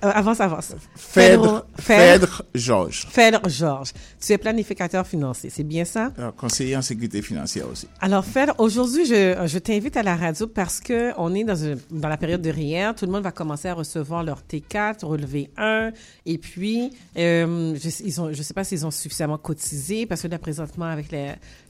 [0.03, 0.73] Euh, avance, avance.
[0.95, 2.43] Phèdre, Phèdre.
[2.55, 3.05] Georges.
[3.09, 3.91] Phèdre Georges.
[4.19, 6.11] Tu es planificateur financier, c'est bien ça?
[6.19, 7.87] Euh, conseiller en sécurité financière aussi.
[7.99, 11.79] Alors, Phèdre, aujourd'hui, je, je t'invite à la radio parce que on est dans, une-
[11.91, 12.91] dans la période de RIER.
[12.97, 15.91] Tout le monde va commencer à recevoir leur T4, relevé 1.
[16.25, 20.27] Et puis, euh, je, ils ont, je sais pas s'ils ont suffisamment cotisé parce que
[20.27, 21.07] là, présentement, avec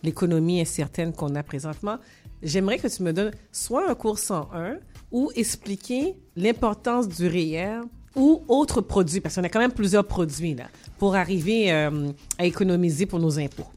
[0.04, 1.98] l'économie incertaine qu'on a présentement,
[2.44, 4.78] j'aimerais que tu me donnes soit un cours 101
[5.12, 7.82] ou expliquer l'importance du RIER
[8.16, 10.66] ou autres produits, parce qu'on a quand même plusieurs produits là,
[10.98, 13.68] pour arriver euh, à économiser pour nos impôts.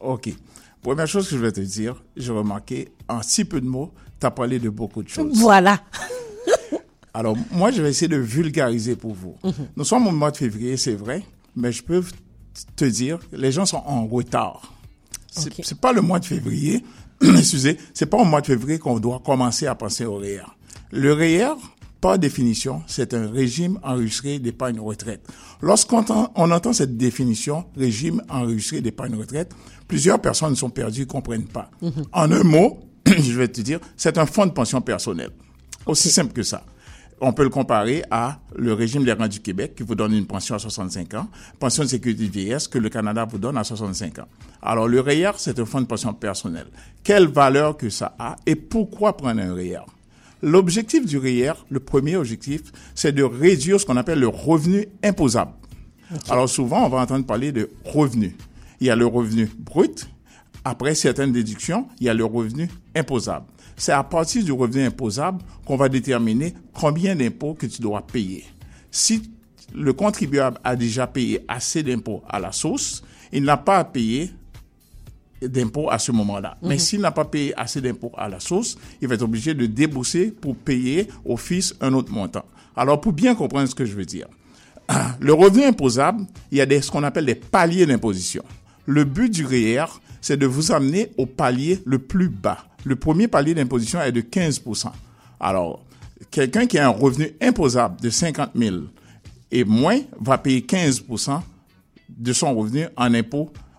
[0.00, 0.30] OK.
[0.82, 4.26] Première chose que je vais te dire, j'ai remarqué, en si peu de mots, tu
[4.26, 5.36] as parlé de beaucoup de choses.
[5.38, 5.80] Voilà.
[7.14, 9.34] Alors, moi, je vais essayer de vulgariser pour vous.
[9.42, 9.52] Mhm.
[9.76, 11.22] Nous sommes au mois de février, c'est vrai,
[11.56, 12.02] mais je peux
[12.76, 14.72] te dire, les gens sont en retard.
[15.30, 15.60] C'est Ok.
[15.64, 16.84] c'est pas le mois de février,
[17.22, 20.42] excusez, c'est pas au mois de février qu'on doit commencer à penser au REER.
[20.90, 21.54] Le REER,
[22.00, 25.20] par définition, c'est un régime enregistré d'épargne retraite.
[25.60, 29.52] Lorsqu'on entend, on entend cette définition, régime enregistré d'épargne retraite,
[29.86, 31.70] plusieurs personnes sont perdues, comprennent pas.
[32.12, 35.30] En un mot, je vais te dire, c'est un fonds de pension personnel.
[35.84, 36.64] Aussi simple que ça.
[37.20, 40.26] On peut le comparer à le régime des rentes du Québec qui vous donne une
[40.26, 41.28] pension à 65 ans,
[41.58, 44.28] pension de sécurité de vieillesse que le Canada vous donne à 65 ans.
[44.62, 46.66] Alors le REER, c'est un fonds de pension personnel.
[47.02, 49.82] Quelle valeur que ça a et pourquoi prendre un REER?
[50.42, 52.60] L'objectif du REER, le premier objectif,
[52.94, 55.52] c'est de réduire ce qu'on appelle le revenu imposable.
[56.30, 58.36] Alors souvent, on va entendre parler de revenu.
[58.80, 60.08] Il y a le revenu brut.
[60.64, 63.46] Après certaines déductions, il y a le revenu imposable.
[63.76, 68.44] C'est à partir du revenu imposable qu'on va déterminer combien d'impôts que tu dois payer.
[68.90, 69.30] Si
[69.74, 73.02] le contribuable a déjà payé assez d'impôts à la source,
[73.32, 74.30] il n'a pas à payer
[75.42, 76.56] d'impôts à ce moment-là.
[76.62, 76.78] Mais Mhm.
[76.80, 80.30] s'il n'a pas payé assez d'impôts à la source, il va être obligé de débourser
[80.30, 82.44] pour payer au fils un autre montant.
[82.76, 84.26] Alors, pour bien comprendre ce que je veux dire,
[85.20, 88.42] le revenu imposable, il y a des, ce qu'on appelle des paliers d'imposition.
[88.86, 89.84] Le but du REER,
[90.20, 92.64] c'est de vous amener au palier le plus bas.
[92.84, 94.92] Le premier palier d'imposition est de 15%
[95.40, 95.84] Alors,
[96.30, 98.76] quelqu'un qui a un revenu imposable de 50 000
[99.50, 101.42] et moins va payer 15%
[102.08, 103.12] de son revenu en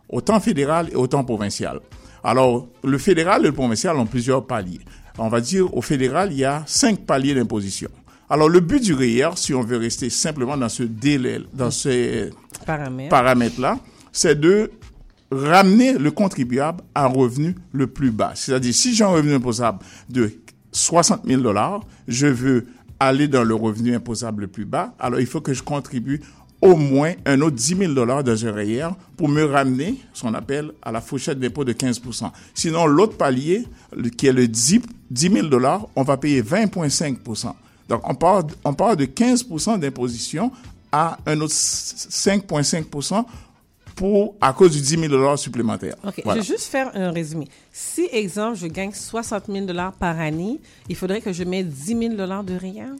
[0.09, 1.79] autant fédéral et autant provincial.
[2.23, 4.81] Alors, le fédéral et le provincial ont plusieurs paliers.
[5.17, 7.89] On va dire, au fédéral, il y a cinq paliers d'imposition.
[8.29, 12.29] Alors, le but du REER, si on veut rester simplement dans ce délai, dans ces
[12.65, 13.09] Paramètres.
[13.09, 13.79] paramètres-là,
[14.11, 14.71] c'est de
[15.31, 18.31] ramener le contribuable à un revenu le plus bas.
[18.35, 19.79] C'est-à-dire, si j'ai un revenu imposable
[20.09, 20.31] de
[20.71, 22.67] 60 000 dollars, je veux
[22.99, 26.21] aller dans le revenu imposable le plus bas, alors il faut que je contribue
[26.61, 30.33] au moins un autre 10 000 dollars dans un REER pour me ramener ce qu'on
[30.33, 32.01] appelle à la fourchette d'impôt de 15
[32.53, 33.65] Sinon, l'autre palier,
[34.17, 37.53] qui est le 10 10 000 dollars, on va payer 20,5
[37.87, 39.45] Donc, on part, on part de 15
[39.79, 40.51] d'imposition
[40.91, 43.25] à un autre 5,5
[43.95, 45.95] pour, à cause du 10 000 dollars supplémentaires.
[46.05, 46.21] OK.
[46.23, 46.41] Voilà.
[46.41, 47.47] Je vais juste faire un résumé.
[47.71, 49.65] Si, exemple, je gagne 60 000
[49.99, 52.95] par année, il faudrait que je mette 10 000 de rien.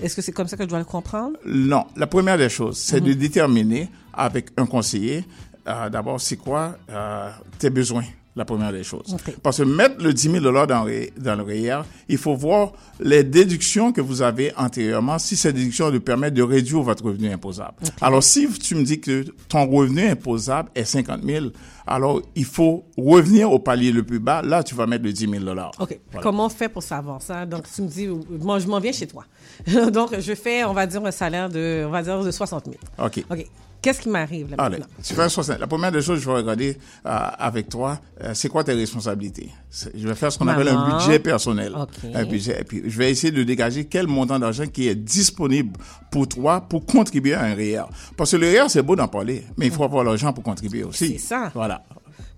[0.00, 1.36] Est-ce que c'est comme ça que je dois le comprendre?
[1.46, 3.06] Non, la première des choses, c'est Mhm.
[3.06, 5.24] de déterminer avec un conseiller,
[5.68, 8.04] euh, d'abord, c'est quoi euh, tes besoins,
[8.36, 9.14] la première des choses.
[9.14, 9.36] Ok.
[9.42, 13.22] Parce que mettre le 10 000 dans, le- dans le REER, il faut voir les
[13.22, 17.74] déductions que vous avez antérieurement, si ces déductions vous permettent de réduire votre revenu imposable.
[18.00, 21.46] Alors, si tu me dis que ton revenu imposable est 50 000,
[21.86, 24.42] alors il faut revenir au palier le plus bas.
[24.42, 25.44] Là, tu vas mettre le 10 000
[25.78, 25.98] OK.
[26.10, 26.22] Voilà.
[26.22, 27.46] Comment on fait pour savoir ça?
[27.46, 28.08] Donc, tu me dis,
[28.40, 29.24] moi, je m'en viens chez toi.
[29.92, 32.76] Donc, je fais, on va dire, un salaire de, on va dire, de 60 000.
[32.98, 33.24] OK.
[33.30, 33.46] OK.
[33.84, 34.94] Qu'est-ce qui m'arrive là Allez, maintenant?
[35.04, 35.58] tu fais un 60.
[35.58, 39.50] La première des choses, je vais regarder euh, avec toi, euh, c'est quoi tes responsabilités?
[39.94, 41.74] Je vais faire ce qu'on appelle un budget personnel.
[41.78, 41.90] OK.
[42.14, 45.78] Un budget, et puis, je vais essayer de dégager quel montant d'argent qui est disponible
[46.10, 47.82] pour toi pour contribuer à un REER.
[48.16, 50.82] Parce que le REER, c'est beau d'en parler, mais il faut avoir l'argent pour contribuer
[50.84, 51.18] aussi.
[51.18, 51.50] C'est ça.
[51.54, 51.84] Voilà.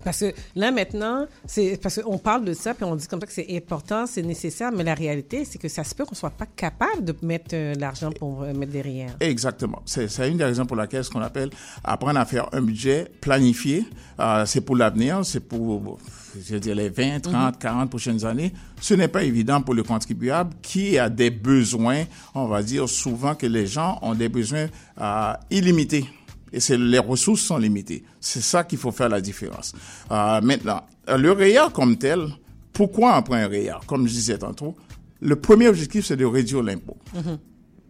[0.07, 3.27] Parce que là, maintenant, c'est parce qu'on parle de ça, puis on dit comme ça
[3.27, 6.29] que c'est important, c'est nécessaire, mais la réalité, c'est que ça se peut qu'on soit
[6.29, 9.17] pas capable de mettre euh, l'argent pour euh, mettre derrière.
[9.19, 9.81] Exactement.
[9.85, 11.49] C'est c'est une des raisons pour laquelle ce qu'on appelle
[11.83, 13.85] apprendre à faire un budget planifié.
[14.21, 15.99] Euh, c'est pour l'avenir, c'est pour
[16.41, 18.53] je veux dire, les 20, 30, 40 prochaines années.
[18.79, 22.03] Ce n'est pas évident pour le contribuable qui a des besoins,
[22.33, 24.67] on va dire souvent que les gens ont des besoins
[25.01, 26.05] euh, illimités.
[26.53, 28.03] Et c'est les ressources sont limitées.
[28.19, 29.73] C'est ça qu'il faut faire la différence.
[30.11, 32.27] Euh, maintenant, le REER comme tel,
[32.73, 34.75] pourquoi on prend un REER Comme je disais tantôt,
[35.19, 36.97] le premier objectif, c'est de réduire l'impôt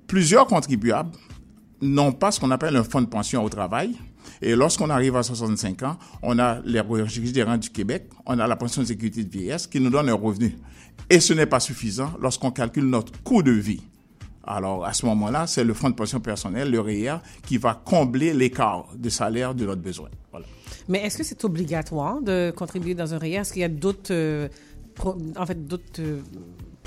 [0.08, 1.12] plusieurs contribuables
[1.82, 3.96] n'ont pas ce qu'on appelle un fonds de pension au travail.
[4.42, 8.40] Et lorsqu'on arrive à 65 ans, on a les registres des rentes du Québec, on
[8.40, 10.58] a la pension de sécurité de vieillesse qui nous donne un revenu.
[11.10, 13.82] Et ce n'est pas suffisant lorsqu'on calcule notre coût de vie.
[14.48, 18.34] Alors, à ce moment-là, c'est le fonds de pension personnel, le REER, qui va combler
[18.34, 20.10] l'écart de salaire de notre besoin.
[20.88, 23.36] Mais est-ce que c'est obligatoire de contribuer dans un REER?
[23.36, 24.48] Est-ce qu'il y a d'autres, euh,
[25.36, 26.22] en fait, d'autres euh,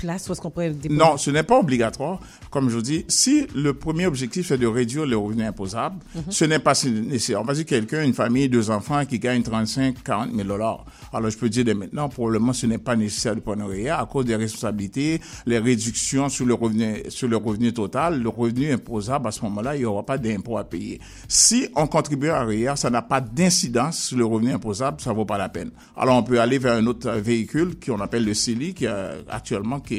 [0.01, 0.99] places où est-ce qu'on pourrait déposer?
[0.99, 2.19] Non, ce n'est pas obligatoire.
[2.49, 6.23] Comme je vous dis, si le premier objectif c'est de réduire le revenu imposable, Mhm.
[6.29, 7.39] ce n'est pas nécessaire.
[7.41, 10.85] On va dire quelqu'un, une famille, deux enfants qui gagne 35, 40 000 dollars.
[11.13, 14.25] Alors, je peux dire dès maintenant, probablement, ce n'est pas nécessaire de prendre à cause
[14.25, 19.31] des responsabilités, les réductions sur le revenu, sur le revenu total, le revenu imposable, à
[19.31, 20.99] ce moment-là, il n'y aura pas d'impôt à payer.
[21.27, 25.25] Si on contribue à REER, ça n'a pas d'incidence sur le revenu imposable, ça vaut
[25.25, 25.71] pas la peine.
[25.95, 28.89] Alors, on peut aller vers un autre véhicule qu'on appelle le CELI, qui est
[29.29, 29.90] actuellement, qui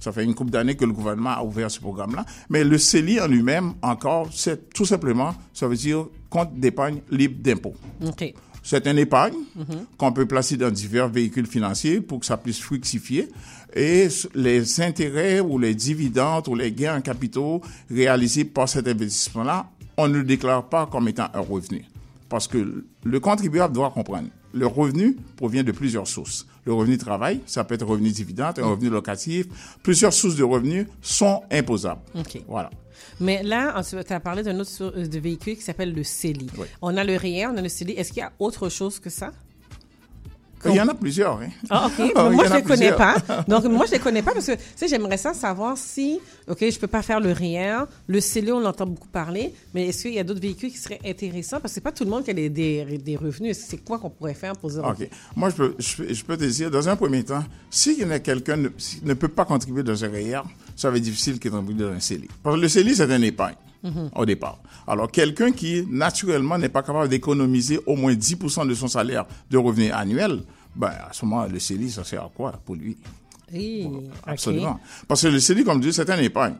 [0.00, 2.24] ça fait une couple d'années que le gouvernement a ouvert ce programme-là.
[2.48, 7.36] Mais le CELI en lui-même, encore, c'est tout simplement, ça veut dire compte d'épargne libre
[7.40, 7.74] d'impôt.
[8.62, 9.36] C'est une épargne
[9.96, 13.28] qu'on peut placer dans divers véhicules financiers pour que ça puisse fructifier.
[13.76, 19.70] Et les intérêts ou les dividendes ou les gains en capitaux réalisés par cet investissement-là,
[19.96, 21.84] on ne le déclare pas comme étant un revenu.
[22.28, 24.28] Parce que le contribuable doit comprendre.
[24.52, 26.46] Le revenu provient de plusieurs sources.
[26.66, 29.46] Le revenu de travail, ça peut être revenu dividende, un revenu locatif.
[29.82, 32.00] Plusieurs sources de revenus sont imposables.
[32.14, 32.42] OK.
[32.48, 32.70] Voilà.
[33.20, 36.50] Mais là, tu as parlé d'un autre de véhicule qui s'appelle le CELI.
[36.82, 37.92] On a le REER, on a le CELI.
[37.92, 39.30] Est-ce qu'il y a autre chose que ça?
[40.70, 41.38] Il y en a plusieurs.
[41.40, 41.48] Hein.
[41.70, 42.12] Ah, OK.
[42.32, 43.16] Moi, je a les connais pas.
[43.48, 46.18] Donc, moi, je les connais pas parce que, tu sais, j'aimerais ça savoir si,
[46.48, 47.84] OK, je peux pas faire le REER.
[48.06, 51.00] Le CELI, on l'entend beaucoup parler, mais est-ce qu'il y a d'autres véhicules qui seraient
[51.06, 51.60] intéressants?
[51.60, 53.56] Parce que c'est pas tout le monde qui a des, des, des revenus.
[53.58, 55.08] C'est quoi qu'on pourrait faire pour OK.
[55.34, 58.56] Moi, je peux, je, peux- je peux te dire, dans un premier temps, si quelqu'un
[58.56, 60.42] ne, si- ne peut pas contribuer dans un REER,
[60.74, 62.28] ça va être difficile qu'il contribue dans un CELI.
[62.42, 64.10] Parce que le CELI, c'est un épargne Mhm.
[64.16, 64.58] au départ.
[64.88, 68.36] Alors, quelqu'un qui, naturellement, n'est pas capable d'économiser au moins 10
[68.66, 70.40] de son salaire de revenus annuels,
[70.76, 72.96] ben, à ce moment, le CELI, ça sert à quoi pour lui?
[73.52, 73.58] OK.
[74.26, 74.80] Absolument.
[75.08, 76.54] Parce que le CELI, comme je dis, c'est un épargne.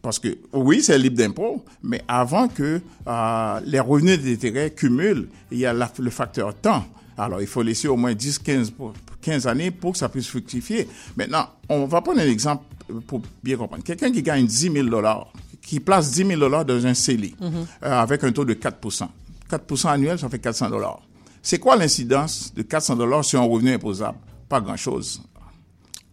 [0.00, 5.58] Parce que oui, c'est libre d'impôt, mais avant que euh, les revenus d'intérêt cumulent, il
[5.58, 6.84] y a la- le facteur temps.
[7.16, 10.26] Alors, il faut laisser au moins 10, 15, pour- 15 années pour que ça puisse
[10.26, 10.88] fructifier.
[11.16, 12.64] Maintenant, on va prendre un exemple
[13.06, 13.84] pour bien comprendre.
[13.84, 17.52] Quelqu'un qui gagne 10 000 dollars, qui place 10 000 dollars dans un CELI Mhm.
[17.84, 19.08] euh, avec un taux de 4%
[19.48, 21.00] 4% annuel, ça fait 400 dollars.
[21.42, 24.18] C'est quoi l'incidence de 400 dollars sur un revenu imposable?
[24.48, 25.20] Pas grand-chose.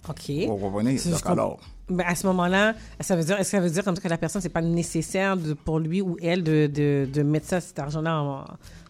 [0.07, 0.31] OK.
[0.47, 0.95] Vous comprenez?
[0.95, 3.95] Donc, alors, Ben, à ce moment-là, ça veut dire, est-ce que ça veut dire comme
[3.95, 7.23] ça que la personne, c'est pas nécessaire de, pour lui ou elle de, de, de
[7.23, 8.45] mettre ça, cet argent-là en,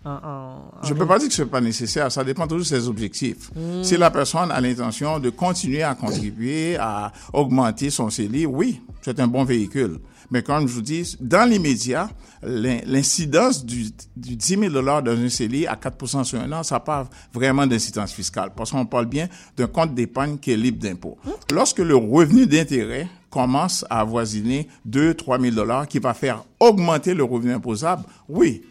[0.06, 2.60] en, en- Je ne peux pas dire que ce n'est pas nécessaire, ça dépend toujours
[2.60, 3.52] de ses objectifs.
[3.56, 3.84] Mm.
[3.84, 9.20] Si la personne a l'intention de continuer à contribuer, à augmenter son CELI, oui, c'est
[9.20, 10.00] un bon véhicule.
[10.32, 12.10] Mais comme je vous dis, dans l'immédiat,
[12.44, 13.86] l'in- l'incidence du,
[14.16, 14.70] du 10 000
[15.02, 18.52] dans un CELI à 4% sur un an, ça n'a pas vraiment d'incidence fiscale.
[18.56, 19.28] Parce qu'on parle bien
[19.58, 21.18] d'un compte d'épargne qui est libre d'impôt.
[21.52, 27.14] Lorsque le revenu d'intérêt commence à avoisiner 2 3 000 dollars qui va faire augmenter
[27.14, 28.62] le revenu imposable, oui,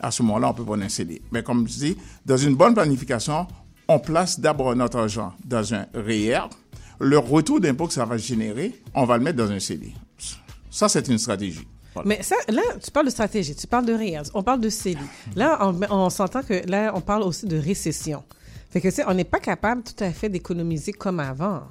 [0.00, 1.20] à ce moment-là, on peut prendre un CELI.
[1.30, 3.46] Mais comme je dis, dans une bonne planification,
[3.88, 6.48] on place d'abord notre argent dans un REER.
[6.98, 9.92] Le retour d'impôt que ça va générer, on va le mettre dans un CELI.
[10.72, 11.68] Ça, c'est une stratégie.
[11.94, 12.08] Voilà.
[12.08, 14.96] Mais ça, là, tu parles de stratégie, tu parles de REER, on parle de CELI.
[15.36, 18.24] Là, on, on s'entend que là, on parle aussi de récession.
[18.70, 21.64] Fait que, tu sais, on n'est pas capable tout à fait d'économiser comme avant.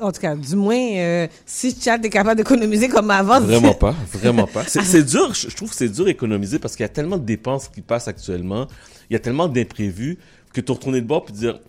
[0.00, 3.40] En tout cas, du moins, euh, si Chad est capable d'économiser comme avant.
[3.40, 4.64] Vraiment pas, vraiment pas.
[4.66, 7.68] C'est dur, je trouve que c'est dur d'économiser parce qu'il y a tellement de dépenses
[7.68, 8.66] qui passent actuellement,
[9.08, 10.18] il y a tellement d'imprévus
[10.52, 11.60] que tu retourner de bord puis dire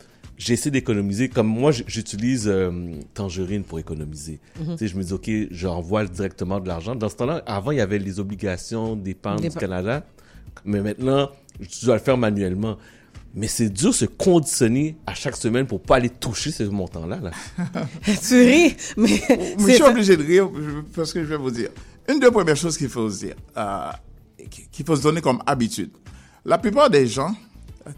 [0.41, 2.71] j'essaie d'économiser comme moi j'utilise euh,
[3.13, 4.39] Tangerine pour économiser.
[4.57, 6.95] Tu sais je me dis OK, j'envoie directement de l'argent.
[6.95, 10.03] Dans ce temps-là, avant il y avait les obligations d'épargne du Canada,
[10.65, 12.77] mais maintenant tu dois le faire manuellement.
[13.33, 17.19] Mais c'est dur de se conditionner à chaque semaine pour pas aller toucher ce montant-là.
[17.21, 17.31] Là.
[18.03, 19.21] tu ris, mais.
[19.29, 19.89] Mais je suis ça.
[19.89, 20.49] obligé de rire
[20.93, 21.69] parce que je vais vous dire.
[22.09, 23.89] Une des premières choses qu'il faut se dire, euh,
[24.71, 25.91] qu'il faut se donner comme habitude.
[26.43, 27.33] La plupart des gens,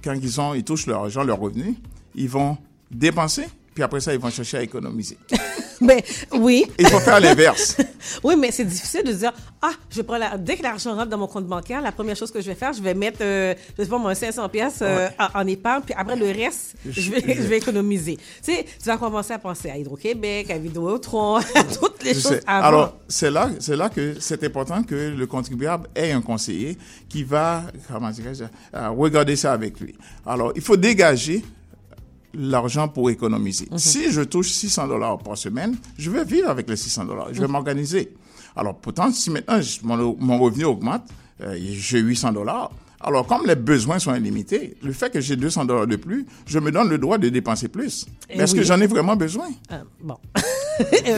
[0.03, 1.77] quand ils, ont, ils touchent leur argent, leur revenu,
[2.15, 2.57] ils vont
[2.91, 5.17] dépenser, puis après ça, ils vont chercher à économiser.
[5.81, 6.03] Mais
[6.33, 6.65] oui.
[6.77, 7.77] Il faut faire l'inverse.
[8.23, 9.31] oui, mais c'est difficile de dire
[9.61, 10.37] ah, je prends la...
[10.37, 12.73] dès que l'argent rentre dans mon compte bancaire, la première chose que je vais faire,
[12.73, 16.15] je vais mettre euh, je sais pas moi 500 pièces en, en épargne puis après
[16.15, 18.17] le reste, je vais, je vais économiser.
[18.43, 22.19] Tu sais, tu vas commencer à penser à Hydro-Québec, à Vidéotron, à toutes les Je
[22.19, 22.67] choses avant.
[22.67, 26.77] Alors, c'est là, c'est là que c'est important que le contribuable ait un conseiller
[27.09, 28.43] qui va, comment dirais-je,
[28.75, 29.95] euh, regarder ça avec lui.
[30.25, 31.43] Alors, il faut dégager
[32.33, 33.67] l'argent pour économiser.
[33.77, 37.27] Si je touche 600 dollars par semaine, je vais vivre avec les 600 dollars.
[37.31, 38.13] Je vais m'organiser.
[38.55, 41.03] Alors, pourtant, si maintenant je- mon, mon revenu augmente,
[41.41, 42.71] euh, j'ai 800 dollars.
[43.05, 46.57] Alors, comme les besoins sont illimités, le fait que j'ai 200 dollars de plus, je
[46.59, 48.05] me donne le droit de dépenser plus.
[48.29, 49.47] Eh Mais est-ce que j'en ai vraiment besoin?
[49.71, 50.17] Euh, bon.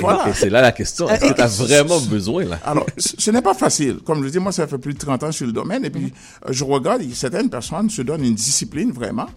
[0.02, 0.28] Voilà.
[0.30, 1.08] Et c'est là la question.
[1.10, 2.60] Est-ce que tu as vraiment besoin là?
[2.66, 4.00] Alors, ce n'est pas facile.
[4.06, 5.86] Comme je dis, moi, ça fait plus de 30 ans sur le domaine.
[5.86, 6.12] Et puis,
[6.46, 9.28] euh, je regarde, certaines personnes se donnent une discipline vraiment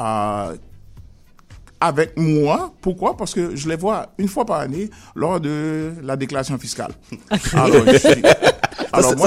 [0.00, 0.54] euh,
[1.80, 2.72] avec moi.
[2.80, 3.16] Pourquoi?
[3.16, 6.92] Parce que je les vois une fois par année lors de la déclaration fiscale.
[7.54, 8.22] Alors, je suis-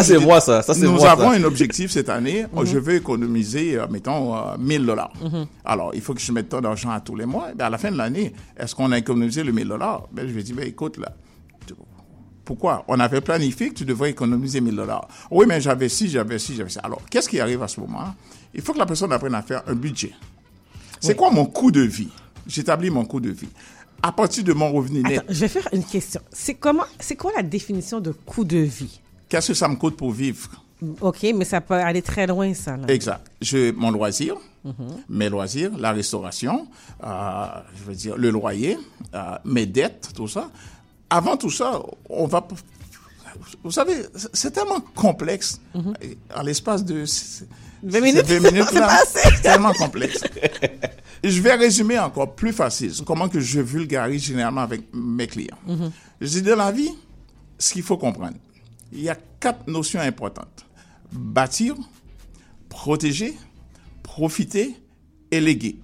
[0.01, 0.61] c'est- ça, moi, ça.
[0.77, 1.11] Nous moi, ça.
[1.11, 2.45] avons un objectif cette année.
[2.53, 2.65] Mhm.
[2.65, 5.13] Je veux économiser, euh, mettons, euh, 1000 dollars.
[5.21, 5.45] Mhm.
[5.65, 7.49] Alors, il faut que je mette tant d'argent à tous les mois.
[7.55, 10.07] Ben, à la fin de l'année, est-ce qu'on a économisé le 1000 dollars?
[10.11, 11.09] Ben, je vais dire, ben, écoute, là,
[12.45, 12.85] pourquoi?
[12.87, 15.07] On avait planifié que tu devrais économiser 1000 dollars.
[15.29, 16.79] Oui, mais j'avais ci, j'avais ci, j'avais ça.
[16.83, 18.15] Alors, qu'est-ce qui arrive à ce moment?
[18.53, 20.13] Il faut que la personne apprenne à faire un budget.
[21.01, 22.07] C'est quoi mon coût de vie?
[22.47, 23.49] J'établis mon coût de vie.
[24.01, 26.21] À partir de mon revenu net, Attends, je vais faire une question.
[26.31, 28.99] C'est comment c'est quoi la définition de coût de vie?
[29.29, 30.49] Qu'est-ce que ça me coûte pour vivre?
[31.01, 32.85] OK, mais ça peut aller très loin ça là.
[32.87, 33.25] Exact.
[33.41, 34.73] Je, mon loisir, Mhm.
[35.09, 36.67] mes loisirs, la restauration,
[37.03, 37.45] euh,
[37.75, 38.77] je veux dire le loyer,
[39.15, 40.49] euh, mes dettes, tout ça.
[41.09, 42.47] Avant tout ça, on va.
[43.63, 45.59] Vous savez, c'est- c'est tellement complexe.
[46.35, 47.05] En l'espace de
[47.83, 50.23] 20 minutes, 20 minutes c'est là, c'est tellement complexe.
[51.23, 52.93] je vais résumer encore plus facile.
[52.93, 55.57] C'est Comment que je vulgarise généralement avec mes clients.
[55.65, 55.91] Mhm.
[56.21, 56.91] Je dis dans la vie,
[57.59, 58.37] ce qu'il faut comprendre,
[58.91, 60.65] il y a quatre notions importantes.
[61.11, 61.75] Bâtir,
[62.69, 63.35] protéger,
[64.03, 64.75] profiter
[65.31, 65.77] et léguer.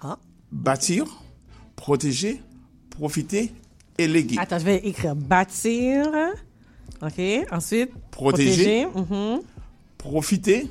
[0.00, 0.18] Ah.
[0.52, 1.04] bâtir,
[1.74, 2.42] protéger,
[2.90, 3.52] profiter
[3.98, 4.36] et léguer.
[4.38, 6.06] Attends, je vais écrire bâtir.
[7.02, 7.20] OK.
[7.50, 8.86] Ensuite, Protéger.
[8.86, 9.40] Mhm.
[9.98, 10.68] Profiter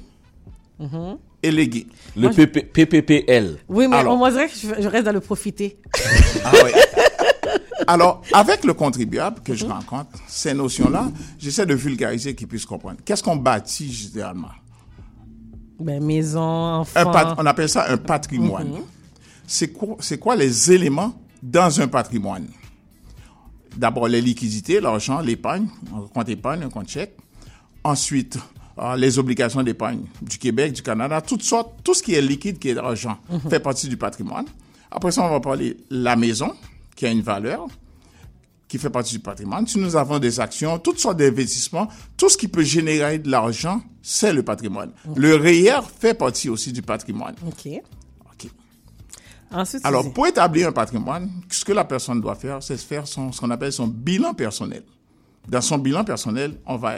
[0.80, 1.18] Mhm.
[1.43, 1.52] et.
[1.52, 1.85] Le
[2.18, 3.57] Moi, je- PP PPPL.
[3.69, 5.77] Oui, mais on dirait que je, je reste dans le profiter.
[6.43, 6.52] Ah.
[7.88, 12.97] Alors, avec le contribuable que je rencontre, ces notions-là, j'essaie de vulgariser qu'ils puissent comprendre.
[13.06, 14.49] Qu'est-ce qu'on bâtit généralement?
[15.80, 16.99] Ben, maison, enfant.
[16.99, 18.69] Un On appelle ça un patrimoine.
[18.69, 18.81] Mhm.
[19.45, 22.47] C'est quoi, quoi les éléments dans un patrimoine?
[23.77, 27.15] D'abord, les liquidités, l'argent, l'épargne, un compte épargne, un compte chèque.
[27.84, 28.39] Ensuite, euh,
[28.97, 32.69] les obligations d'épargne du Québec, du Canada, toutes sortes, tout ce qui est liquide, qui
[32.69, 33.49] est d'argent, Mhm.
[33.49, 34.45] fait partie du patrimoine.
[34.91, 36.53] Après ça, on va parler la maison,
[36.95, 37.68] qui a une valeur,
[38.68, 39.68] qui fait partie du patrimoine.
[39.68, 41.88] Si nous avons des actions, toutes sortes d'investissements,
[42.18, 44.91] tout ce qui peut générer de l'argent, c'est le patrimoine.
[45.15, 47.35] Le REER fait partie aussi du patrimoine.
[47.47, 47.81] OK.
[49.52, 53.07] Ensuite, tu Alors, pour établir un patrimoine, ce que la personne doit faire, c'est faire
[53.07, 54.84] son, ce qu'on appelle son bilan personnel.
[55.47, 56.97] Dans son bilan personnel, on va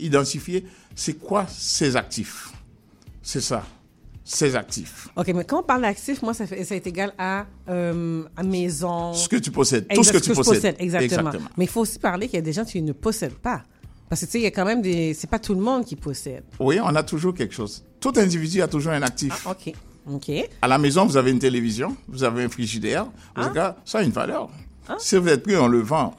[0.00, 0.64] identifier
[0.94, 2.52] c'est quoi ses actifs.
[3.22, 3.64] C'est ça,
[4.24, 5.08] ses actifs.
[5.16, 8.42] OK, mais quand on parle d'actifs, moi, ça, fait, ça est égal à, euh, à
[8.42, 9.12] maison.
[9.12, 10.76] Ce que tu possèdes, tout ce que tu je possèdes.
[10.78, 11.30] exactement.
[11.30, 11.50] Exactement.
[11.56, 13.62] Mais il faut aussi parler qu'il y a des gens qui ne possèdent pas.
[14.08, 15.14] Parce que, tu sais, il y a quand même des.
[15.14, 16.42] C'est pas tout le monde qui possède.
[16.58, 17.84] Oui, on a toujours quelque chose.
[18.00, 19.46] Tout individu a toujours un actif.
[19.46, 19.72] Ah, OK.
[20.12, 20.30] OK.
[20.62, 23.06] À la maison, vous avez une télévision, vous avez un frigidaire.
[23.36, 23.48] Ah.
[23.48, 24.50] dites, ça a une valeur.
[24.98, 26.16] Si vous êtes pris, on le vend.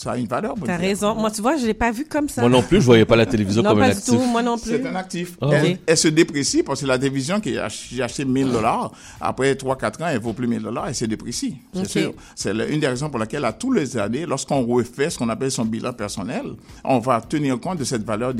[0.00, 0.54] Ça a une valeur.
[0.64, 1.16] T'as raison.
[1.16, 2.40] Moi, tu vois, je l'ai pas vu comme ça.
[2.42, 4.14] Moi non plus, je voyais pas la télévision Non, comme pas un du actif.
[4.14, 4.20] tout.
[4.20, 4.70] Moi non plus.
[4.70, 5.36] C'est un actif.
[5.42, 5.50] Ah
[5.88, 9.54] elle, se déprécie parce que la télévision que j'ai ach- j'ai acheté 1000 dollars, après
[9.54, 11.56] 3-4 ans, elle vaut plus 1000 dollars, elle se déprécie.
[11.74, 12.14] C'est sûr.
[12.36, 15.50] C'est une des raisons pour laquelle, à tous les années, lorsqu'on refait ce qu'on appelle
[15.50, 16.44] son bilan personnel,
[16.84, 18.32] on va tenir compte de cette valeur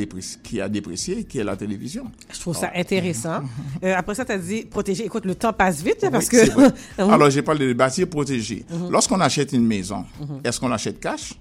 [0.44, 2.04] qui a déprécié, qui est la télévision.
[2.32, 3.40] Je trouve ça intéressant.
[3.82, 5.04] Euh, après ça, tu as dit protéger.
[5.06, 6.38] Écoute, le temps passe vite, là, parce Oui,
[6.96, 7.02] que.
[7.02, 8.64] Alors, j'ai parlé de bâtir protégé.
[8.70, 8.90] Mhm.
[8.92, 10.40] Lorsqu'on achète une maison, Mhm.
[10.44, 11.34] est-ce qu'on achète cash?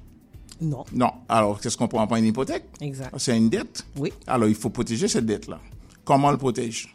[0.62, 0.84] Non.
[0.94, 1.12] Non.
[1.30, 2.66] Alors, qu'est-ce qu'on prend pas une hypothèque?
[2.82, 3.14] Exact.
[3.18, 3.86] C'est une dette?
[3.98, 4.12] Oui.
[4.26, 5.60] Alors, il faut protéger cette dette-là.
[6.04, 6.94] Comment on le protège?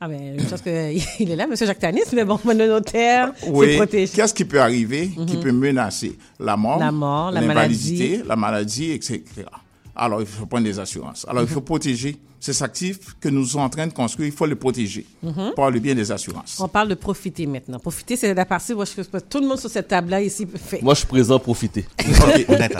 [0.00, 0.70] Ah, ben, je pense qu'il
[1.30, 1.54] est là, M.
[1.56, 3.76] Jacques Tanis, mais bon, le notaire, c'est Oui.
[3.76, 4.12] protégé.
[4.16, 5.42] Qu'est-ce qui peut arriver qui Mhm.
[5.42, 6.16] peut menacer?
[6.38, 8.22] La mort, La mort, la maladie.
[8.26, 9.22] la maladie, etc.
[9.94, 11.26] Alors, il faut prendre des assurances.
[11.28, 11.52] Alors, il Mhm.
[11.52, 14.28] faut protéger ces actifs que nous sommes en train de construire.
[14.28, 15.52] Il faut les protéger Mhm.
[15.54, 16.58] par le bien des assurances.
[16.58, 17.78] On parle de profiter maintenant.
[17.78, 20.46] Profiter, c'est la partie où je pense que tout le monde sur cette table-là ici
[20.56, 20.80] fait.
[20.82, 21.84] Moi, je suis présent, profiter.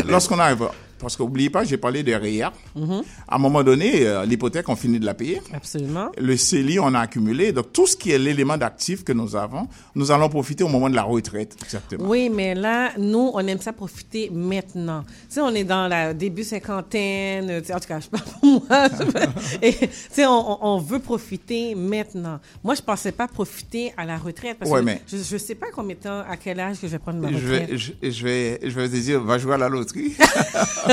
[0.08, 0.68] Lorsqu'on arrive,
[1.00, 2.48] parce qu'oubliez pas, j'ai parlé des REER.
[2.76, 3.02] Mhm.
[3.28, 5.40] À un moment donné, euh, l'hypothèque, on finit de la payer.
[5.52, 6.10] Absolument.
[6.18, 7.52] Le CELI, on a accumulé.
[7.52, 10.90] Donc, tout ce qui est l'élément d'actif que nous avons, nous allons profiter au moment
[10.90, 11.56] de la retraite.
[11.62, 12.08] Exactement.
[12.08, 15.02] Oui, mais là, nous, on aime ça profiter maintenant.
[15.02, 18.24] Tu sais, on est dans la début cinquantaine, tu sais, en tout cas, je parle
[18.24, 18.88] pour moi.
[19.62, 22.38] Et, tu sais, on, veut profiter maintenant.
[22.64, 25.54] Moi, je pensais pas profiter à la retraite parce Ouais, que mais- je, je sais
[25.54, 27.70] pas combien de temps, à quel âge que je vais prendre ma Je retraite.
[27.70, 30.14] vais, je, je vais, je vais te dire, va jouer à la loterie.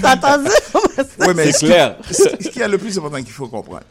[0.00, 0.50] T'as entendu?
[1.20, 1.96] Oui, mais C'est clair.
[2.10, 3.82] Ce, qui est le plus important qu'il faut comprendre,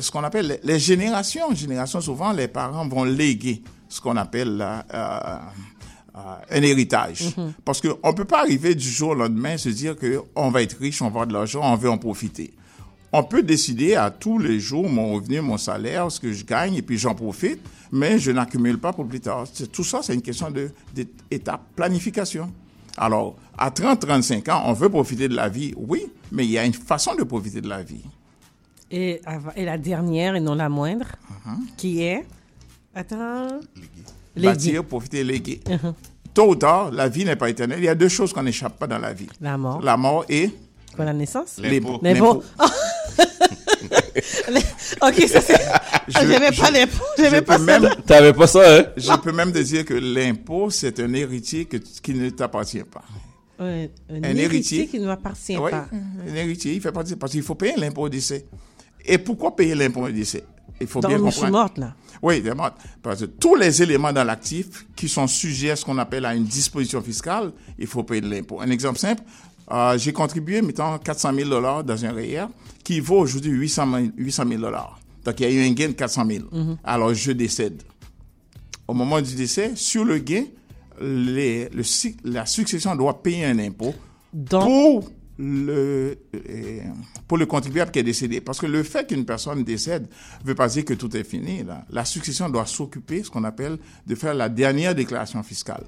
[0.00, 4.58] ce qu'on appelle les, les générations, générations, souvent, les parents vont léguer ce qu'on appelle
[4.60, 6.18] euh, euh,
[6.50, 7.36] un héritage.
[7.36, 7.52] Mhm.
[7.64, 10.62] Parce qu'on ne peut pas arriver du jour au lendemain et se dire qu'on va
[10.62, 12.52] être riche, on va avoir de l'argent, on veut en profiter.
[13.12, 16.74] On peut décider à tous les jours mon revenu, mon salaire, ce que je gagne,
[16.74, 17.60] et puis j'en profite,
[17.92, 19.44] mais je n'accumule pas pour plus tard.
[19.72, 20.70] Tout ça, c'est une question de-
[21.30, 22.50] d'étape, planification.
[22.96, 26.58] Alors, à 30, 35 ans, on veut profiter de la vie, oui, mais il y
[26.58, 28.04] a une façon de profiter de la vie.
[28.90, 29.20] Et,
[29.56, 31.06] la dernière, et non la moindre,
[31.44, 31.66] Mhm.
[31.76, 32.24] qui est...
[32.94, 33.60] Attends...
[34.34, 34.48] Léguer.
[34.48, 35.60] Bâtir, profiter, léguer.
[35.68, 35.94] Mhm.
[36.34, 37.78] Tôt ou tard, la vie n'est pas éternelle.
[37.78, 39.26] Il y a deux choses qu'on n'échappe pas dans la vie.
[39.40, 39.80] La mort.
[39.82, 40.50] La mort et
[40.94, 41.58] Quoi, la naissance?
[41.58, 42.42] L'impôt.
[45.02, 45.56] Ok, ça c'est...
[46.14, 47.80] Ah, J'aimais pas l'impôt, j'aimais je pas peux ça.
[47.80, 48.84] même, T'avais pas ça, hein?
[48.96, 53.02] Je peux même te dire que l'impôt, c'est un héritier que, qui ne t'appartient pas.
[53.58, 53.88] Un, un
[54.22, 54.86] Un héritier, héritier.
[54.86, 55.88] qui ne m'appartient pas.
[55.92, 58.46] un héritier, il fait partie, parce qu'il faut payer l'impôt au décès.
[59.04, 60.44] Et pourquoi payer l'impôt au décès?
[60.80, 61.44] Il faut Donc, bien je comprendre.
[61.46, 61.94] suis morte, là.
[62.22, 62.74] Oui, il est morte.
[63.02, 66.36] Parce que tous les éléments dans l'actif qui sont sujets à ce qu'on appelle à
[66.36, 68.60] une disposition fiscale, il faut payer de l'impôt.
[68.60, 69.22] Un exemple simple,
[69.70, 72.46] euh, j'ai contribué, mettons, 400 000 dollars dans un REER
[72.84, 75.00] qui vaut aujourd'hui 800 000 800 000 dollars.
[75.24, 76.44] Donc, il y a eu un gain de 400 000.
[76.52, 76.76] Mhm.
[76.84, 77.82] Alors, je décède.
[78.86, 80.44] Au moment du décès, sur le gain,
[81.00, 83.94] les- le, si- la succession doit payer un impôt
[84.60, 86.16] pour le,
[86.48, 86.80] euh,
[87.26, 88.40] pour le contribuable qui est décédé.
[88.40, 90.06] Parce que le fait qu'une personne décède
[90.42, 91.64] ne veut pas dire que tout est fini.
[91.64, 91.84] Là.
[91.90, 93.76] La succession doit s'occuper, ce qu'on appelle,
[94.06, 95.84] de faire la dernière déclaration fiscale.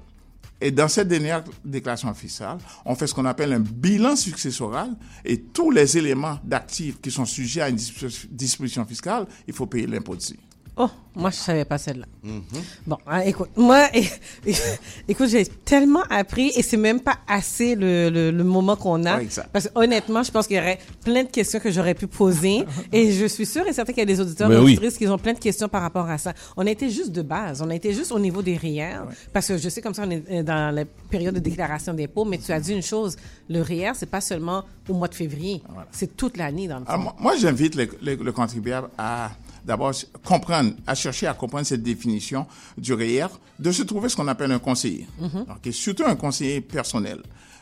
[0.61, 4.89] Et dans cette dernière déclaration fiscale, on fait ce qu'on appelle un bilan successoral
[5.23, 9.87] et tous les éléments d'actifs qui sont sujets à une disposition- fiscale, il faut payer
[9.87, 10.39] l'impôt dessus.
[10.81, 12.05] Oh, moi, je savais pas celle-là.
[12.23, 12.41] Mhm.
[12.87, 13.89] Bon, hein, écoute, moi,
[15.09, 19.17] écoute, j'ai tellement appris et c'est même pas assez le, le, le moment qu'on a.
[19.17, 19.27] Ouais.
[19.51, 22.63] Parce que honnêtement, je pense qu'il y aurait plein de questions que j'aurais pu poser
[22.93, 25.05] et je suis sûre et certaine qu'il y a des auditeurs Mais et auditrices qui
[25.09, 26.33] ont plein de questions par rapport à ça.
[26.55, 27.61] On a été juste de base.
[27.61, 29.01] On a été juste au niveau des REER
[29.33, 32.23] parce que je sais comme ça, on est euh, dans la période de déclaration d'impôts,
[32.23, 33.17] mais tu as dit une chose,
[33.49, 35.61] le REER, c'est pas seulement au mois de février.
[35.91, 36.91] C'est toute l'année dans le fond.
[36.91, 39.31] Alors, moi- j'invite le contribuable à
[39.69, 39.93] d'abord
[40.25, 43.27] comprendre, à chercher à comprendre cette définition du REER,
[43.59, 45.07] de se trouver ce qu'on appelle un conseiller.
[45.19, 45.45] Mhm.
[45.47, 47.19] Ok, Surtout un conseiller personnel.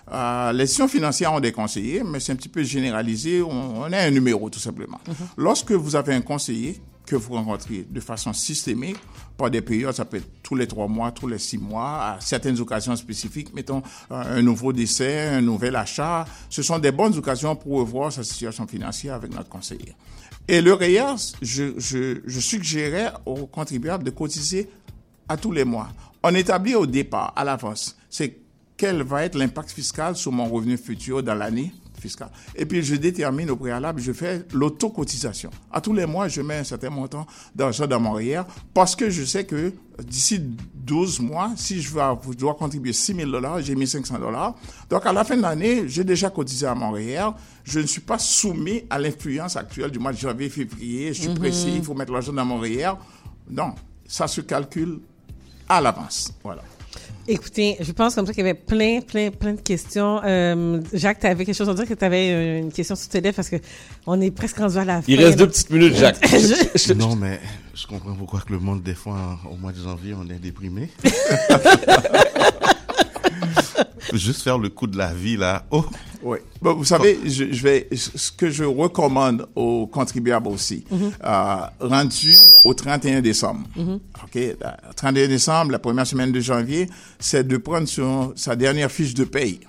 [0.10, 3.42] Euh, les institutions financières ont des conseillers, mais c'est un petit peu généralisé.
[3.42, 5.02] On, on a un numéro, tout simplement.
[5.36, 8.98] Lorsque vous avez un conseiller que vous rencontrez de façon systémique,
[9.38, 12.18] par des périodes, ça peut être tous les trois mois, tous les six mois, à
[12.22, 17.16] certaines occasions spécifiques, mettons euh, un nouveau décès, un nouvel achat, ce sont des bonnes
[17.18, 19.94] occasions pour revoir sa situation financière avec notre conseiller.
[20.48, 24.70] Et le REER, je, je, je suggérais aux contribuables de cotiser
[25.28, 25.90] à tous les mois.
[26.24, 28.38] On établit au départ, à l'avance, c'est
[28.78, 32.30] quel va être l'impact fiscal sur mon revenu futur dans l'année fiscale.
[32.56, 35.50] Et puis, je détermine au préalable, je fais l'autocotisation.
[35.72, 37.26] À tous les mois, je mets un certain montant
[37.56, 38.44] d'argent dans mon REER
[38.74, 40.40] parce que je sais que d'ici
[40.76, 44.56] 12 mois, si je, dois contribuer 6 000 dollars, j'ai mis 500 dollars.
[44.90, 47.30] Donc, à la fin de l'année, j'ai déjà cotisé à mon REER.
[47.70, 51.10] Je ne suis pas soumis à l'influence actuelle du mois de janvier, février.
[51.14, 51.36] Je suis Mhm.
[51.38, 52.94] pressé, il faut mettre l'argent dans mon REER.
[53.50, 53.74] Non,
[54.08, 55.00] ça se calcule
[55.68, 56.34] à l'avance.
[56.44, 56.62] Voilà.
[57.28, 60.22] Écoutez, je pense comme ça qu'il y avait plein, plein, plein de questions.
[60.24, 63.20] Euh, Jacques, tu avais quelque chose à dire que tu avais une question sur tes
[63.20, 63.58] lèvres parce que
[64.06, 65.06] on est presque rendu à la fin.
[65.12, 65.46] Il reste là.
[65.46, 66.26] deux petites minutes, Jacques.
[66.26, 67.42] Je- non, mais
[67.76, 70.90] je comprends pourquoi que le monde, des fois, au mois de janvier, on est déprimé.
[74.14, 75.66] Juste faire le coup de la vie, là.
[75.72, 75.86] Oh!
[76.24, 76.40] Oui.
[76.62, 81.12] Bon, vous savez, je, je vais, ce que je recommande aux contribuables aussi, Mhm.
[81.24, 82.36] euh, rendu
[82.66, 83.68] au 31 décembre.
[83.76, 84.00] Mhm.
[84.24, 84.56] OK, le
[84.96, 86.90] 31 décembre, la première semaine de janvier,
[87.20, 89.60] c'est de prendre son, sa dernière fiche de paye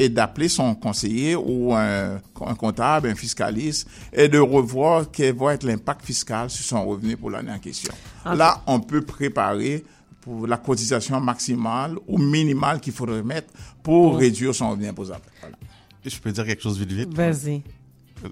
[0.00, 5.54] et d'appeler son conseiller ou un, un comptable, un fiscaliste, et de revoir quel va
[5.54, 7.92] être l'impact fiscal sur son revenu pour l'année en question.
[8.24, 8.34] Ah.
[8.36, 9.84] Là, on peut préparer
[10.28, 13.50] pour la cotisation maximale ou minimale qu'il faudrait mettre
[13.82, 15.24] pour réduire son revenu imposable.
[15.40, 15.56] Voilà.
[16.04, 17.14] Je peux dire quelque chose vite vite?
[17.14, 17.62] Vas-y.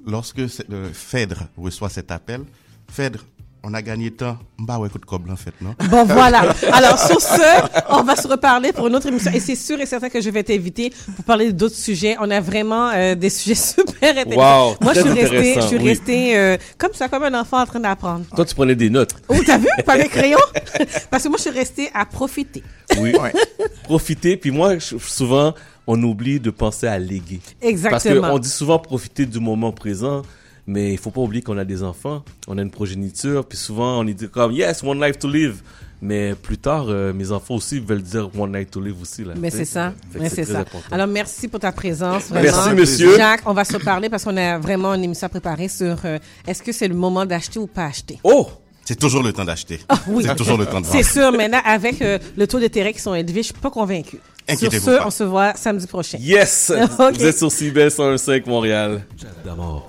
[0.06, 2.42] Lorsque le Phèdre reçoit cet appel,
[2.88, 3.20] Phèdre,
[3.68, 4.38] on a gagné temps.
[4.60, 5.74] Bah ouais, coup de coble, en fait, non?
[5.90, 6.54] Bon, voilà.
[6.72, 9.32] Alors, sur ce, on va se reparler pour une autre émission.
[9.34, 12.16] Et c'est sûr et certain que je vais t'inviter pour parler d'autres sujets.
[12.20, 14.68] On a vraiment euh, des sujets super intéressants.
[14.68, 15.88] Wow, Moi, je suis restée, je intéressant, suis oui.
[15.88, 18.24] restée euh, comme ça, comme un enfant en train d'apprendre.
[18.36, 19.16] Toi, tu prenais des notes.
[19.28, 19.66] Oh, t'as vu?
[19.84, 20.38] Pas mes crayons?
[21.10, 22.62] Parce que moi, je suis restée à profiter.
[23.00, 23.12] Oui.
[23.82, 24.36] Profiter.
[24.36, 25.54] Puis moi, souvent,
[25.88, 27.40] on oublie de penser à léguer.
[27.60, 28.20] Exactement.
[28.20, 30.22] Parce qu'on dit souvent profiter du moment présent,
[30.66, 34.00] mais il faut pas oublier qu'on a des enfants, on a une progéniture, puis souvent
[34.00, 35.62] on dit comme yes, one life to live.
[36.02, 39.24] Mais plus tard, euh, mes enfants aussi veulent dire one life to live aussi.
[39.24, 39.94] Là, Mais c'est ça.
[40.14, 40.60] Mais c'est très ça.
[40.60, 40.88] important.
[40.94, 42.30] Alors, merci pour ta présence.
[42.30, 42.80] Merci, vraiment.
[42.80, 43.16] monsieur.
[43.16, 46.18] Jacques, on va se parler parce qu'on a vraiment une émission à préparer sur euh,
[46.46, 48.18] est-ce que c'est le moment d'acheter ou pas acheter?
[48.24, 48.46] Oh!
[48.84, 49.80] C'est toujours le temps d'acheter.
[50.06, 50.22] Oui.
[50.24, 50.96] C'est toujours le temps de vendre.
[50.96, 54.20] C'est sûr, là, avec euh, le taux d'intérêt qui sont élevés, je suis pas convaincue.
[54.48, 55.06] Sur Inquiétez-vous ce, pas.
[55.06, 56.18] on se voit samedi prochain.
[56.20, 56.72] Yes!
[57.14, 59.04] Vous êtes sur CBL 101.5 Montréal.
[59.44, 59.88] D'amour.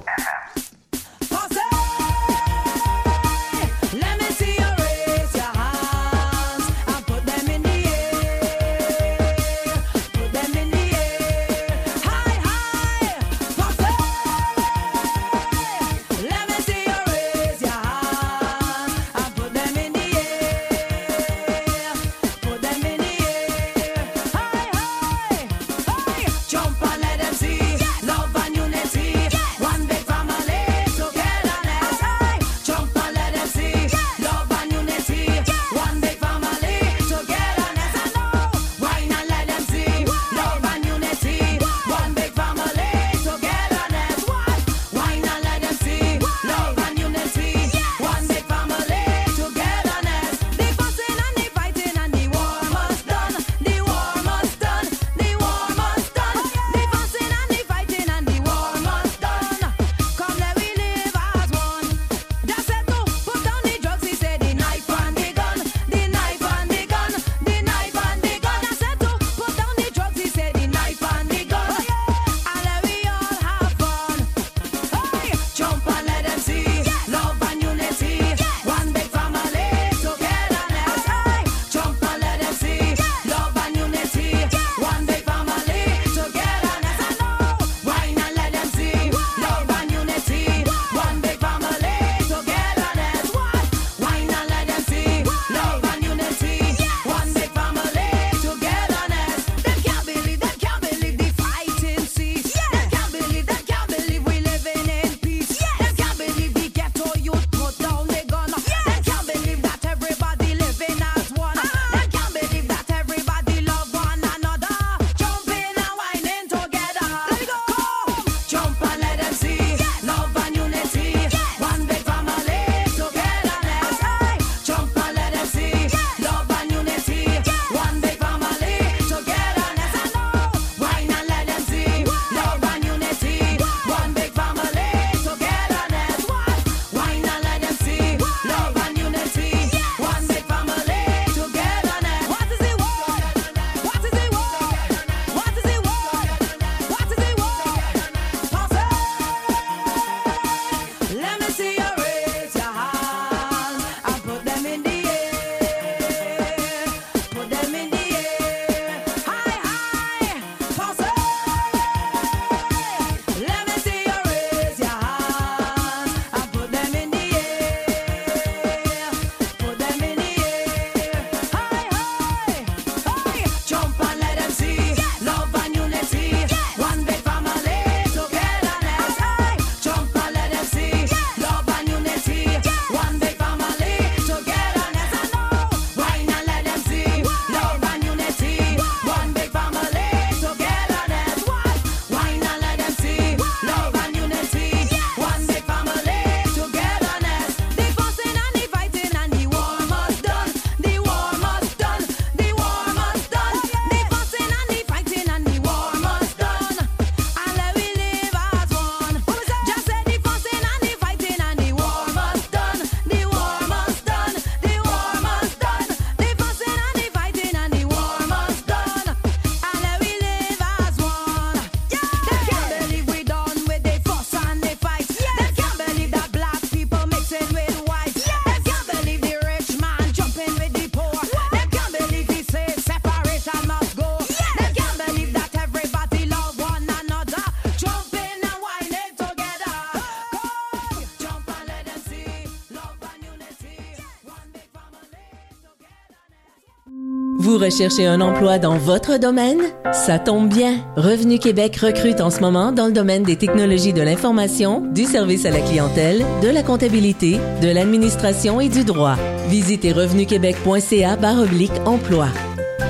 [247.57, 249.57] Recherchez un emploi dans votre domaine?
[249.91, 250.75] Ça tombe bien.
[250.95, 255.43] Revenu Québec recrute en ce moment dans le domaine des technologies de l'information, du service
[255.43, 259.15] à la clientèle, de la comptabilité, de l'administration et du droit.
[259.49, 262.27] Visitez revenuquebec.ca oblique emploi.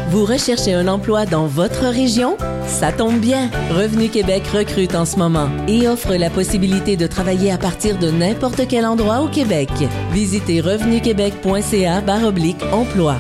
[0.10, 2.35] Vous recherchez un emploi dans votre région?
[2.68, 3.49] Ça tombe bien.
[3.72, 8.11] Revenu Québec recrute en ce moment et offre la possibilité de travailler à partir de
[8.11, 9.69] n'importe quel endroit au Québec.
[10.11, 13.15] Visitez revenuquebec.ca oblique emploi.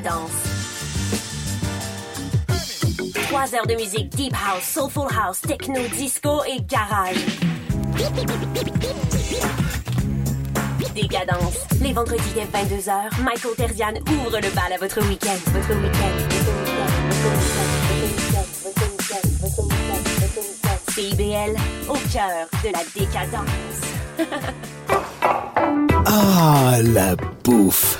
[0.00, 0.30] Décadence.
[3.28, 7.16] Trois heures de musique deep house, soulful house, techno, disco et garage.
[10.94, 11.56] Décadence.
[11.82, 15.36] Les vendredis dès 22h, Michael Terzian ouvre le bal à votre week-end.
[15.52, 16.16] Votre week-end.
[20.92, 21.56] CIBL,
[21.88, 23.50] au cœur de la décadence.
[26.06, 27.14] Ah, la
[27.44, 27.99] bouffe!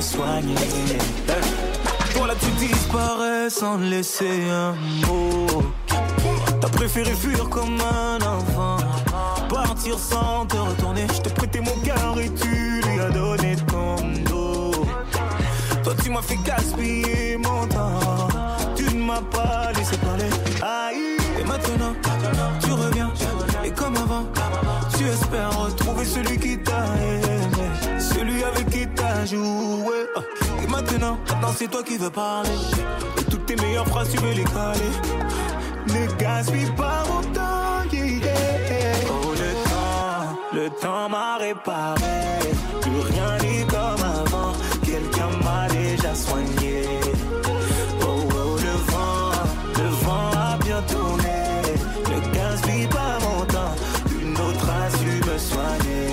[0.00, 0.54] Soigner.
[2.14, 4.72] Toi là tu disparais sans laisser un
[5.06, 5.46] mot,
[6.60, 8.78] t'as préféré fuir comme un enfant.
[9.48, 13.96] Partir sans te retourner, je t'ai prêté mon cœur et tu lui as donné ton
[14.28, 14.86] dos.
[15.82, 18.28] Toi tu m'as fait gaspiller mon temps,
[18.76, 20.30] tu ne m'as pas laissé parler.
[20.62, 21.94] Aïe, et maintenant
[22.62, 23.12] tu reviens,
[23.64, 24.26] et comme avant,
[24.96, 26.59] tu espères retrouver celui qui
[30.82, 31.18] maintenant,
[31.56, 32.50] c'est toi qui veux parler,
[33.18, 34.92] et toutes tes meilleures phrases tu veux les caler.
[35.88, 38.30] Ne gaspille pas mon temps, yeah.
[39.08, 42.00] Oh le temps, le temps m'a réparé,
[42.80, 44.52] plus rien n'est comme avant,
[44.84, 46.84] quelqu'un m'a déjà soigné.
[48.02, 49.32] Oh, oh, le vent,
[49.76, 51.40] le vent a bien tourné,
[52.10, 53.74] ne gaspille pas mon temps,
[54.20, 56.08] une autre a su me soigner.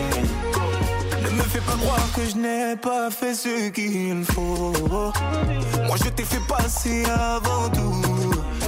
[1.24, 4.74] Ne me fais pas croire que je n'ai pas fait ce qu'il faut.
[5.88, 8.02] Moi je t'ai fait passer avant tout.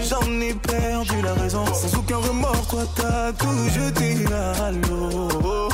[0.10, 1.66] J'en ai perdu la raison.
[1.74, 5.70] Sans aucun remords, toi t'as tout jeté à l'eau.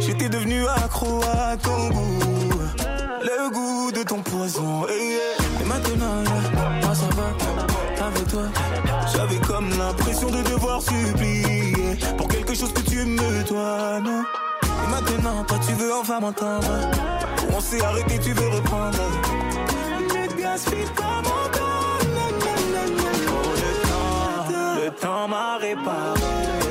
[0.00, 2.18] J'étais devenu accro à ton goût.
[3.22, 4.86] Le goût de ton poison.
[4.88, 5.18] Et,
[5.62, 6.24] et maintenant,
[6.82, 8.06] yeah, ça va.
[8.06, 8.42] Avec toi,
[9.14, 14.24] j'avais comme l'impression de devoir supplier pour quelque chose que tu me dois, non?
[14.64, 16.66] Et maintenant, toi tu veux enfin m'entendre.
[17.54, 18.98] On s'est arrêté, tu veux reprendre.
[20.14, 21.82] Ne gaspille pas mon temps.
[23.28, 26.61] Oh, le temps, le temps m'a réparé.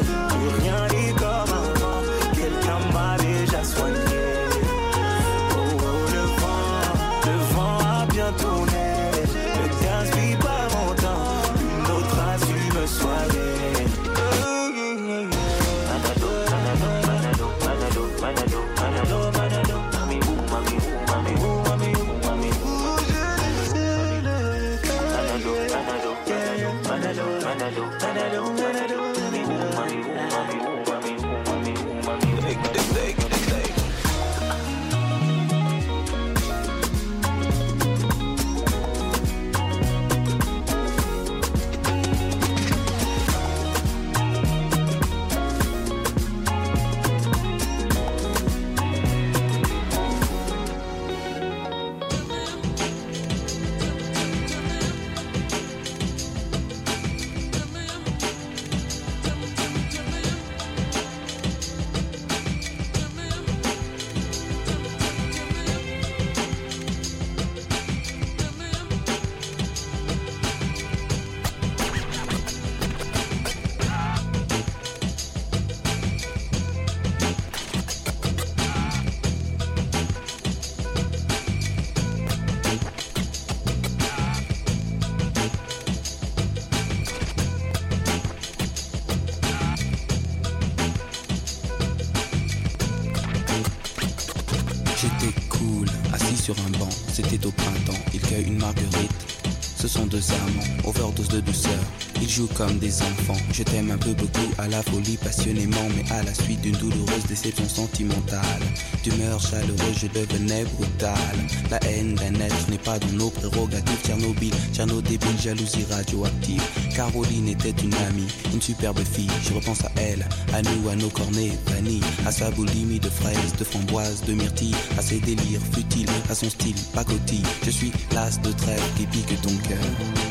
[102.61, 103.41] Comme des enfants.
[103.51, 107.25] Je t'aime un peu beaucoup à la folie, passionnément, mais à la suite d'une douloureuse
[107.27, 108.61] déception sentimentale.
[109.03, 111.35] D'humeur chaleureuse, je devenais brutal.
[111.71, 114.01] La haine d'un être n'est pas dans nos prérogatives.
[114.05, 116.61] Tchernobyl, Tcherno débile, jalousie radioactive.
[116.95, 119.31] Caroline était une amie, une superbe fille.
[119.43, 120.23] Je repense à elle,
[120.53, 124.75] à nous, à nos cornets vanille, à sa boulimie de fraises, de framboises, de myrtilles,
[124.99, 127.43] à ses délires futiles, à son style pacotille.
[127.63, 130.30] Je suis l'as de trêve qui pique ton cœur.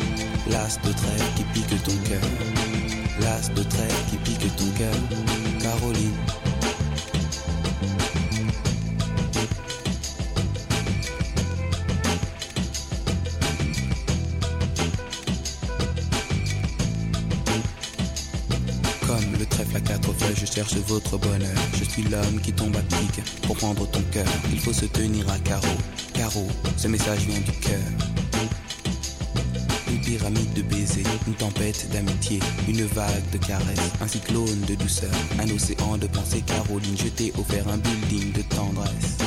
[0.51, 2.21] L'as de trêve qui pique ton cœur.
[3.21, 4.95] L'as de trêve qui pique ton cœur.
[5.61, 6.11] Caroline.
[19.07, 21.49] Comme le trèfle à quatre feuilles, je cherche votre bonheur.
[21.79, 24.27] Je suis l'homme qui tombe à pic pour prendre ton cœur.
[24.53, 25.79] Il faut se tenir à carreau.
[26.13, 28.10] Carreau, ce message vient du cœur.
[30.11, 35.49] Pyramide de baisers, une tempête d'amitié, une vague de caresses, un cyclone de douceur, un
[35.49, 36.43] océan de pensée.
[36.45, 39.19] Caroline, je t'ai offert un building de tendresse.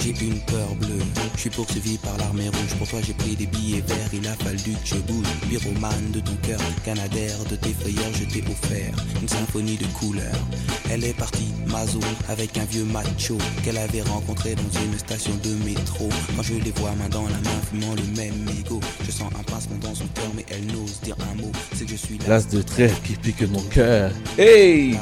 [0.00, 1.04] J'ai une peur bleue,
[1.34, 2.78] je suis poursuivi par l'armée rouge.
[2.78, 5.26] Pour toi, j'ai pris des billets verts, il a fallu que je bouge.
[5.50, 10.46] Pyromane de ton cœur, canadaire de tes frayeurs, je t'ai offert une symphonie de couleurs.
[10.92, 11.98] Elle est partie, Mazo,
[12.28, 16.08] avec un vieux macho qu'elle avait rencontré dans une station de métro.
[16.36, 19.42] Quand je les vois main dans la main, fumant le même ego, je sens un
[19.42, 21.50] pincement dans son cœur, mais elle n'ose dire un mot.
[21.74, 22.24] C'est que je suis là.
[22.28, 24.12] L'as de trèfle qui pique mon cœur.
[24.38, 24.96] Hey!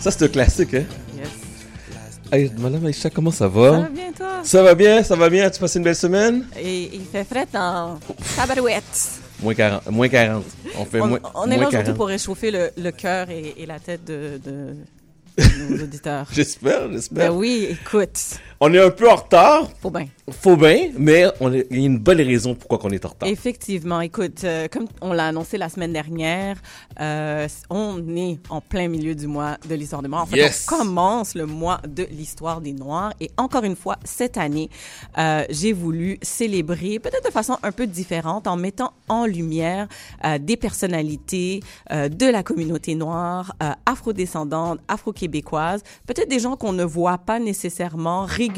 [0.00, 0.84] Ça, c'est un classique, hein?
[1.16, 1.28] Yes.
[2.32, 3.70] Hey, Madame Aïcha, comment ça va?
[3.70, 4.26] Ça va bien, toi?
[4.42, 5.46] Ça va bien, ça va bien.
[5.46, 6.44] As-tu passé une belle semaine?
[6.60, 7.98] Et il fait fret en
[8.36, 9.20] tabarouette.
[9.40, 9.90] Moins 40.
[9.90, 10.44] Moins 40.
[10.76, 11.96] On fait On, moins, on est moins là aujourd'hui 40.
[11.96, 14.40] pour réchauffer le, le cœur et, et la tête de
[15.38, 16.26] nos auditeurs.
[16.32, 17.30] J'espère, j'espère.
[17.30, 18.38] Ben oui, écoute.
[18.66, 19.68] On est un peu en retard.
[19.82, 20.06] Faut bien.
[20.30, 23.10] Faut bien, mais on est- il y a une bonne raison pourquoi on est en
[23.10, 23.28] retard.
[23.28, 26.56] Effectivement, écoute, euh, comme on l'a annoncé la semaine dernière,
[26.98, 30.22] euh, on est en plein milieu du mois de l'histoire des Noirs.
[30.22, 30.66] En fait, Yes.
[30.72, 33.12] on commence le mois de l'histoire des Noirs.
[33.20, 34.70] Et encore une fois, cette année,
[35.18, 39.88] euh, j'ai voulu célébrer, peut-être de façon un peu différente, en mettant en lumière
[40.40, 41.60] des personnalités
[41.92, 43.54] de la communauté noire,
[43.84, 48.53] afrodescendantes, afro-québécoises, peut-être des gens qu'on ne voit pas nécessairement régulièrement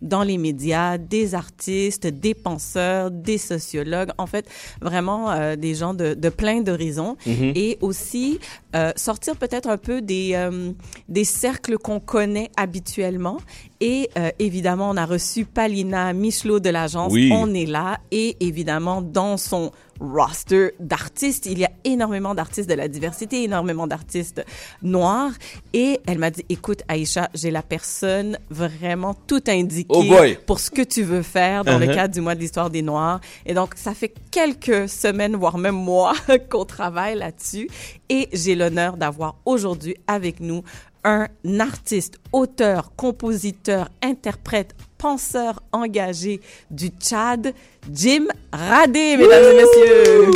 [0.00, 4.46] dans les médias, des artistes, des penseurs, des sociologues, en fait,
[4.80, 7.16] vraiment euh, des gens de, de plein d'horizons.
[7.26, 7.52] Mhm.
[7.54, 8.38] Et aussi
[8.74, 10.72] euh, sortir peut-être un peu des, euh,
[11.08, 13.38] des cercles qu'on connaît habituellement.
[13.80, 17.32] Et évidemment, on a reçu Palina Michelot de l'agence Oui.
[17.34, 17.98] On est là.
[18.12, 19.72] Et évidemment, dans son
[20.02, 24.44] roster d'artistes, il y a énormément d'artistes de la diversité, énormément d'artistes
[24.82, 25.30] noirs.
[25.72, 30.04] Et elle m'a dit, écoute, Aïcha, j'ai la personne vraiment tout indiquée Oh
[30.46, 31.94] pour ce que tu veux faire dans le Uh-huh.
[31.94, 33.20] cadre du mois de l'histoire des Noirs.
[33.44, 36.14] Et donc, ça fait quelques semaines, voire même mois,
[36.50, 37.68] qu'on travaille là-dessus.
[38.08, 40.62] Et j'ai l'honneur d'avoir aujourd'hui avec nous
[41.04, 41.26] un
[41.58, 47.52] artiste, auteur, compositeur, interprète, penseur engagé du Tchad,
[47.92, 50.30] Jim Radé, mesdames et messieurs.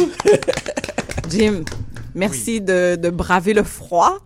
[1.30, 1.64] Jim,
[2.16, 4.18] merci de, de braver le froid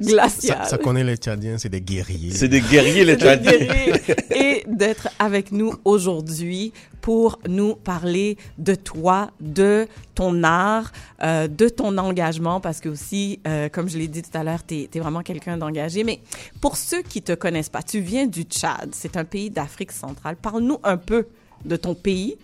[0.00, 0.58] glacial.
[0.64, 2.32] Ça, ça connaît les Tchadiens, c'est des guerriers.
[2.32, 3.96] C'est des guerriers, les guérir
[4.34, 10.90] et d'être avec nous aujourd'hui pour nous parler de toi, de ton art,
[11.22, 14.64] euh, de ton engagement, parce que aussi, euh, comme je l'ai dit tout à l'heure,
[14.66, 16.02] tu es, vraiment quelqu'un d'engagé.
[16.02, 16.20] Mais
[16.62, 20.36] pour ceux qui te connaissent pas, tu viens du Tchad, c'est un pays d'Afrique centrale.
[20.36, 21.26] Parle-nous un peu
[21.64, 22.36] de ton pays.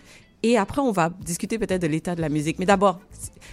[0.42, 2.58] Et après, on va discuter peut-être de l'état de la musique.
[2.58, 3.00] Mais d'abord,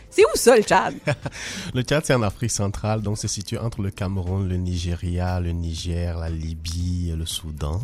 [0.10, 0.96] c'est- où ça, le Tchad?
[1.74, 5.52] Le Tchad, c'est en Afrique centrale, donc c'est situé entre le Cameroun, le Nigeria, le
[5.52, 7.82] Niger, la Libye, le Soudan.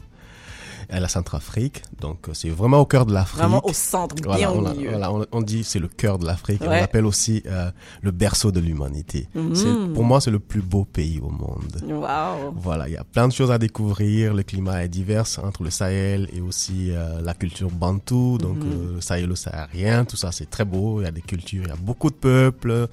[0.96, 3.40] Et la Centrafrique, donc euh, c'est vraiment au cœur de l'Afrique.
[3.40, 4.90] Vraiment au centre, bien Voilà, au on milieu.
[4.92, 6.62] voilà, on, on dit c'est le cœur de l'Afrique.
[6.64, 7.72] On l'appelle aussi euh,
[8.04, 9.28] le berceau de l'humanité.
[9.34, 9.94] Mhm.
[9.94, 11.82] Pour moi, c'est le plus beau pays au monde.
[11.88, 12.54] Wow.
[12.56, 14.36] Voilà, il y a plein de choses à découvrir.
[14.36, 18.72] Le climat est divers entre le Sahel et aussi euh, la culture bantou, donc Mhm.
[18.98, 21.02] euh, sahélo-saharien, tout ça c'est très beau.
[21.02, 22.88] Il y a des cultures, il y a beaucoup de peuples,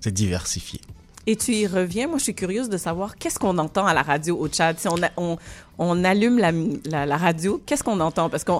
[0.00, 0.80] c'est diversifié.
[1.26, 2.06] Et tu y reviens.
[2.08, 4.78] Moi, je suis curieuse de savoir qu'est-ce qu'on entend à la radio au Tchad.
[4.78, 5.38] Si on, a- on,
[5.78, 6.52] on allume la,
[6.84, 8.28] la, la radio, qu'est-ce qu'on entend?
[8.28, 8.52] Parce que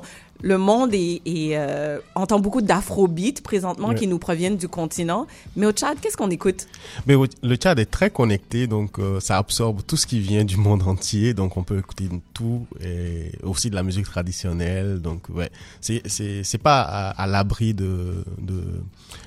[0.43, 5.27] le monde est, est, euh, entend beaucoup d'afrobeat présentement qui nous proviennent du continent.
[5.57, 6.66] Mais au Tchad, qu'est-ce qu'on écoute?
[7.07, 10.57] Mais le Tchad est très connecté, donc euh, ça absorbe tout ce qui vient du
[10.57, 15.01] monde entier, donc on peut écouter tout et aussi de la musique traditionnelle.
[15.01, 15.51] Donc ouais,
[15.81, 18.62] c'est pas à, à l'abri de, de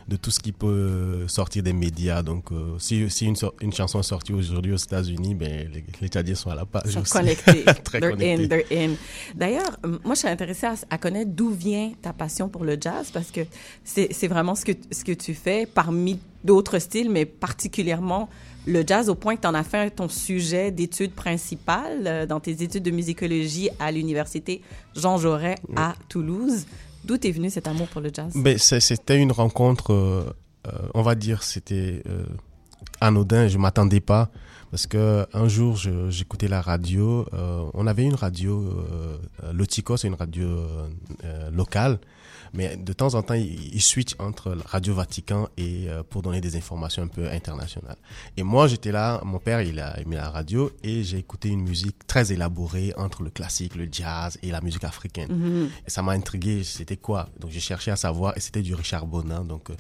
[0.08, 2.24] de tout ce qui peut sortir des médias.
[2.24, 3.26] Donc euh, si si
[3.62, 6.92] une chanson est sortie aujourd'hui aux États-Unis, ben les, les Tchadiens sont à la page.
[6.92, 7.12] Sont aussi.
[7.12, 7.64] connectés.
[7.84, 8.44] Très they're connectés.
[8.46, 8.96] in, they're in.
[9.36, 12.78] D'ailleurs, euh, moi, je suis intéressée à, à connaître d'où vient ta passion pour le
[12.80, 13.42] jazz parce que
[13.84, 18.30] c'est c'est vraiment ce que, ce que tu fais parmi d'autres styles, mais particulièrement
[18.68, 22.40] le jazz au point que tu en as fait ton sujet d'étude principale euh, dans
[22.40, 24.62] tes études de musicologie à l'université
[24.96, 26.66] Jean Jaurès à Toulouse.
[27.08, 28.34] D'où est venu cet amour pour le jazz?
[28.36, 30.26] Ben, c'était une rencontre, euh,
[30.68, 32.26] euh, on va dire, c'était euh,
[33.00, 33.48] anodin.
[33.48, 34.30] Je m'attendais pas
[34.72, 35.78] parce que un jour,
[36.10, 37.26] j'écoutais la radio.
[37.74, 40.58] on avait une radio, euh, Lotico, c'est une radio
[41.54, 42.00] locale,
[42.54, 46.42] mais de temps en temps, il, il switch entre Radio Vatican et euh, pour donner
[46.42, 47.98] des informations un peu internationales.
[48.36, 49.22] Et moi, j'étais là.
[49.24, 53.24] Mon père, il a mis la radio et j'ai écouté une musique très élaborée entre
[53.24, 55.32] le classique, le jazz et la musique africaine.
[55.32, 55.70] Mhm.
[55.86, 57.30] Et ça m'a intrigué, c'était quoi?
[57.40, 59.44] Donc j'ai cherché à savoir, et c'était du Richard Bonin.
[59.44, 59.76] Donc euh,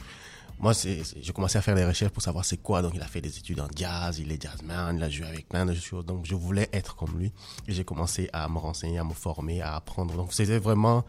[0.60, 2.81] moi, j'ai commencé à faire des recherches pour savoir c'est quoi.
[2.81, 5.48] Donc il a fait des études en jazz, il est jazzman, il a joué avec
[5.48, 6.06] plein de choses.
[6.06, 7.31] Donc je voulais être comme lui.
[7.68, 10.15] Et j'ai commencé à me renseigner, à me former, à apprendre.
[10.15, 11.06] Donc c'était vraiment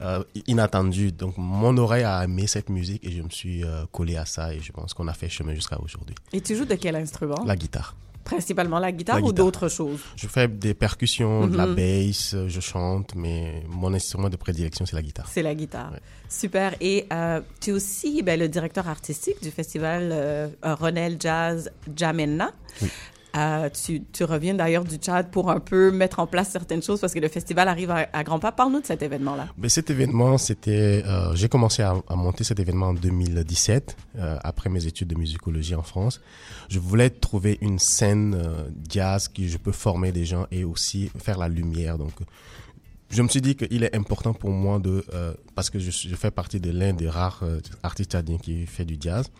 [0.00, 1.12] euh, inattendu.
[1.12, 4.54] Donc mon oreille a aimé cette musique et je me suis euh, collé à ça.
[4.54, 6.14] Et je pense qu'on a fait chemin jusqu'à aujourd'hui.
[6.32, 7.44] Et tu joues de quel instrument?
[7.46, 7.94] La guitare.
[8.24, 10.00] Principalement la guitare La ou d'autres choses?
[10.16, 11.74] Je fais des percussions, de la Mhm.
[11.76, 15.28] bass, euh, je chante, mais mon instrument de prédilection, c'est la guitare.
[15.32, 15.92] C'est la guitare.
[16.28, 16.74] Super.
[16.80, 22.50] Et euh, tu es aussi ben, le directeur artistique du festival Ronel Jazz Jamena.
[23.36, 23.68] Euh,
[24.12, 27.18] tu, reviens d'ailleurs du Tchad pour un peu mettre en place certaines choses parce que
[27.18, 28.52] le festival arrive à, grands pas.
[28.52, 29.48] Parle-nous de cet événement-là.
[29.58, 34.70] Mais cet événement, c'était, euh, j'ai commencé à, monter cet événement en 2017, euh, après
[34.70, 36.20] mes études de musicologie en France.
[36.70, 38.42] Je voulais trouver une scène
[38.88, 41.98] jazz qui je peux former des gens et aussi faire la lumière.
[41.98, 42.12] Donc,
[43.10, 45.04] je me suis dit qu'il est important pour moi de,
[45.54, 47.44] parce que je, je fais partie de l'un des rares
[47.82, 49.30] artistes tchadiens qui fait du jazz,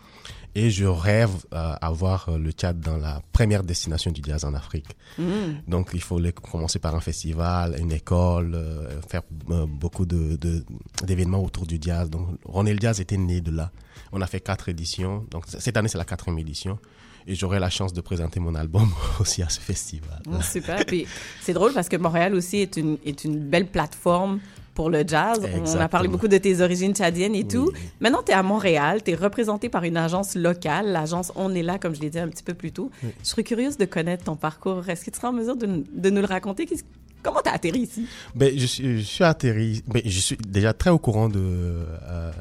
[0.59, 4.43] et je rêve euh, à voir euh, le Tchad dans la première destination du jazz
[4.43, 4.87] en Afrique.
[5.19, 5.61] Mhm.
[5.67, 9.21] Donc il fallait commencer par un festival, une école, euh, faire
[9.83, 10.63] beaucoup de de-
[11.05, 12.09] d'événements autour du jazz.
[12.09, 13.71] Donc Ronel Jazz était né de là.
[14.11, 15.25] On a fait quatre éditions.
[15.31, 16.79] Donc cette année c'est la quatrième édition.
[17.29, 18.89] Et j'aurai la chance de présenter mon album
[19.19, 20.21] aussi à ce festival.
[20.31, 20.85] Oh, super.
[20.85, 21.05] Puis
[21.41, 24.39] c'est drôle parce que Montréal aussi est une, est une belle plateforme
[24.77, 25.39] pour le jazz.
[25.75, 27.71] On a parlé beaucoup de tes origines tchadiennes et tout.
[27.99, 31.63] Maintenant, tu es à Montréal, tu es représenté par une agence locale, l'agence On est
[31.63, 32.91] là, comme je l'ai dit un petit peu plus tôt.
[33.03, 33.09] Oui.
[33.23, 34.87] Je serais curieuse de connaître ton parcours.
[34.87, 36.67] Est-ce que tu seras en mesure de, nous- de nous le raconter?
[37.23, 38.05] Comment tu as atterri ici?
[38.35, 39.81] Ben, je, suis, je suis atterri.
[39.87, 42.31] Ben, je suis déjà très au courant de euh,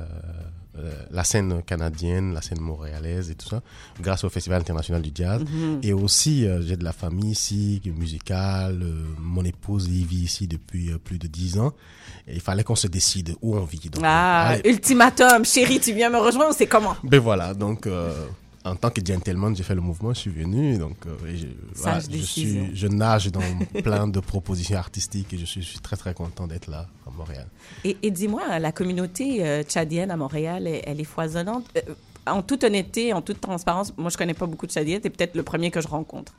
[1.10, 3.62] la scène canadienne, la scène montréalaise et tout ça,
[4.00, 5.42] grâce au Festival international du jazz.
[5.42, 5.80] Mhm.
[5.82, 8.82] Et aussi, euh, j'ai de la famille ici, musicale.
[8.82, 11.72] euh, mon épouse y vit ici depuis euh, plus de dix ans.
[12.28, 13.88] Et il fallait qu'on se décide où on vit.
[13.90, 14.68] Donc, Ah, allez.
[14.70, 16.96] ultimatum, chérie, tu viens me rejoindre ou c'est comment?
[17.04, 18.12] Ben voilà, donc euh,
[18.66, 20.76] en tant que gentleman, j'ai fait le mouvement, je suis venu.
[20.78, 22.66] Donc, euh, je, voilà, je, décision.
[22.66, 23.40] suis, je nage dans
[23.82, 27.10] plein de propositions artistiques et je suis, je suis très très content d'être là à
[27.10, 27.46] Montréal.
[27.84, 31.66] Et, et dis-moi, la communauté euh, tchadienne à Montréal, elle, elle est foisonnante?
[31.76, 31.94] Euh,
[32.28, 34.98] en toute honnêteté, en toute transparence, moi, je connais pas beaucoup de Tchadiens.
[34.98, 36.34] Tu es peut-être le premier que je rencontre.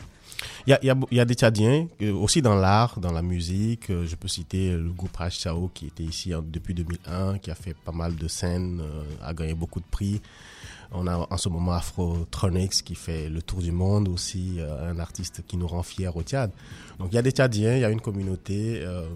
[0.67, 2.99] Il y a, il y, a, il y a des Tchadiens, euh, aussi dans l'art,
[2.99, 3.85] dans la musique.
[3.87, 7.73] je peux citer le groupe Chao qui était ici en- depuis 2001, qui a fait
[7.73, 8.81] pas mal de scènes,
[9.23, 10.21] a gagné beaucoup de prix.
[10.91, 14.99] On a en ce moment Afrotronics qui fait le tour du monde aussi, euh, un
[14.99, 16.51] artiste qui nous rend fiers au Tchad.
[16.99, 18.81] Donc il y a des Tchadiens, il y a une communauté.
[18.85, 19.07] euh,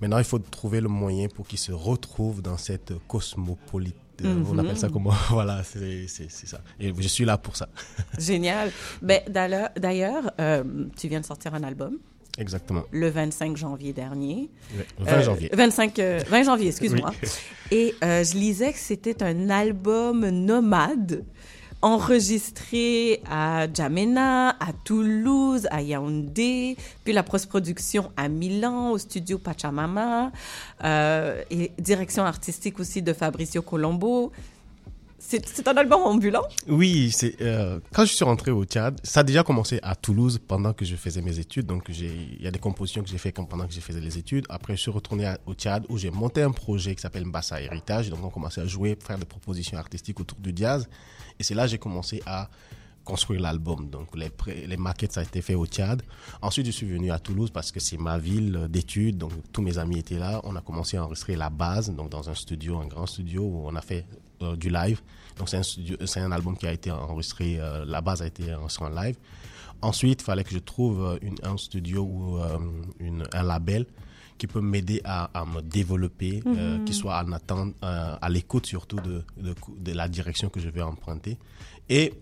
[0.00, 3.96] maintenant, il faut trouver le moyen pour qu'ils se retrouvent dans cette cosmopolite.
[4.24, 4.58] euh, On Mhm.
[4.60, 5.10] appelle ça comment?
[5.30, 6.60] Voilà, c'est ça.
[6.78, 7.68] Et je suis là pour ça.
[8.18, 8.70] Génial.
[9.00, 10.62] Ben, d'ailleurs- D'ailleurs, euh,
[10.96, 11.98] tu viens de sortir un album
[12.38, 12.82] Exactement.
[12.90, 14.50] le 25 janvier dernier.
[14.76, 15.50] Ouais, le 20 janvier.
[15.52, 17.10] 25, euh, 20 janvier, excuse-moi.
[17.22, 17.28] Oui.
[17.70, 21.24] Et euh, je lisais que c'était un album nomade
[21.82, 30.30] enregistré à Djamena, à Toulouse, à Yaoundé, puis la post-production à Milan, au studio Pachamama,
[30.84, 34.30] euh, et direction artistique aussi de Fabricio Colombo.
[35.24, 36.42] C'est un album ambulant?
[36.68, 40.38] Oui, c'est euh, quand je suis rentré au Tchad, ça a déjà commencé à Toulouse
[40.46, 41.64] pendant que je faisais mes études.
[41.66, 44.18] Donc il y a des compositions que j'ai fait quand- pendant que je faisais les
[44.18, 44.44] études.
[44.50, 48.10] Après je suis retourné au Tchad où j'ai monté un projet qui s'appelle Mbassa Héritage.
[48.10, 50.86] Donc on commençait à jouer, faire des propositions artistiques autour du jazz.
[51.38, 52.50] Et c'est là que j'ai commencé à
[53.04, 53.88] construire l'album.
[53.88, 54.30] Donc les,
[54.66, 56.02] les maquettes ça a été fait au Tchad.
[56.42, 59.16] Ensuite je suis venu à Toulouse parce que c'est ma ville d'études.
[59.18, 60.40] Donc tous mes amis étaient là.
[60.44, 63.62] On a commencé à enregistrer la base donc dans un studio, un grand studio où
[63.66, 64.04] on a fait
[64.42, 65.00] euh, du live.
[65.38, 65.56] Donc c'est
[66.20, 67.58] un un album qui a été enregistré.
[67.58, 69.16] euh, la base a été enregistrée en live.
[69.80, 72.38] Ensuite, il fallait que je trouve euh, une, un studio ou
[73.00, 73.86] une, un label
[74.38, 76.84] qui peut m'aider à, à me développer, Mhm.
[76.84, 80.82] qui soit en attente, à l'écoute surtout de, de, de la direction que je vais
[80.82, 81.38] emprunter.
[81.88, 82.12] Et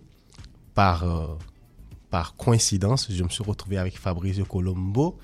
[0.75, 1.05] par,
[2.11, 5.19] par coïncidence, je me suis retrouvé avec Fabrizio Colombo,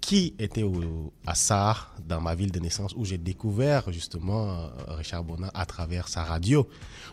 [0.00, 4.68] qui était au, à SAR, dans ma ville de naissance, où j'ai découvert justement euh,
[4.88, 6.68] Richard Bonin à travers sa radio.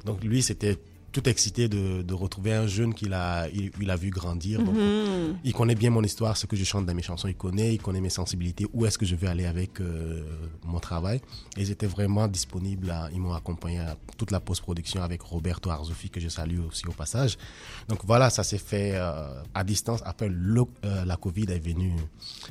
[0.05, 0.77] Donc lui, c'était
[1.11, 4.63] tout excité de, de retrouver un jeune qu'il a, il, il a vu grandir.
[4.63, 5.37] Donc, Mhm.
[5.43, 7.79] il connaît bien mon histoire, ce que je chante dans mes chansons, il connaît, il
[7.79, 10.23] connaît mes sensibilités, où est-ce que je veux aller avec euh,
[10.65, 11.21] mon travail.
[11.55, 15.69] Et ils étaient vraiment disponibles, à- ils m'ont accompagné à toute la post-production avec Roberto
[15.69, 17.37] Arzoufi, que je salue aussi au passage.
[17.89, 20.01] Donc voilà, ça s'est fait euh, à distance.
[20.05, 21.93] Après, le- euh, la Covid est venue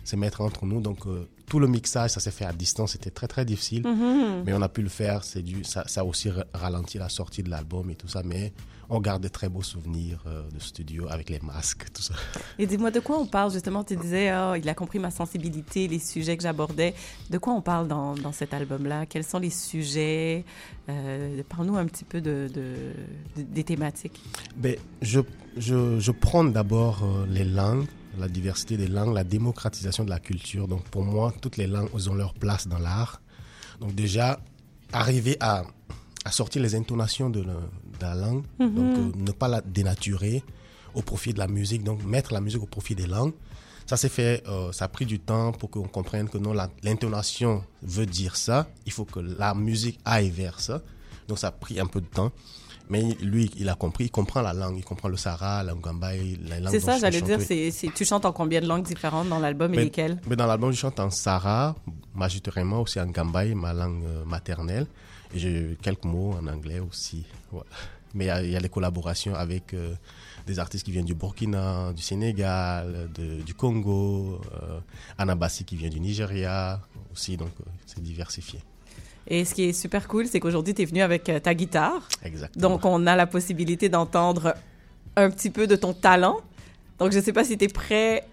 [0.05, 0.81] se mettre entre nous.
[0.81, 2.93] Donc euh, tout le mixage, ça s'est fait à distance.
[2.93, 3.87] C'était très très difficile.
[3.87, 4.43] Mhm.
[4.45, 5.25] Mais on a pu le faire.
[5.25, 8.23] C'est du, ça, ça a aussi ra- ralenti la sortie de l'album et tout ça.
[8.25, 8.53] Mais
[8.95, 12.15] on garde de très beaux souvenirs euh, de studio avec les masques, tout ça.
[12.59, 13.83] Et dis-moi, de quoi on parle justement?
[13.85, 16.95] Tu disais, ah, il a compris ma sensibilité, les sujets que j'abordais.
[17.31, 19.07] De quoi on parle dans, dans cet album-là?
[19.07, 20.45] Quels sont les sujets?
[20.91, 22.93] Euh, Parle-nous un petit peu de, de-
[23.37, 24.21] de- des thématiques.
[24.57, 25.21] Ben, je,
[25.57, 27.87] je, je prône d'abord euh, les langues,
[28.19, 30.69] la diversité des langues, la démocratisation de la culture.
[30.69, 33.23] Donc pour moi, toutes les langues ont leur place dans l'art.
[33.81, 34.39] Donc déjà,
[34.93, 35.65] arriver à,
[36.27, 37.55] à sortir les intonations de la,
[38.03, 38.75] de la langue, Mhm.
[38.75, 40.43] donc euh, ne pas la dénaturer
[40.95, 43.33] au profit de la musique, donc mettre la musique au profit des langues.
[43.87, 46.53] Ça s'est fait, euh, ça a pris du temps pour qu'on comprenne que non,
[46.83, 48.69] l'intonation veut dire ça.
[48.87, 50.81] Il faut que la musique aille vers ça.
[51.29, 52.31] Donc ça a pris un peu de temps.
[52.91, 56.11] Mais lui, il a compris, il comprend la langue, il comprend le Sahara, l'Angamba,
[56.49, 57.39] la langue C'est ça, j'allais dire.
[57.95, 60.21] tu chantes en combien de langues différentes dans l'album et Mais- lesquelles?
[60.29, 61.75] mais dans l'album, je chante en Sahara,
[62.15, 64.87] majoritairement aussi en Gambaï, ma langue euh, maternelle.
[65.35, 67.25] Et j'ai quelques mots en anglais aussi.
[67.53, 67.67] Voilà.
[68.15, 69.95] Mais il y a- il y, a les collaborations avec euh,
[70.47, 74.79] des artistes qui viennent du Burkina, du Sénégal, de- du Congo, euh,
[75.19, 76.81] Anabassi qui vient du Nigeria
[77.13, 77.37] aussi.
[77.37, 78.59] Donc, euh, c'est diversifié.
[79.29, 82.07] Et ce qui est super cool, c'est qu'aujourd'hui, tu es venu avec euh, ta guitare.
[82.25, 82.69] Exactement.
[82.71, 84.55] Donc, on a la possibilité d'entendre
[85.17, 86.39] un petit peu de ton talent.
[86.99, 88.25] Donc, je ne sais pas si tu es prêt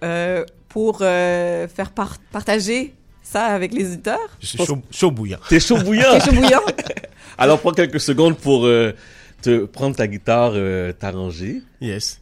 [0.68, 2.94] pour faire par- partager
[3.30, 4.30] ça avec les auditeurs.
[4.40, 5.40] Je suis chaud, chaud bouillant.
[5.48, 6.14] T'es chaud bouillant.
[6.14, 6.62] T'es chaud bouillant.
[7.38, 8.94] Alors prends quelques secondes pour euh,
[9.42, 11.62] te prendre ta guitare, euh, t'arranger.
[11.80, 12.20] Yes.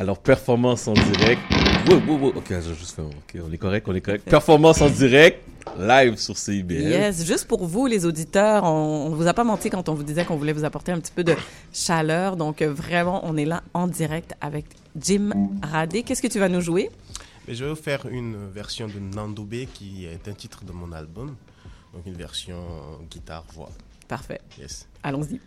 [0.00, 1.40] Alors performance en direct.
[1.88, 2.28] Wow, wow, wow.
[2.36, 3.02] Ok, j'ai juste fait.
[3.02, 4.28] Ok, on est correct, on est correct.
[4.28, 5.42] Performance en direct,
[5.76, 6.74] live sur CIBL.
[6.74, 10.04] Yes, juste pour vous, les auditeurs, on, on vous a pas menti quand on vous
[10.04, 11.34] disait qu'on voulait vous apporter un petit peu de
[11.72, 12.36] chaleur.
[12.36, 14.66] Donc, euh, vraiment, on est là en direct avec
[15.00, 15.30] Jim
[15.62, 16.04] Radé.
[16.04, 16.90] Qu'est-ce que tu vas nous jouer?
[17.48, 20.92] Mais je vais vous faire une version de Nandoubé qui est un titre de mon
[20.92, 21.34] album.
[21.94, 23.70] Donc une version guitare-voix.
[24.06, 24.42] Parfait.
[24.58, 24.86] Yes.
[25.02, 25.40] Allons-y.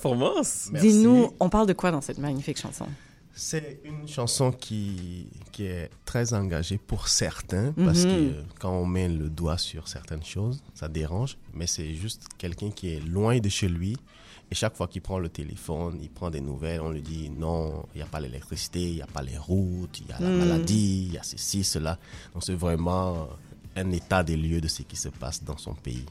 [0.00, 0.70] Performance.
[0.72, 2.86] Dis-nous, on parle de quoi dans cette magnifique chanson?
[3.38, 8.32] C'est une chanson qui, qui est très engagée pour certains, parce que Mhm.
[8.34, 12.70] euh, quand on met le doigt sur certaines choses, ça dérange, mais c'est juste quelqu'un
[12.70, 13.94] qui est loin de chez lui.
[14.50, 17.84] Et chaque fois qu'il prend le téléphone, il prend des nouvelles, on lui dit non,
[17.94, 20.30] il n'y a pas l'électricité, il n'y a pas les routes, il y a la
[20.30, 20.38] Mhm.
[20.38, 21.98] maladie, il y a ceci, cela.
[22.32, 23.28] Donc c'est vraiment
[23.74, 26.06] un état des lieux de ce qui se passe dans son pays.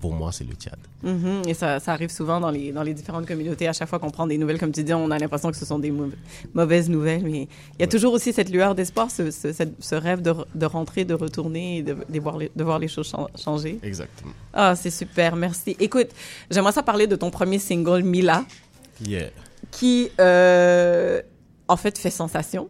[0.00, 0.78] Pour moi, c'est le Tchad.
[1.02, 3.66] Mhm, Et ça, ça arrive souvent dans les, dans les différentes communautés.
[3.66, 5.64] À chaque fois qu'on prend des nouvelles, comme tu dis, on a l'impression que ce
[5.64, 6.10] sont des mau-
[6.54, 7.24] mauvaises nouvelles.
[7.24, 7.42] Mais
[7.74, 11.14] il y a toujours aussi cette lueur d'espoir, ce, ce, rêve de, de rentrer, de
[11.14, 13.80] retourner et de, de voir, les, de voir les choses chan- changer.
[13.82, 14.32] Exactement.
[14.52, 15.76] Ah, c'est super, merci.
[15.80, 16.08] Écoute,
[16.50, 18.44] j'aimerais ça parler de ton premier single, Mila,
[19.04, 19.30] Yeah.
[19.72, 21.20] qui, euh,
[21.68, 22.68] en fait, fait sensation.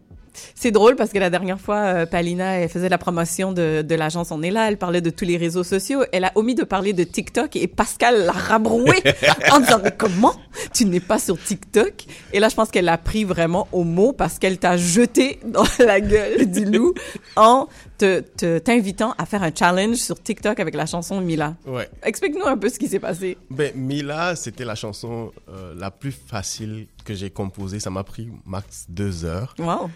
[0.55, 3.95] C'est drôle parce que la dernière fois, euh, Palina, elle faisait la promotion de, de
[3.95, 6.03] l'agence On est là, elle parlait de tous les réseaux sociaux.
[6.11, 8.95] Elle a omis de parler de TikTok et Pascal l'a rabroué
[9.51, 10.33] en disant mais comment?
[10.73, 14.13] Tu n'es pas sur TikTok Et là, je pense qu'elle l'a pris vraiment au mot
[14.13, 16.93] parce qu'elle t'a jeté dans la gueule du loup
[17.35, 21.55] en te te- t'invitant à faire un challenge sur TikTok avec la chanson Mila.
[21.65, 21.89] Ouais.
[22.03, 23.37] Explique-nous un peu ce qui s'est passé.
[23.49, 27.79] Ben, Mila, c'était la chanson euh, la plus facile que j'ai composée.
[27.79, 29.53] Ça m'a pris max deux heures.
[29.59, 29.89] Wow.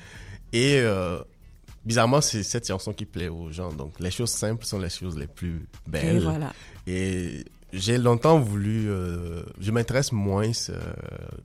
[0.54, 1.20] Et euh,
[1.84, 3.74] bizarrement, c'est cette chanson qui plaît aux gens.
[3.74, 6.18] Donc, les choses simples sont les choses les plus belles.
[6.18, 6.54] Et voilà.
[6.88, 7.44] Et
[7.74, 8.88] j'ai longtemps voulu.
[8.90, 10.80] euh, je m'intéresse moins, euh,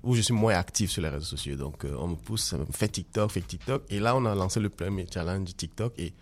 [0.02, 1.56] ou je suis moins actif sur les réseaux sociaux.
[1.56, 3.82] Donc, on me pousse, fais TikTok, fais TikTok.
[3.88, 5.94] Et là, on a lancé le premier challenge TikTok.
[5.98, 6.12] Et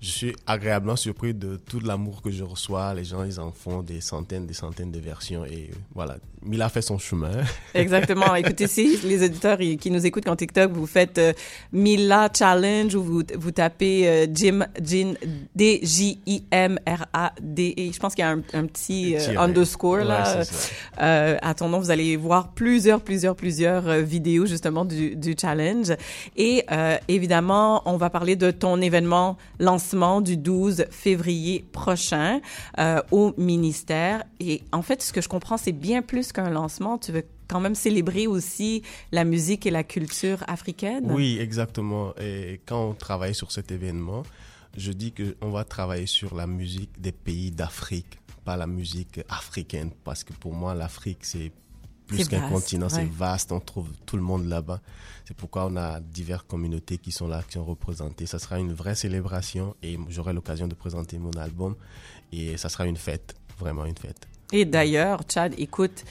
[0.00, 2.94] je suis agréablement surpris de tout l'amour que je reçois.
[2.94, 5.44] Les gens, ils en font des centaines, des centaines de versions.
[5.44, 7.32] Et voilà, Mila fait son chemin.
[7.74, 8.32] Exactement.
[8.36, 11.32] Écoutez, si les auditeurs qui nous écoutent quand TikTok, vous faites euh,
[11.72, 15.14] Mila Challenge ou vous, vous tapez euh, Jim, Jin,
[16.28, 17.74] D-J-I-M-R-A-D.
[17.76, 20.44] Et je pense qu'il y a un, un petit euh, underscore Ouais, là.
[20.44, 20.70] ça.
[21.00, 25.92] Euh, à ton nom, vous allez voir plusieurs, plusieurs, plusieurs vidéos justement du, du challenge.
[26.36, 26.64] Et
[27.08, 29.36] évidemment, on va parler de ton événement
[30.22, 32.40] du 12 février prochain
[32.78, 34.24] euh, au ministère.
[34.40, 36.98] Et en fait, ce que je comprends, c'est bien plus qu'un lancement.
[36.98, 38.82] Tu veux quand même célébrer aussi
[39.12, 41.10] la musique et la culture africaine?
[41.10, 42.14] Oui, exactement.
[42.20, 44.22] Et quand on travaille sur cet événement,
[44.76, 49.90] je dis qu'on va travailler sur la musique des pays d'Afrique, pas la musique africaine,
[50.04, 51.52] parce que pour moi, l'Afrique, c'est
[52.08, 52.92] plus qu'un continent, ouais.
[52.92, 54.80] c'est vaste, on trouve tout le monde là-bas.
[55.26, 58.26] C'est pourquoi on a diverses communautés qui sont là, qui sont représentées.
[58.26, 61.76] Ça sera une vraie célébration et j'aurai l'occasion de présenter mon album
[62.32, 64.26] et ça sera une fête, vraiment une fête.
[64.52, 66.04] Et d'ailleurs, Chad, écoute,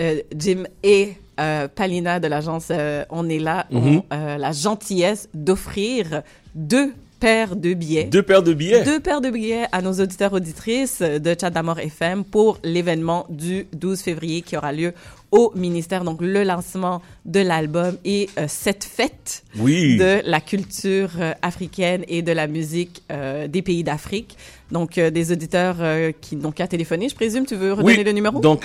[0.00, 3.96] euh, Jim et euh, Palina de l'agence euh, On est là Mhm.
[3.96, 6.22] ont la gentillesse d'offrir
[6.54, 8.04] deux paires de billets.
[8.04, 8.84] Deux paires de billets.
[8.84, 13.66] Deux paires de billets à nos auditeurs auditrices de Chat d'Amour FM pour l'événement du
[13.72, 14.92] 12 février qui aura lieu
[15.30, 16.04] au ministère.
[16.04, 19.96] Donc, le lancement de l'album et euh, cette fête Oui.
[19.96, 24.36] de la culture euh, africaine et de la musique euh, des pays d'Afrique.
[24.70, 25.76] Donc, des auditeurs
[26.20, 27.46] qui n'ont qu'à téléphoner, je présume.
[27.46, 28.04] Tu veux redonner Oui.
[28.04, 28.40] le numéro?
[28.40, 28.64] Donc,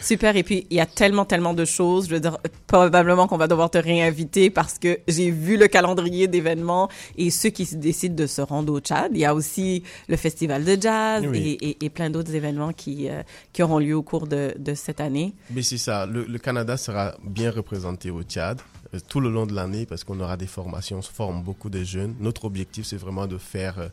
[0.01, 0.37] Super.
[0.37, 2.09] Et puis, il y a tellement, tellement de choses.
[2.09, 6.27] Je veux dire, probablement qu'on va devoir te réinviter parce que j'ai vu le calendrier
[6.27, 9.11] d'événements et ceux qui se décident de se rendre au Tchad.
[9.13, 11.59] Il y a aussi le festival de jazz Oui.
[11.61, 13.23] et, et, et plein d'autres événements qui, euh,
[13.53, 15.35] qui auront lieu au cours de, de cette année.
[15.51, 18.61] Mais c'est ça, le, le Canada sera bien représenté au Tchad
[18.95, 21.71] euh, tout le long de l'année parce qu'on aura des formations, on se forme beaucoup
[21.71, 22.15] de jeunes.
[22.21, 23.89] Notre objectif, c'est vraiment de faire euh,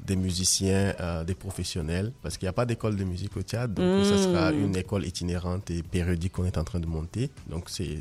[0.00, 3.74] des musiciens, euh, des professionnels, parce qu'il n'y a pas d'école de musique au Tchad,
[3.74, 7.30] donc ça sera une école itinérante et périodique qu'on est en train de monter.
[7.48, 7.98] Donc c'est,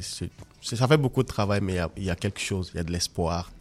[0.61, 2.77] ça fait beaucoup de travail, mais il y a, il y a quelque chose, il
[2.77, 3.51] y a de l'espoir.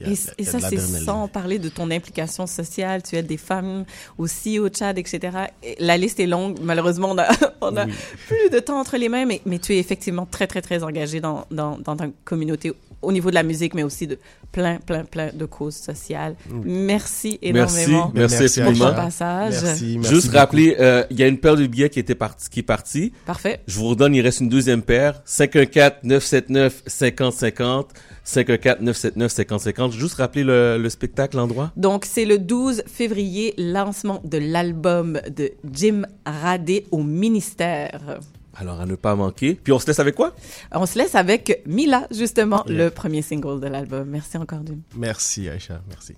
[0.00, 3.02] Et, ça, c'est sans parler de ton implication sociale.
[3.02, 3.84] Tu aides des femmes
[4.18, 5.46] aussi au Tchad, etc.
[5.62, 6.58] Et la liste est longue.
[6.60, 7.28] Malheureusement, on a,
[7.60, 7.92] on a Oui.
[8.26, 11.20] plus de temps entre les mains, mais, mais tu es effectivement très, très, très engagé
[11.20, 12.72] dans, dans, dans ta communauté
[13.02, 14.18] au niveau de la musique, mais aussi de
[14.52, 16.34] plein, plein, plein de causes sociales.
[16.64, 19.54] Merci énormément merci Merci pour ton passage.
[19.62, 20.38] Merci, merci Juste beaucoup.
[20.38, 23.12] rappeler, euh, il y a une paire de billets qui était partie, qui est partie.
[23.26, 23.60] Parfait.
[23.66, 25.22] Je vous redonne, il reste une deuxième paire.
[25.26, 27.86] 514-979-5050.
[28.26, 29.92] 514-979-5050.
[29.92, 31.72] Juste rappeler le, le spectacle, l'endroit.
[31.76, 38.20] Donc, c'est le 12 février, lancement de l'album de Jim Radé au ministère.
[38.54, 39.54] Alors, à ne pas manquer.
[39.54, 40.34] Puis on se laisse avec quoi?
[40.72, 44.08] On se laisse avec Mila, justement, le premier single de l'album.
[44.08, 44.82] Merci encore, Dune.
[44.96, 45.80] Merci, Aïcha.
[45.88, 46.14] Merci.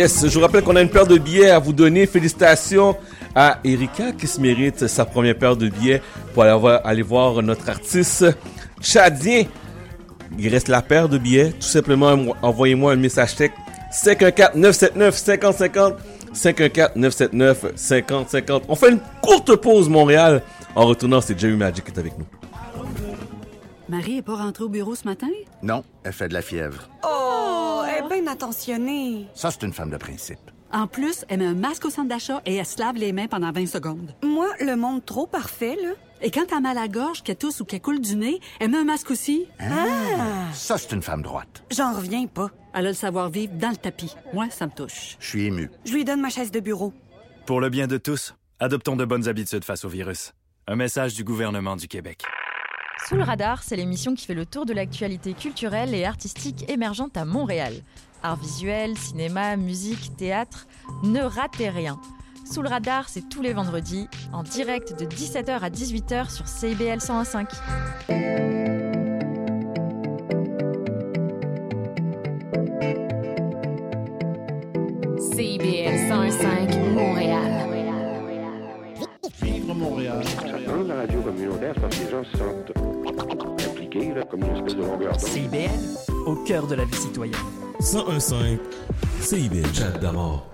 [0.00, 2.06] Yes, je vous rappelle qu'on a une paire de billets à vous donner.
[2.06, 2.96] Félicitations
[3.34, 6.00] à Erika qui se mérite sa première paire de billets
[6.32, 8.24] pour aller voir, aller voir notre artiste
[8.80, 9.42] tchadien.
[10.38, 11.50] Il reste la paire de billets.
[11.50, 13.58] Tout simplement, mo- envoyez-moi un message texte
[13.92, 15.96] 514-979-5050.
[16.34, 18.62] 514-979-5050.
[18.68, 20.40] On fait une courte pause, Montréal.
[20.74, 22.24] En retournant, c'est Jerry Magic qui est avec nous.
[23.90, 25.26] Marie est pas rentrée au bureau ce matin?
[25.62, 26.88] Non, elle fait de la fièvre.
[27.04, 27.39] Oh,
[28.10, 29.26] bien attentionnée.
[29.34, 30.38] Ça, c'est une femme de principe.
[30.72, 33.26] En plus, elle met un masque au centre d'achat et elle se lave les mains
[33.26, 34.14] pendant 20 secondes.
[34.22, 35.90] Moi, le monde trop parfait, là.
[36.22, 38.70] Et quand t'as mal à la gorge, qu'elle tousse ou qu'elle coule du nez, elle
[38.70, 39.46] met un masque aussi.
[39.58, 40.52] Ah!
[40.52, 41.64] Ça, c'est une femme droite.
[41.70, 42.50] J'en reviens pas.
[42.74, 44.14] Elle a le savoir-vivre dans le tapis.
[44.32, 45.16] Moi, ça me touche.
[45.18, 45.70] Je suis ému.
[45.84, 46.92] Je lui donne ma chaise de bureau.
[47.46, 50.34] Pour le bien de tous, adoptons de bonnes habitudes face au virus.
[50.68, 52.22] Un message du gouvernement du Québec.
[53.10, 57.16] Sous le radar, c'est l'émission qui fait le tour de l'actualité culturelle et artistique émergente
[57.16, 57.72] à Montréal.
[58.22, 60.68] Art visuel, cinéma, musique, théâtre,
[61.02, 61.98] ne ratez rien.
[62.48, 66.98] Sous le radar, c'est tous les vendredis, en direct de 17h à 18h sur CIBL
[66.98, 67.48] 101.5.
[75.34, 77.70] CIBL 101.5 Montréal.
[79.42, 80.22] Vivre Montréal.
[80.64, 84.56] Dans la radio communautaire, c'est parce que les gens se sentent impliqués, là, comme une
[84.56, 85.20] espèce de longueur d'onde.
[85.20, 85.70] CIBL,
[86.26, 87.36] au cœur de la vie citoyenne.
[87.80, 88.58] 101.5
[89.20, 90.46] CIBL Chat d'Amour.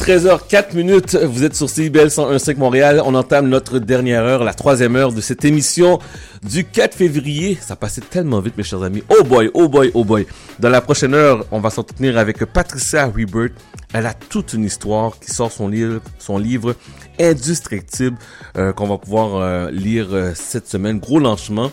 [0.00, 3.02] 13h04 minutes, vous êtes sur CIBL 101.5 Montréal.
[3.04, 5.98] On entame notre dernière heure, la troisième heure de cette émission
[6.42, 7.58] du 4 février.
[7.60, 9.02] Ça passait tellement vite, mes chers amis.
[9.10, 10.26] Oh boy, oh boy, oh boy.
[10.60, 13.50] Dans la prochaine heure, on va s'entretenir avec Patricia Rebert.
[13.92, 16.74] Elle a toute une histoire qui sort son livre, son livre
[17.20, 18.16] Indestructible,
[18.56, 21.00] euh, qu'on va pouvoir euh, lire euh, cette semaine.
[21.00, 21.72] Gros lancement.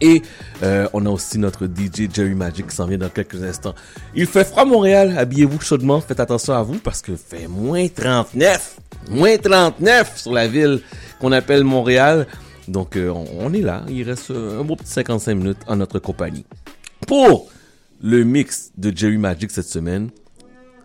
[0.00, 0.22] Et
[0.62, 3.74] euh, on a aussi notre DJ Jerry Magic qui s'en vient dans quelques instants.
[4.14, 7.86] Il fait froid à Montréal, habillez-vous chaudement, faites attention à vous parce que fait moins
[7.88, 8.76] 39,
[9.10, 10.80] moins 39 sur la ville
[11.20, 12.26] qu'on appelle Montréal.
[12.68, 15.98] Donc euh, on, est là, il reste euh, un beau petit 55 minutes en notre
[15.98, 16.44] compagnie.
[17.06, 17.50] Pour
[18.02, 20.10] le mix de Jerry Magic cette semaine,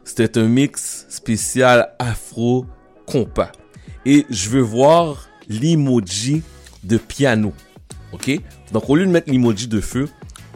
[0.04, 2.66] c'était un mix spécial afro
[3.06, 3.52] compas.
[4.06, 6.42] Et je veux voir l'emoji
[6.84, 7.54] de piano.
[8.12, 8.40] OK?
[8.72, 10.08] Donc, au lieu de mettre l'emoji de feu,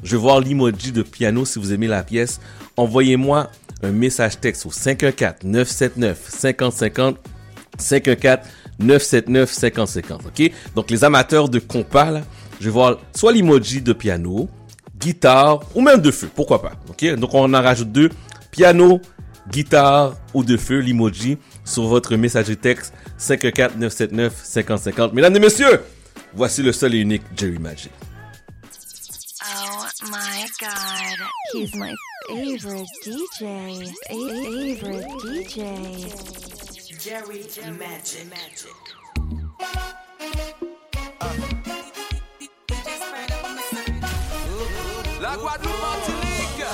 [0.03, 2.39] je vais voir l'emoji de piano si vous aimez la pièce.
[2.77, 3.49] Envoyez-moi
[3.81, 7.15] un message texte au 514-979-5050.
[7.79, 10.13] 514-979-5050.
[10.27, 10.51] OK?
[10.75, 12.21] Donc, les amateurs de compas,
[12.59, 14.47] je vais voir soit l'emoji de piano,
[14.99, 16.29] guitare ou même de feu.
[16.33, 16.73] Pourquoi pas?
[16.89, 17.15] OK?
[17.15, 18.09] Donc, on en rajoute deux.
[18.51, 19.01] Piano,
[19.49, 25.13] guitare ou de feu, l'emoji sur votre messagerie texte 514-979-5050.
[25.13, 25.81] Mesdames et messieurs,
[26.35, 27.91] voici le seul et unique Jerry Magic.
[29.45, 31.19] Oh my god,
[31.53, 31.93] he's my
[32.27, 33.91] favorite DJ.
[34.07, 36.43] Favorite DJ.
[36.99, 37.43] Jerry
[37.77, 38.25] Magic.
[45.21, 46.65] La Guadeloupe, Martinique,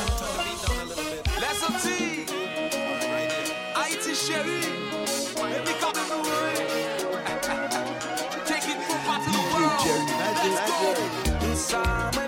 [1.40, 2.26] les Antilles,
[3.76, 4.62] Haïti chérie,
[5.36, 6.89] baby come and Take
[10.50, 11.56] Let's go.
[11.56, 12.19] Ça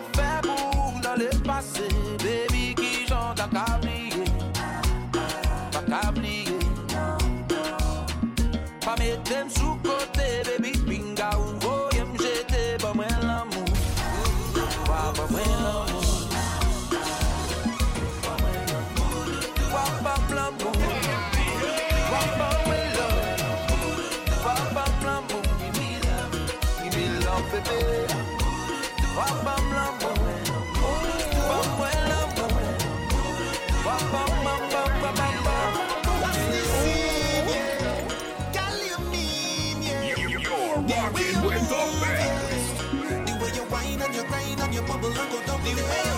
[45.63, 46.10] the way.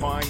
[0.00, 0.29] Where'd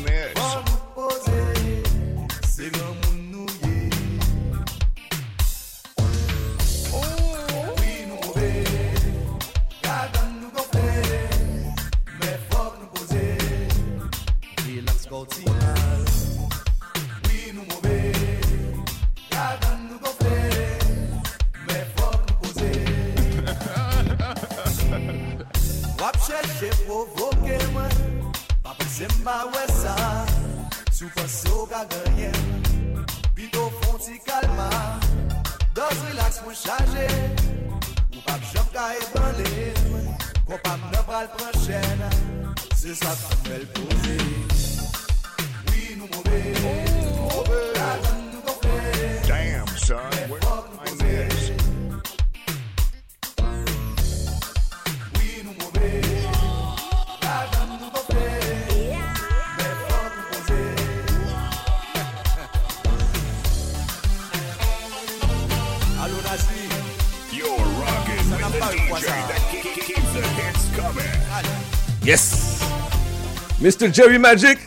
[73.70, 73.94] Mr.
[73.94, 74.58] Jerry Magic,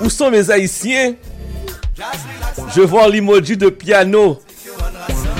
[0.00, 1.14] où sont mes haïtiens?
[2.74, 4.40] Je vois l'emoji de piano,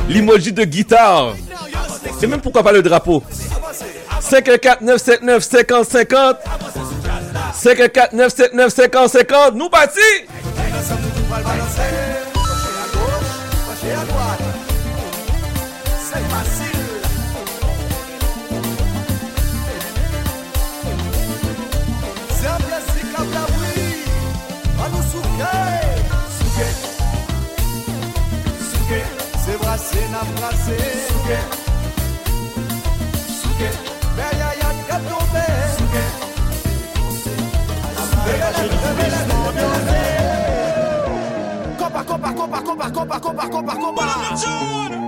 [0.07, 1.35] l'emoji de guitare,
[2.23, 3.23] et même pourquoi pas le drapeau?
[4.21, 6.37] 549 979 50 50
[7.55, 9.99] 549 979 50 50 nous partis
[29.99, 31.39] den ap rase Souke.
[33.41, 33.71] Souke.
[34.17, 35.47] Berya yat kap tombe
[35.77, 36.05] Souke
[38.27, 38.49] Rebele,
[38.85, 40.03] rebele, rebele
[41.79, 44.05] Kopa, kopa, kopa, kopa, kopa, kopa, kopa.
[44.07, 45.08] Bonne journée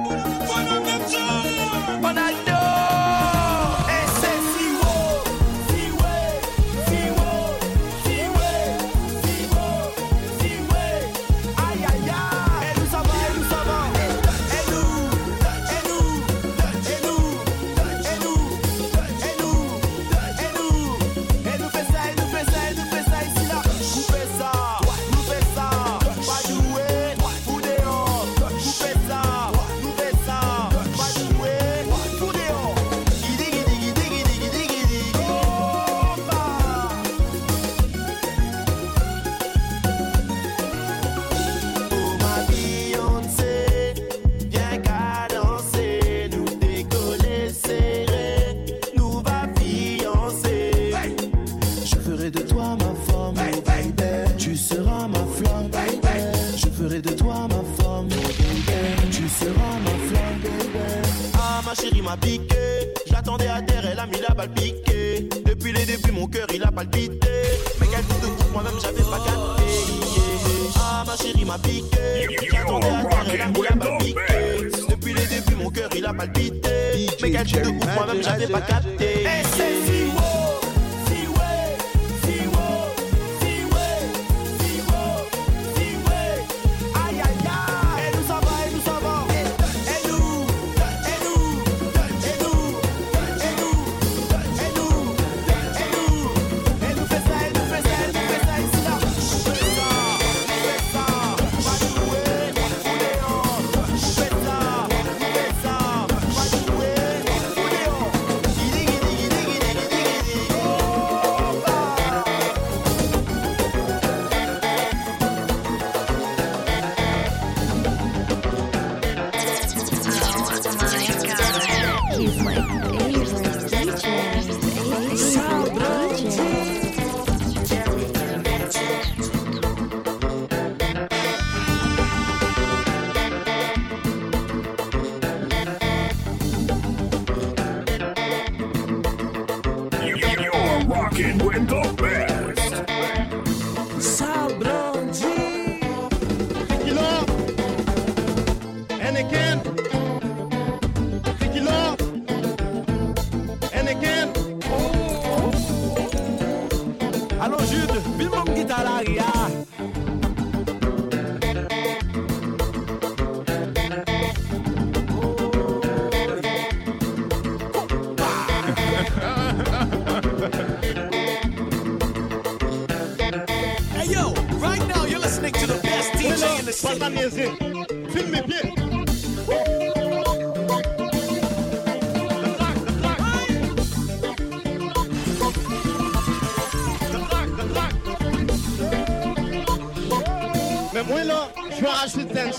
[63.06, 65.28] J'attendais à terre, elle a mis la balle piquée.
[65.46, 67.28] Depuis les débuts, mon cœur il a palpité.
[67.80, 69.62] Mais quel coup de coup, moi-même j'avais pas capté.
[70.74, 72.48] Ah, ma chérie m'a piqué.
[72.50, 74.70] J'attendais à terre, elle a mis la balle piquée.
[74.88, 76.70] Depuis les débuts, mon cœur il a palpité.
[77.22, 79.09] Mais quel coup de coup, moi-même j'avais pas capté.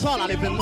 [0.01, 0.60] 算了，你不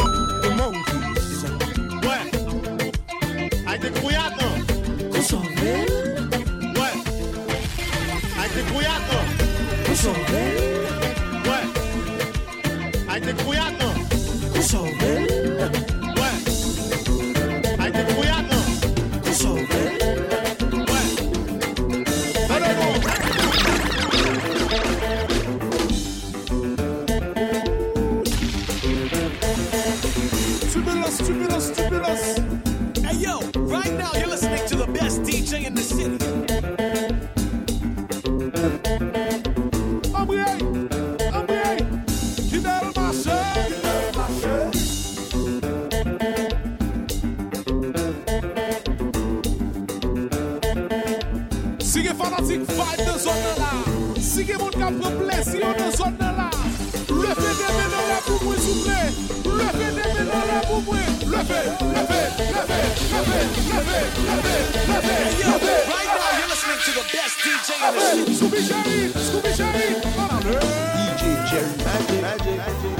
[68.40, 70.60] Scooby Jerry, Scooby Jerry, on a
[70.96, 72.99] DJ Jerry, magic, magic, magic.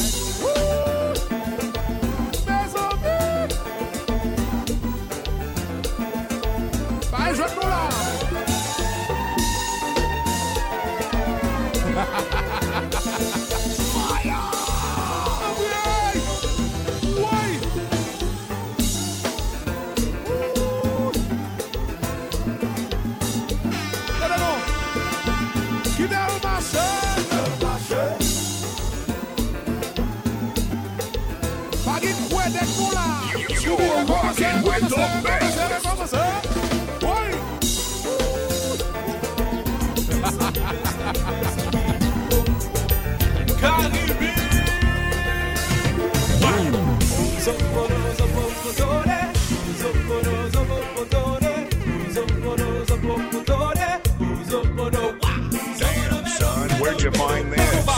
[55.80, 57.89] Damn, where'd you find this?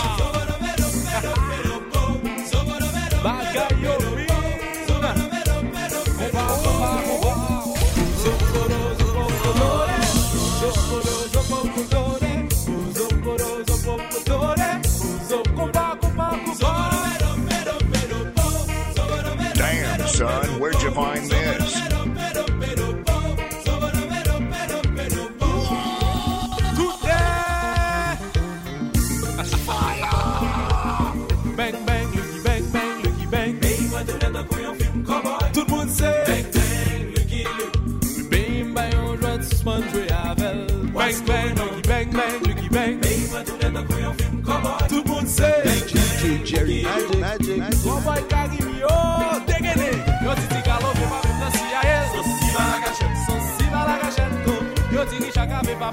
[20.83, 21.60] You find this?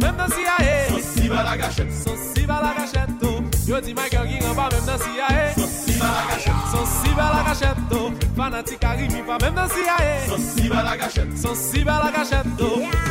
[0.00, 0.56] Mèm nan si a.
[0.62, 3.42] E Sosi ba la gachet Sosi ba la gachet to oh.
[3.66, 5.28] Yo di Michael King an pa mèm nan si a.
[5.28, 8.00] E Sosi ba la gachet Sosi ba la gachet to
[8.36, 9.96] Fanatik a rimi pa mèm nan si a.
[10.02, 12.68] E Sosi ba la gachet Sosi ba la gachet to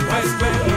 [0.10, 0.77] Westway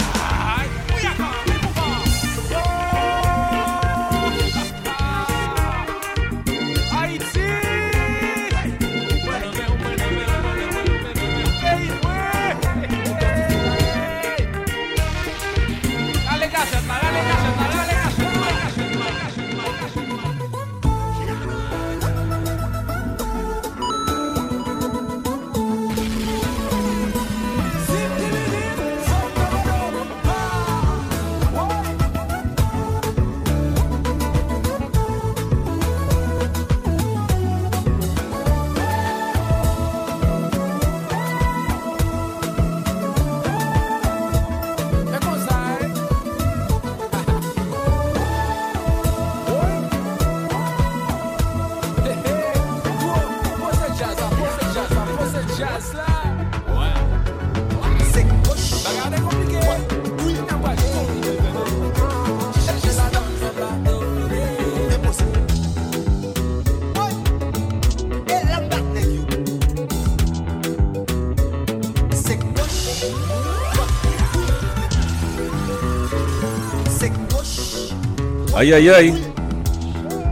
[78.61, 79.13] Aïe aïe aïe.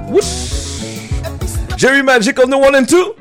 [0.07, 0.83] Whoosh.
[1.77, 3.15] Jerry Magic on the one and two.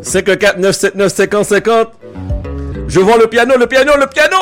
[0.00, 1.92] C'est que 4 9 7 9 50 50.
[2.88, 4.38] Je vois le piano, le piano, le piano.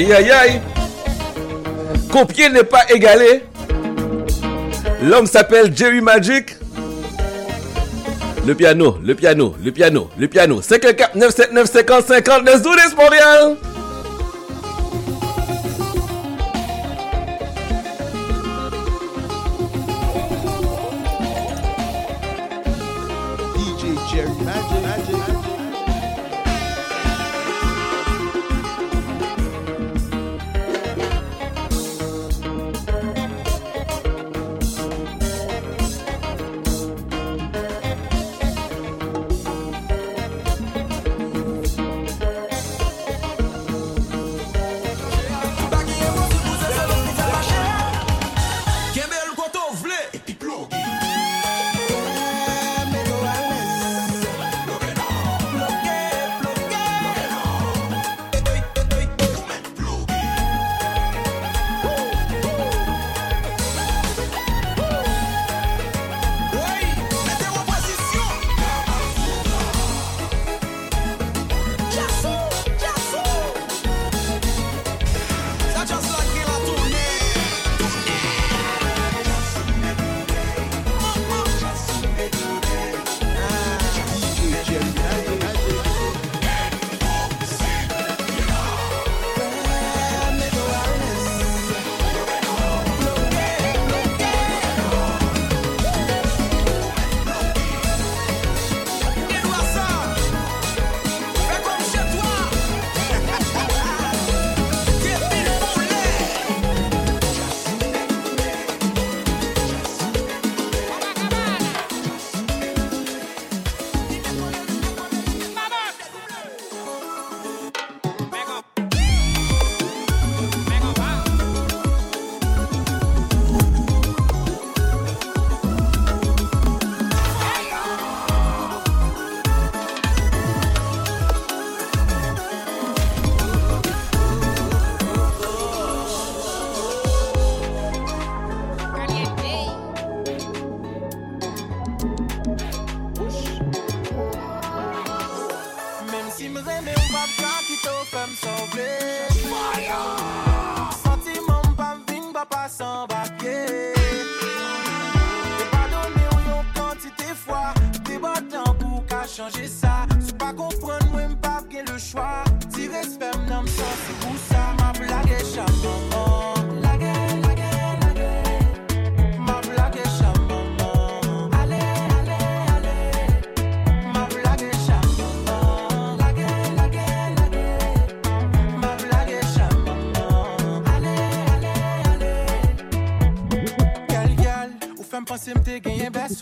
[0.00, 0.60] Aïe aïe aïe.
[2.10, 3.44] Qu'au pied n'est pas égalé.
[5.02, 6.56] L'homme s'appelle Jerry Magic.
[8.46, 10.62] Le piano, le piano, le piano, le piano.
[10.62, 13.56] 549 79 50 50 des Zoulis Montréal.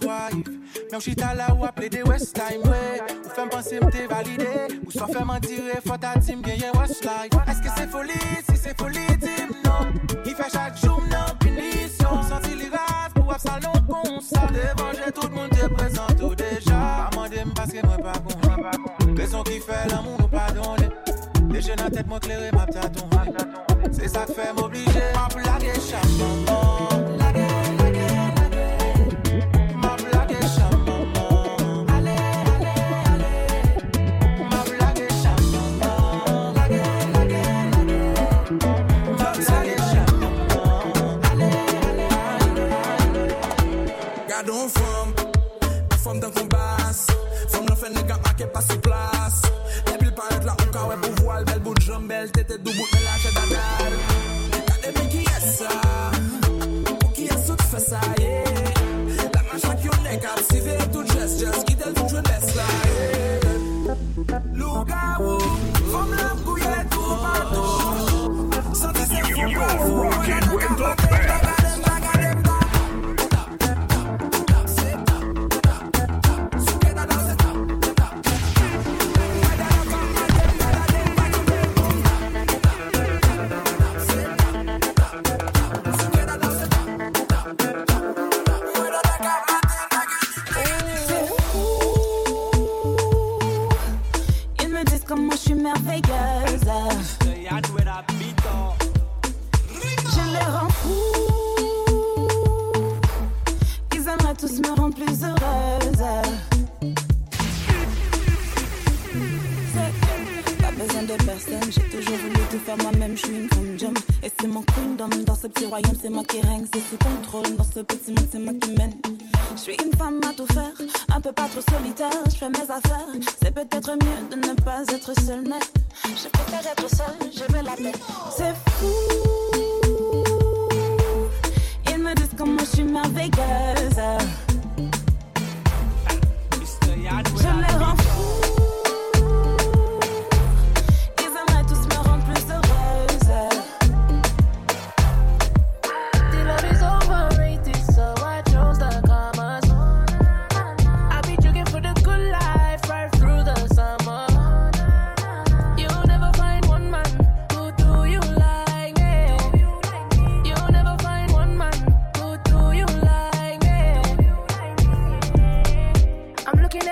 [0.09, 0.59] wife.
[0.91, 4.53] Mèm chita la ou aple de west time we Ou fèm panse mte valide
[4.87, 7.37] Ou so fèm an dire fota tim genye west life?
[7.49, 9.93] Eske se foli, si se foli tim nan
[10.25, 15.13] I fè chak joum nan pinisyon Santi li raf pou ap sal nan konsa Devanje
[15.15, 20.03] tout moun te prezento deja Amande m paske mwen pa kon Rezon ki fè la
[20.05, 20.89] moun ou pa donle
[21.53, 23.09] Deje nan tèt mwen klerè map taton
[23.93, 24.68] Se sak fè mou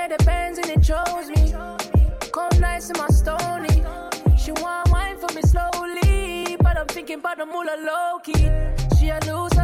[0.08, 1.52] The bands and it chose me.
[2.30, 3.82] Come nice in my stony.
[4.38, 8.48] She want wine for me slowly, but I'm thinking about the moolah low key.
[9.00, 9.55] She a lose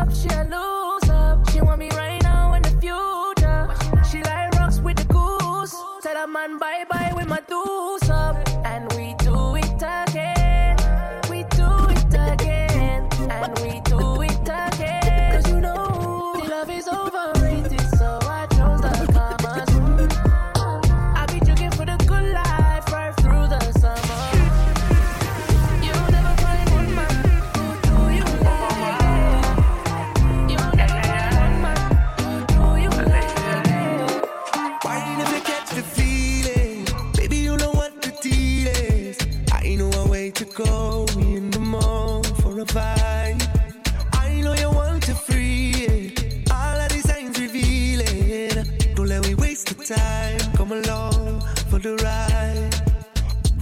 [49.94, 50.38] time.
[50.56, 51.40] Come along
[51.70, 52.74] for the ride.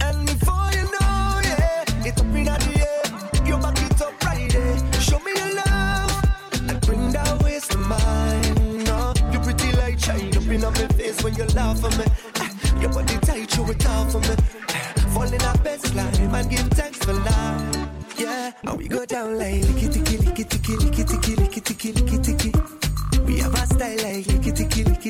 [0.01, 3.47] And before you know, yeah, it's up in the air.
[3.47, 5.01] You back it up right there.
[5.01, 6.23] Show me your love
[6.69, 8.83] and bring that waste of mine.
[8.83, 12.05] No, you pretty like shine up in my face when you laugh at me.
[12.37, 14.35] Ah, Your body tight, you it all for me.
[14.69, 17.77] Ah, Fall in our best line and give thanks for life.
[18.17, 22.20] Yeah, and we go down like ticky licky ticky licky ticky licky ticky licky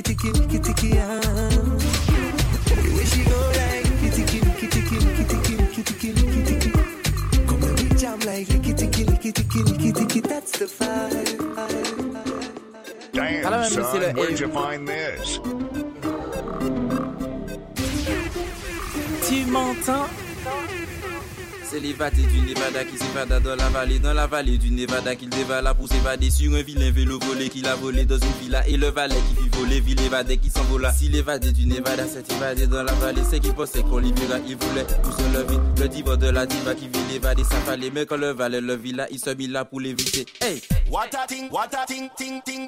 [0.04, 1.20] Ah.
[2.66, 3.86] The way she go like.
[7.48, 8.48] Come on, we jam like.
[10.28, 11.32] That's the vibe.
[13.14, 15.40] Damn, son, where'd you find this?
[19.28, 20.31] Tu m'entends
[21.72, 25.30] C'est l'évadé du Nevada qui s'évada dans la vallée, dans la vallée du Nevada qu'il
[25.30, 28.75] dévala pour s'évader sur un vilain vélo volé qu'il a volé dans une villa et
[28.75, 30.91] le valet qui fit voler, ville évadé qui s'envola.
[30.91, 34.58] Si l'évadé du Nevada s'est évadé dans la vallée, c'est qu'il pensait qu'on verra, il
[34.58, 35.59] voulait tout se lever.
[35.80, 38.75] Le diva de la diva qui vit l'évadé, ça fallait, mais quand le valet le
[38.75, 40.25] vit là, il se mit là pour l'éviter.
[40.41, 40.61] Hey!
[40.91, 42.67] What a thing, what a thing, ting, ting.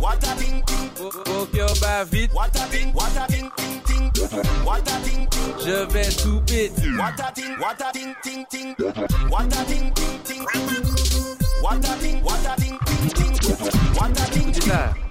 [0.00, 0.90] What a thing, ting.
[0.94, 2.32] Faut que bas vite.
[2.32, 4.10] What a thing, what a thing, ting, ting.
[4.64, 5.54] What a thing, ting.
[5.64, 6.96] Je vais tout péter.
[6.96, 8.74] What a thing, what a thing, ting, ting.
[9.28, 10.44] What a thing, ting, ting.
[11.60, 13.34] What a thing, what a thing, ting, ting.
[13.94, 14.52] What a thing.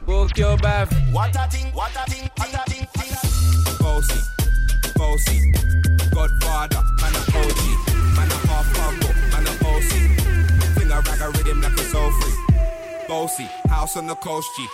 [0.05, 1.13] Faut que bas vite.
[1.13, 3.77] What a thing, what a thing, what a thing, a thing.
[3.79, 4.19] Bossy,
[4.95, 5.51] bossy,
[6.13, 7.61] Godfather, man a OG,
[8.15, 9.57] man a half humble, man a.
[10.73, 12.46] Fling a rag a rhythm like it's all free.
[13.07, 14.67] Bossy, house on the coast G.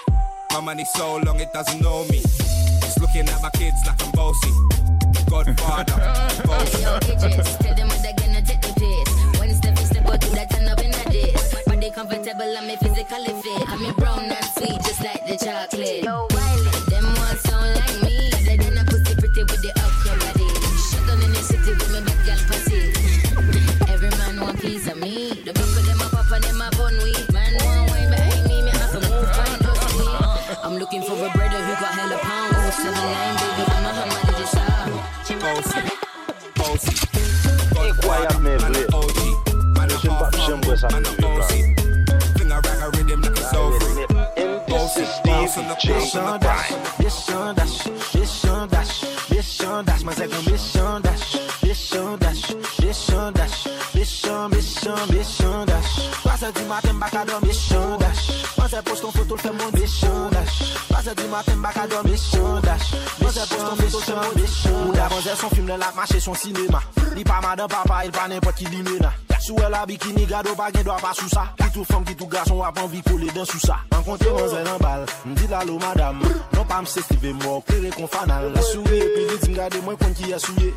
[0.52, 2.18] My money so long it doesn't know me.
[2.18, 4.50] It's looking at my kids like I'm bossy.
[5.30, 5.94] Godfather,
[6.48, 6.82] bossy.
[6.82, 9.40] Yo, bitches, tell them what they're gonna take the piss.
[9.40, 11.34] When step and step out, do that turn up in a.
[11.68, 13.70] But they comfortable, I'm physically fit.
[13.70, 16.04] I'm in brown and sweet, just like the chocolate.
[16.04, 16.33] Yo,
[40.90, 41.76] j'aime voir ça me vivre
[42.36, 44.06] Fling a rag a rhythm like it's all free.
[44.68, 46.76] Bossy, house on the coast on the grind.
[47.00, 53.68] Mission dash, mission dash, mission dash, mas é com mission dash, mission dash, mission dash,
[53.96, 56.10] mission, mission, mission dash.
[56.24, 58.44] Passa de mata embacador, mission dash.
[58.58, 60.74] Mas é posto um futuro, foi mon mission dash.
[60.90, 62.94] Passa de mata embacador, mission dash.
[63.22, 64.88] Mas é posto um futuro, foi mon mission dash.
[64.88, 66.82] Ou d'avant, son film, la marché, son cinéma.
[67.16, 69.14] Il pas madame papa, il pas n'importe qui l'imena.
[69.44, 72.14] Sou el a bikini gado pa gen do pa sou sa Ki tou fom ki
[72.16, 75.02] tou gason wap anvi pou le den sou sa An konte man zè nan bal,
[75.28, 76.22] mdi lalo madam
[76.54, 79.98] Non pa mse stive mò, kere kon fanal La souye, pi li din gade mwen
[80.00, 80.72] kon ki ya souye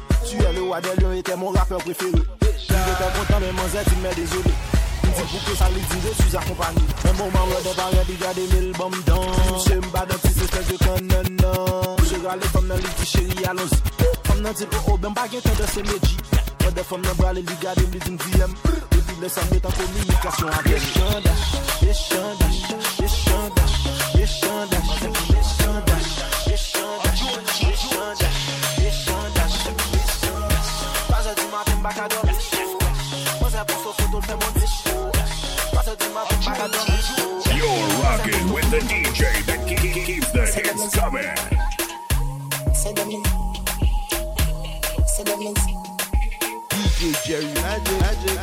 [0.57, 4.15] le wadel yon ete mon rapper prefere Mwen ete kontan men man zè ti mè
[4.19, 4.57] dezode
[5.05, 8.03] Mdi pou ke sa li din de sou akompani Mwen bon man wè de barè
[8.11, 12.19] di gade mil bom dan Mse mba de pise se je kon nan nan Mse
[12.27, 13.79] gale fom nan li ti cheri alonzi
[14.27, 16.19] Fom nan ti de se meji
[16.67, 18.51] Mwen de fom nan brale li gade m li din diyem
[18.91, 21.45] E pi le san met an komunikasyon avèm Yeshan dash,
[21.87, 22.59] yeshan dash,
[22.99, 23.77] yeshan dash,
[24.19, 24.91] yeshan dash,
[25.31, 26.11] yeshan dash,
[26.51, 28.43] yeshan dash, yeshan dash,
[28.83, 29.59] yeshan dash,
[29.95, 30.75] yeshan dash.
[31.07, 34.77] Pase di matin baka dormi Mwen se pou so foto l fè mon dish
[35.71, 36.99] Pase di matin baka dormi
[37.55, 41.56] You're rocking with the DJ that ke- ke- keeps the hits coming.
[47.27, 48.39] Jerry Magic, Magic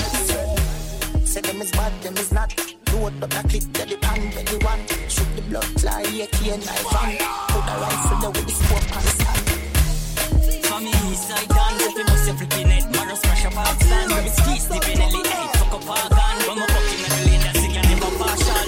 [1.23, 2.51] Say them is bad, them is not.
[2.91, 4.83] Load up the clip, get the pan, get the one.
[5.07, 7.15] Shoot the blood fly, AK and knife on.
[7.47, 9.47] Put a rifle there with the scope on the stand.
[10.67, 14.11] For me, side dance, if you must have flipping it, Mara smash up our stand,
[14.11, 17.11] grab his keys, deep in LA, hey, fuck up our gun, from a fucking in
[17.15, 18.67] the lane, that's the guy never partial.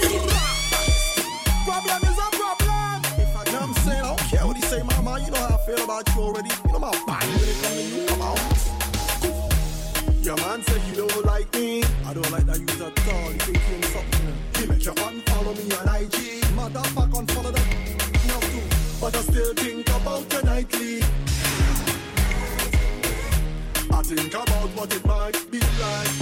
[1.68, 3.04] Problem is a problem.
[3.20, 4.00] If I, you know I'm saying?
[4.00, 5.20] I don't care what he say, mama.
[5.20, 6.52] You know how I feel about you already.
[6.64, 7.85] You know my body when it come
[10.26, 11.84] Your man said he don't like me.
[12.04, 13.32] I don't like that you at all.
[13.32, 14.34] You think you something.
[14.56, 16.42] He make your unfollow me on IG.
[16.58, 18.28] Motherfucker, unfollow that.
[18.28, 18.64] No, too.
[19.00, 21.04] But I still think about your nightly.
[23.92, 26.15] I think about what it might be like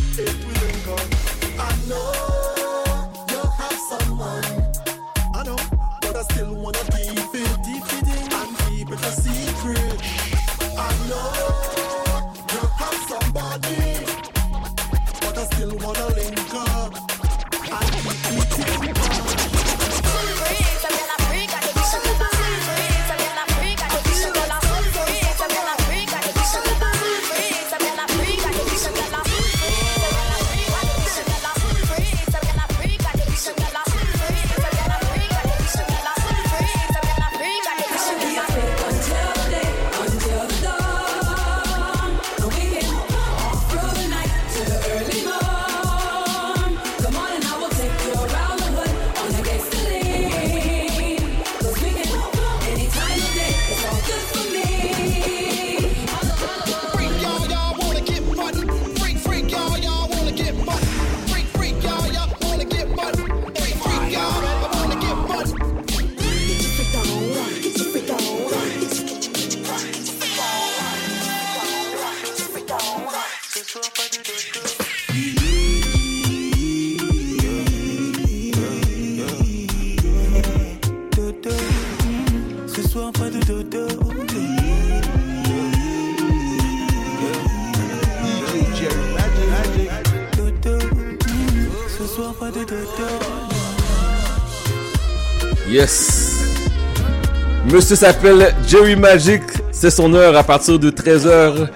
[97.74, 99.42] Monsieur s'appelle Jerry Magic.
[99.72, 101.70] C'est son heure à partir de 13h.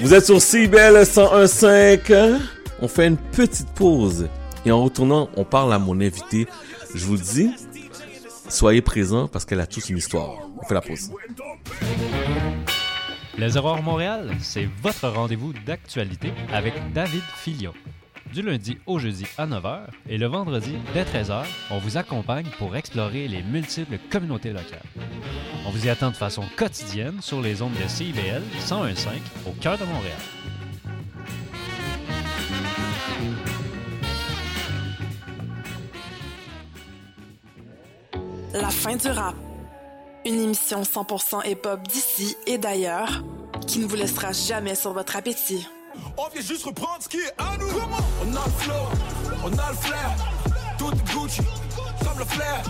[0.00, 2.40] Vous êtes sur CBL 101.5.
[2.82, 4.28] On fait une petite pause.
[4.66, 6.48] Et en retournant, on parle à mon invité.
[6.92, 7.52] Je vous dis,
[8.48, 10.40] soyez présents parce qu'elle a toute une histoire.
[10.60, 11.12] On fait la pause.
[13.38, 17.74] Les Aurores Montréal, c'est votre rendez-vous d'actualité avec David Fillion.
[18.34, 22.76] Du lundi au jeudi à 9h et le vendredi dès 13h, on vous accompagne pour
[22.76, 24.82] explorer les multiples communautés locales.
[25.68, 29.08] On vous y attend de façon quotidienne sur les ondes de CIBL 101.5
[29.46, 30.16] au cœur de Montréal.
[38.54, 39.34] La fin du rap.
[40.24, 43.22] Une émission 100% hip-hop d'ici et d'ailleurs
[43.66, 45.68] qui ne vous laissera jamais sur votre appétit.
[46.16, 47.68] On vient juste reprendre ce qui est à nous.
[48.22, 48.72] On a le flow,
[49.44, 50.16] on a le flair.
[50.78, 51.42] Tout est Gucci,
[52.02, 52.62] comme le flair.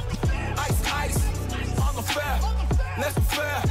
[0.68, 2.67] Ice, ice, en enfer.
[2.98, 3.62] Laisse-nous faire,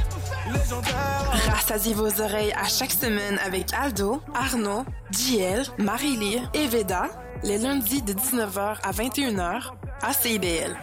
[0.52, 1.54] légendaire.
[1.54, 7.08] Rassasiez vos oreilles à chaque semaine avec Aldo, Arnaud, JL, Marie-Lee et Veda,
[7.42, 10.76] les lundis de 19h à 21h à CIBL.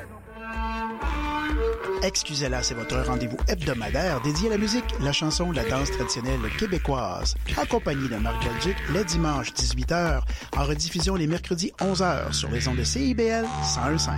[2.03, 7.33] Excusez-la, c'est votre rendez-vous hebdomadaire dédié à la musique, la chanson, la danse traditionnelle québécoise.
[7.57, 10.21] Accompagné de Marc Belgique les dimanches 18h,
[10.55, 14.11] en rediffusion les mercredis 11h sur les ondes de CIBL 101.5.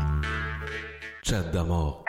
[1.24, 2.04] Chat d'amour.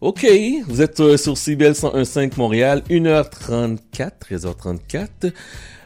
[0.00, 0.26] Ok,
[0.66, 5.30] vous êtes euh, sur CBL 101.5 Montréal, 1h34, 13h34.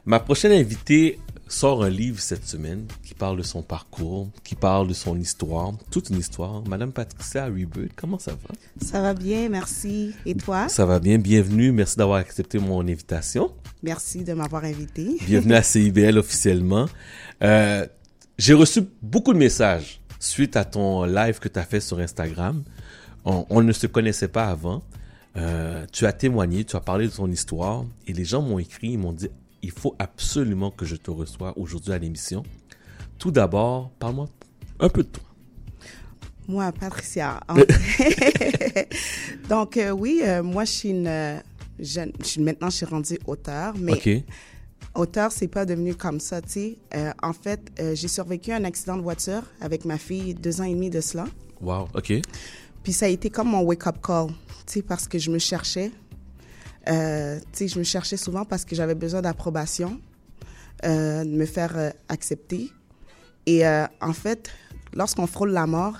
[0.06, 1.18] Ma prochaine invitée
[1.48, 5.72] sort un livre cette semaine qui parle de son parcours, qui parle de son histoire,
[5.90, 6.62] toute une histoire.
[6.68, 8.54] Madame Patricia Rebirth, comment ça va?
[8.86, 10.14] Ça va bien, merci.
[10.24, 10.68] Et toi?
[10.68, 11.72] Ça va bien, bienvenue.
[11.72, 13.50] Merci d'avoir accepté mon invitation.
[13.82, 15.16] Merci de m'avoir invité.
[15.26, 16.86] Bienvenue à CIBL officiellement.
[17.42, 17.84] Euh,
[18.38, 22.62] J'ai reçu beaucoup de messages suite à ton live que tu as fait sur Instagram.
[23.24, 24.82] On, on ne se connaissait pas avant.
[25.36, 28.90] Euh, tu as témoigné, tu as parlé de ton histoire et les gens m'ont écrit,
[28.90, 29.28] ils m'ont dit
[29.62, 32.42] il faut absolument que je te reçoive aujourd'hui à l'émission.
[33.18, 34.28] Tout d'abord, parle-moi
[34.78, 35.24] un peu de toi.
[36.46, 37.40] Moi, Patricia.
[39.48, 41.40] Donc, euh, oui, euh, moi, je suis une
[41.78, 42.12] jeune.
[42.20, 44.10] Je suis, maintenant, je suis rendue auteur, mais Ok.
[44.94, 46.78] auteur, c'est pas devenu comme ça, tu sais.
[47.22, 50.74] En fait, j'ai survécu à un accident de voiture avec ma fille deux ans et
[50.74, 51.24] demi de cela.
[51.62, 52.12] Wow, ok.
[52.84, 54.34] Puis ça a été comme mon wake-up call, tu
[54.66, 55.90] sais, parce que je me cherchais.
[56.86, 59.98] Euh, tu sais, je me cherchais souvent parce que j'avais besoin d'approbation,
[60.84, 62.70] euh, de me faire euh, accepter.
[63.46, 64.50] Et en fait,
[64.94, 65.98] lorsqu'on frôle la mort,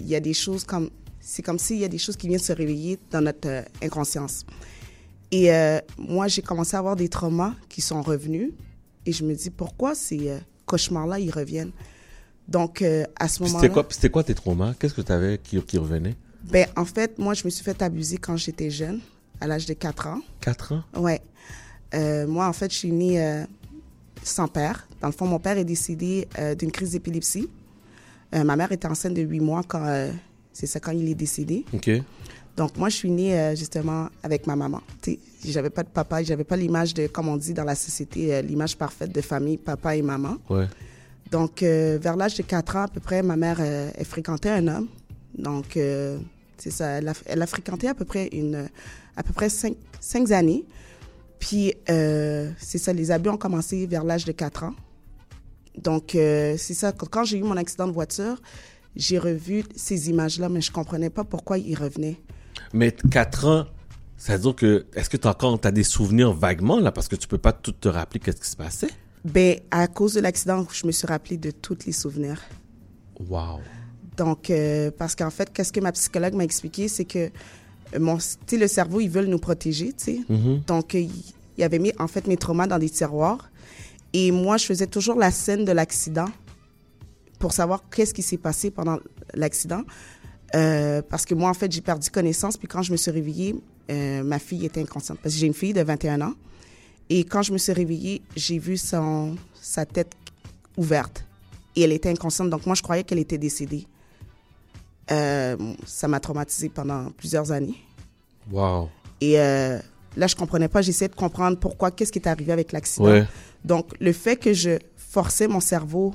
[0.00, 0.90] il y a des choses comme...
[1.20, 4.44] C'est comme s'il y a des choses qui viennent se réveiller dans notre inconscience.
[5.30, 5.50] Et
[5.96, 8.50] moi, j'ai commencé à avoir des traumas qui sont revenus.
[9.06, 10.36] Et je me dis, pourquoi ces
[10.66, 11.70] cauchemars-là, ils reviennent?
[12.48, 13.60] Donc, euh, à ce moment-là...
[13.60, 14.72] C'était quoi, c'était quoi tes traumas?
[14.78, 16.16] Qu'est-ce que tu avais qui, qui revenait?
[16.44, 19.00] Ben, en fait, moi, je me suis fait abuser quand j'étais jeune,
[19.40, 20.20] à l'âge de 4 ans.
[20.40, 20.82] 4 ans?
[20.96, 21.20] Ouais.
[21.94, 23.44] Euh, moi, en fait, je suis née euh,
[24.22, 24.88] sans père.
[25.02, 26.26] Dans le fond, mon père est décédé
[26.58, 27.48] d'une crise d'épilepsie.
[28.32, 30.10] Ma mère était enceinte de 8 mois quand,
[30.52, 31.64] c'est ça, quand il est décédé.
[31.72, 31.90] Ok.
[32.56, 34.82] Donc, moi, je suis née justement avec ma maman.
[35.00, 38.42] Tu j'avais pas de papa, j'avais pas l'image de, comme on dit dans la société,
[38.42, 40.36] l'image parfaite de famille, papa et maman.
[40.50, 40.66] Ouais.
[41.30, 44.50] Donc, euh, vers l'âge de 4 ans à peu près, ma mère, euh, elle fréquentait
[44.50, 44.88] un homme.
[45.36, 46.18] Donc, euh,
[46.56, 47.08] c'est ça, elle
[47.42, 48.68] a, fréquenté à peu près une,
[49.16, 49.74] à peu près 5,
[50.30, 50.64] années.
[51.38, 54.74] Puis, euh, c'est ça, les abus ont commencé vers l'âge de 4 ans.
[55.76, 58.42] Donc, c'est ça, quand, j'ai eu mon accident de voiture,
[58.96, 62.20] j'ai revu ces images-là, mais je comprenais pas pourquoi ils revenaient.
[62.72, 63.66] Mais 4 ans,
[64.16, 67.14] ça veut dire que, est-ce que tu as encore des souvenirs vaguement, là, parce que
[67.14, 68.90] tu peux pas tout te rappeler qu'est-ce qui se passait?
[69.24, 72.40] Ben, à cause de l'accident, je me suis rappelé de tous les souvenirs.
[73.28, 73.60] Wow.
[74.16, 77.30] Donc, euh, parce qu'en fait, qu'est-ce que ma psychologue m'a expliqué, c'est que
[77.94, 78.18] euh, mon,
[78.52, 80.20] le cerveau, ils veulent nous protéger, tu sais.
[80.28, 80.62] Mhm.
[80.66, 81.12] Donc, euh, il
[81.58, 83.50] il avait mis, en fait, mes traumas dans des tiroirs.
[84.12, 86.28] Et moi, je faisais toujours la scène de l'accident
[87.38, 88.98] pour savoir qu'est-ce qui s'est passé pendant
[89.34, 89.82] l'accident.
[90.54, 92.56] Euh, parce que moi, en fait, j'ai perdu connaissance.
[92.56, 93.56] Puis quand je me suis réveillée,
[93.90, 95.18] euh, ma fille était inconsciente.
[95.20, 96.34] Parce que j'ai une fille de 21 ans.
[97.10, 100.12] Et quand je me suis réveillée, j'ai vu son, sa tête
[100.76, 101.24] ouverte.
[101.76, 102.50] Et elle était inconsciente.
[102.50, 103.86] Donc moi, je croyais qu'elle était décédée.
[105.10, 105.56] Euh,
[105.86, 107.76] ça m'a traumatisée pendant plusieurs années.
[108.50, 108.88] Wow.
[109.20, 109.78] Et euh,
[110.16, 110.82] là, je comprenais pas.
[110.82, 113.06] J'essayais de comprendre pourquoi, qu'est-ce qui est arrivé avec l'accident.
[113.06, 113.26] Ouais.
[113.64, 116.14] Donc, le fait que je forçais mon cerveau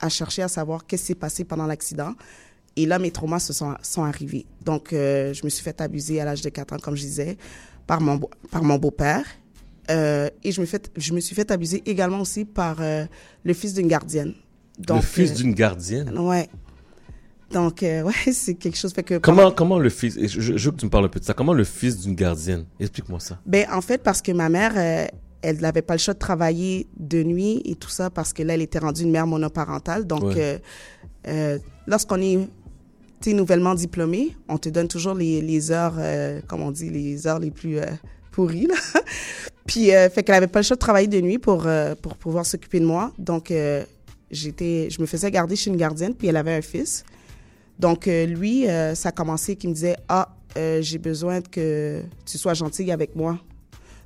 [0.00, 2.14] à chercher à savoir qu'est-ce qui s'est passé pendant l'accident,
[2.76, 4.46] et là, mes traumas se sont, sont arrivés.
[4.64, 7.36] Donc, euh, je me suis fait abuser à l'âge de 4 ans, comme je disais,
[7.88, 8.20] par mon,
[8.52, 9.24] par mon beau-père.
[9.90, 13.06] Euh, et je me, fait, je me suis fait abuser également aussi par euh,
[13.44, 14.34] le fils d'une gardienne.
[14.88, 16.16] le fils euh, d'une gardienne?
[16.18, 16.48] Ouais.
[17.52, 18.92] Donc, ouais, c'est quelque chose.
[18.92, 21.24] Fait que Comment, comment le fils, je, veux que tu me parles un peu de
[21.24, 23.38] ça, comment le fils d'une gardienne, explique-moi ça.
[23.46, 24.76] Ben, en fait, parce que ma mère,
[25.40, 28.54] elle n'avait pas le choix de travailler de nuit et tout ça parce que là,
[28.54, 30.06] elle était rendue une mère monoparentale.
[30.06, 30.60] Donc, Ouais.
[31.86, 32.38] lorsqu'on est
[33.20, 35.96] tu sais, nouvellement diplômé, on te donne toujours les, les heures,
[36.46, 37.78] comme on dit, les heures les plus
[38.46, 38.74] Là.
[39.66, 42.16] Puis, euh, fait qu'elle avait pas le choix de travailler de nuit pour, euh, pour
[42.16, 43.12] pouvoir s'occuper de moi.
[43.18, 43.84] Donc, euh,
[44.30, 47.04] j'étais, je me faisais garder chez une gardienne, puis elle avait un fils.
[47.78, 50.34] Donc, euh, lui, ça a commencé qu'il me disait Ah,
[50.80, 53.38] j'ai besoin que tu sois gentille avec moi.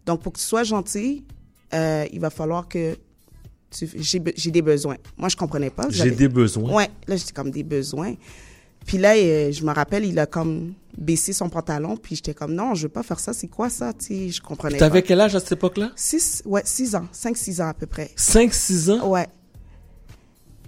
[0.04, 1.24] Donc, pour que tu sois gentil,
[1.74, 2.96] euh, il va falloir que
[3.70, 4.96] j'ai des besoins.
[5.16, 5.86] Moi, je comprenais pas.
[5.88, 6.72] J'ai des besoins?
[6.72, 8.14] Ouais, là, j'étais comme des besoins.
[8.86, 12.54] Puis là, euh, je me rappelle, il a comme baissé son pantalon, puis j'étais comme
[12.54, 13.32] non, je veux pas faire ça.
[13.32, 14.86] C'est quoi ça Tu sais, je comprenais pas.
[14.86, 15.92] T'avais quel âge à cette époque-là?
[15.96, 18.10] Six, ouais, six ans, cinq, six ans à peu près.
[18.16, 19.08] 5-6 ans?
[19.08, 19.26] Ouais.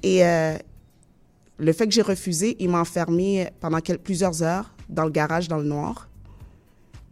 [0.02, 0.57] Et euh,
[1.59, 5.59] le fait que j'ai refusé, il m'a enfermé pendant plusieurs heures dans le garage dans
[5.59, 6.09] le noir.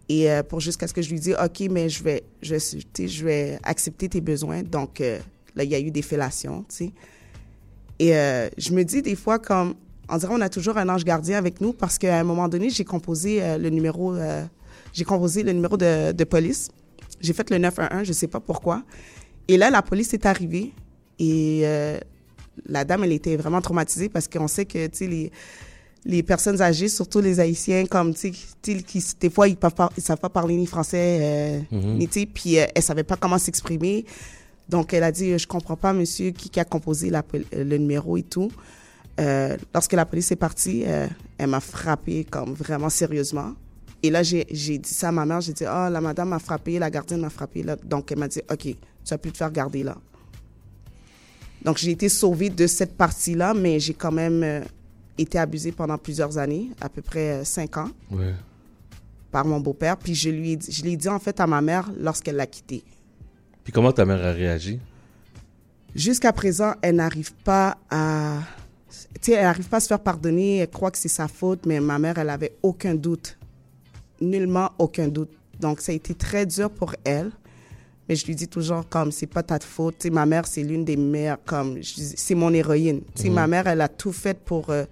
[0.08, 3.24] Et euh, pour jusqu'à ce que je lui dise, OK, mais je vais, je, je
[3.24, 4.62] vais accepter tes besoins.
[4.62, 5.18] Donc euh,
[5.56, 6.92] là, il y a eu des fellations, tu sais.
[7.98, 8.10] Et
[8.58, 9.76] je me dis des fois comme,
[10.08, 12.70] on dirait on a toujours un ange gardien avec nous parce qu'à un moment donné,
[12.70, 14.44] j'ai composé euh, le numéro, euh,
[14.92, 16.70] j'ai composé le numéro de, de police.
[17.20, 18.82] J'ai fait le 911, je sais pas pourquoi.
[19.48, 20.72] Et là, la police est arrivée
[21.18, 21.98] et euh,
[22.66, 25.30] la dame, elle était vraiment traumatisée parce qu'on sait que, tu sais, les,
[26.04, 29.90] les personnes âgées, surtout les Haïtiens, comme, tu sais, qui, des fois, ils peuvent pas,
[29.96, 31.98] ils savent pas parler ni français, Mhm.
[31.98, 34.04] ni, tu sais, puis elle savait pas comment s'exprimer.
[34.68, 37.22] Donc, elle a dit, je comprends pas, monsieur, qui, qui a composé la
[37.56, 38.50] le numéro et tout.
[39.20, 41.06] Euh, lorsque la police est partie, euh,
[41.38, 43.52] elle m'a frappé comme vraiment sérieusement.
[44.02, 45.40] Et là, j'ai dit ça à ma mère.
[45.40, 47.62] J'ai dit, ah, la madame m'a frappé, la gardienne m'a frappé.
[47.62, 47.76] Là.
[47.84, 48.76] Donc, elle m'a dit, OK, tu
[49.10, 49.96] vas plus te faire garder là.
[51.64, 54.60] Donc, j'ai été sauvée de cette partie-là, mais j'ai quand même euh,
[55.16, 58.34] été abusée pendant plusieurs années, à peu près cinq ans, Ouais.
[59.30, 59.96] par mon beau-père.
[59.96, 62.46] Puis, je lui ai dit, je l'ai dit en fait à ma mère lorsqu'elle l'a
[62.46, 62.82] quitté.
[63.62, 64.80] Puis comment ta mère a réagi?
[65.94, 68.38] Jusqu'à présent, elle n'arrive pas à.
[69.22, 70.58] Sais, elle n'arrive pas à se faire pardonner.
[70.58, 73.38] Elle croit que c'est sa faute, mais ma mère, elle avait aucun doute.
[74.20, 75.30] Nullement aucun doute.
[75.60, 77.30] Donc, ça a été très dur pour elle.
[78.08, 79.96] Mais je lui dis toujours, comme, c'est pas ta faute.
[79.98, 83.00] Tu sais, ma mère, c'est l'une des meilleures, comme, c'est mon héroïne.
[83.14, 83.34] Tu sais, Mhm.
[83.34, 84.84] ma mère, elle a tout fait pour, euh,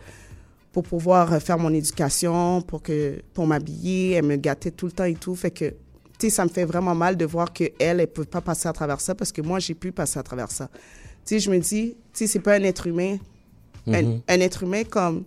[0.72, 4.12] pour pouvoir euh, faire mon éducation, pour, que, pour m'habiller.
[4.12, 5.34] Elle me gâtait tout le temps et tout.
[5.34, 5.74] Fait que, tu
[6.20, 8.72] sais, ça me fait vraiment mal de voir qu'elle, elle ne peut pas passer à
[8.72, 10.68] travers ça parce que moi, j'ai pu passer à travers ça.
[11.26, 13.16] Tu sais, je me dis, tu sais, c'est pas un être humain.
[13.86, 14.20] Un, Mhm.
[14.28, 15.24] un être humain comme,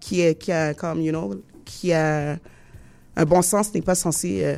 [0.00, 1.34] qui, est, qui a, comme, you know,
[1.64, 2.38] qui a
[3.16, 4.56] un bon sens n'est pas censé euh,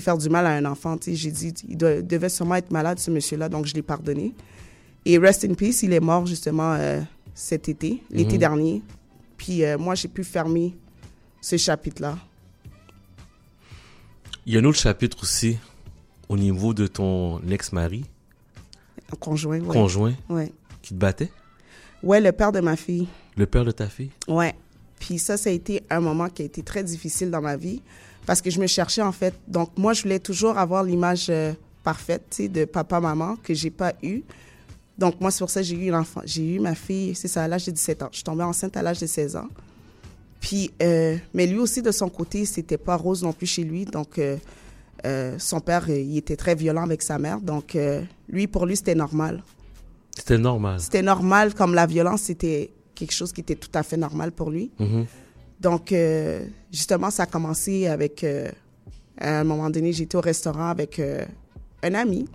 [0.00, 0.96] faire du mal à un enfant.
[1.06, 4.34] J'ai dit, il doit- devait sûrement être malade, ce monsieur-là, donc je l'ai pardonné.
[5.04, 7.00] Et rest in peace, il est mort justement euh,
[7.34, 8.38] cet été, l'été Mhm.
[8.38, 8.82] dernier.
[9.36, 10.74] Puis euh, moi, j'ai pu fermer
[11.40, 12.16] ce chapitre-là.
[14.46, 15.58] Il y a un autre chapitre aussi
[16.28, 18.04] au niveau de ton ex-mari,
[19.12, 19.66] Un conjoint, ouais.
[19.74, 20.52] conjoint, Ouais.
[20.82, 21.30] qui te battait,
[22.02, 23.06] Ouais, le père de ma fille.
[23.36, 24.10] le père de ta fille?
[24.28, 24.54] Ouais.
[24.98, 27.82] Puis ça, ça a été un moment qui a été très difficile dans ma vie
[28.24, 29.34] parce que je me cherchais en fait.
[29.48, 33.70] Donc moi, je voulais toujours avoir l'image euh, parfaite, tu sais, de papa-maman que j'ai
[33.70, 34.22] pas eu.
[34.98, 36.20] Donc moi, c'est pour ça que j'ai eu l'enfant.
[36.24, 38.08] J'ai eu ma fille, c'est ça, à l'âge de 17 ans.
[38.10, 39.48] Je suis tombée enceinte à l'âge de 16 ans.
[40.42, 43.84] Puis, euh, mais lui aussi, de son côté, c'était pas rose non plus chez lui.
[43.84, 44.36] Donc, euh,
[45.06, 47.40] euh, son père, il était très violent avec sa mère.
[47.40, 47.78] Donc,
[48.28, 49.42] lui, pour lui, c'était normal.
[50.16, 50.78] C'était normal.
[50.80, 54.50] C'était normal, comme la violence, c'était quelque chose qui était tout à fait normal pour
[54.50, 54.70] lui.
[54.78, 55.06] Mhm.
[55.60, 58.24] Donc, euh, justement, ça a commencé avec.
[58.24, 58.50] euh,
[59.18, 61.24] à un moment donné, j'étais au restaurant avec euh,
[61.82, 62.26] un ami.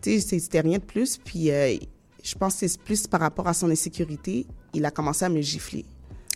[0.00, 1.18] Tu sais, c'était rien de plus.
[1.18, 4.46] Puis, je pense que c'est plus par rapport à son insécurité.
[4.72, 5.84] Il a commencé à me gifler.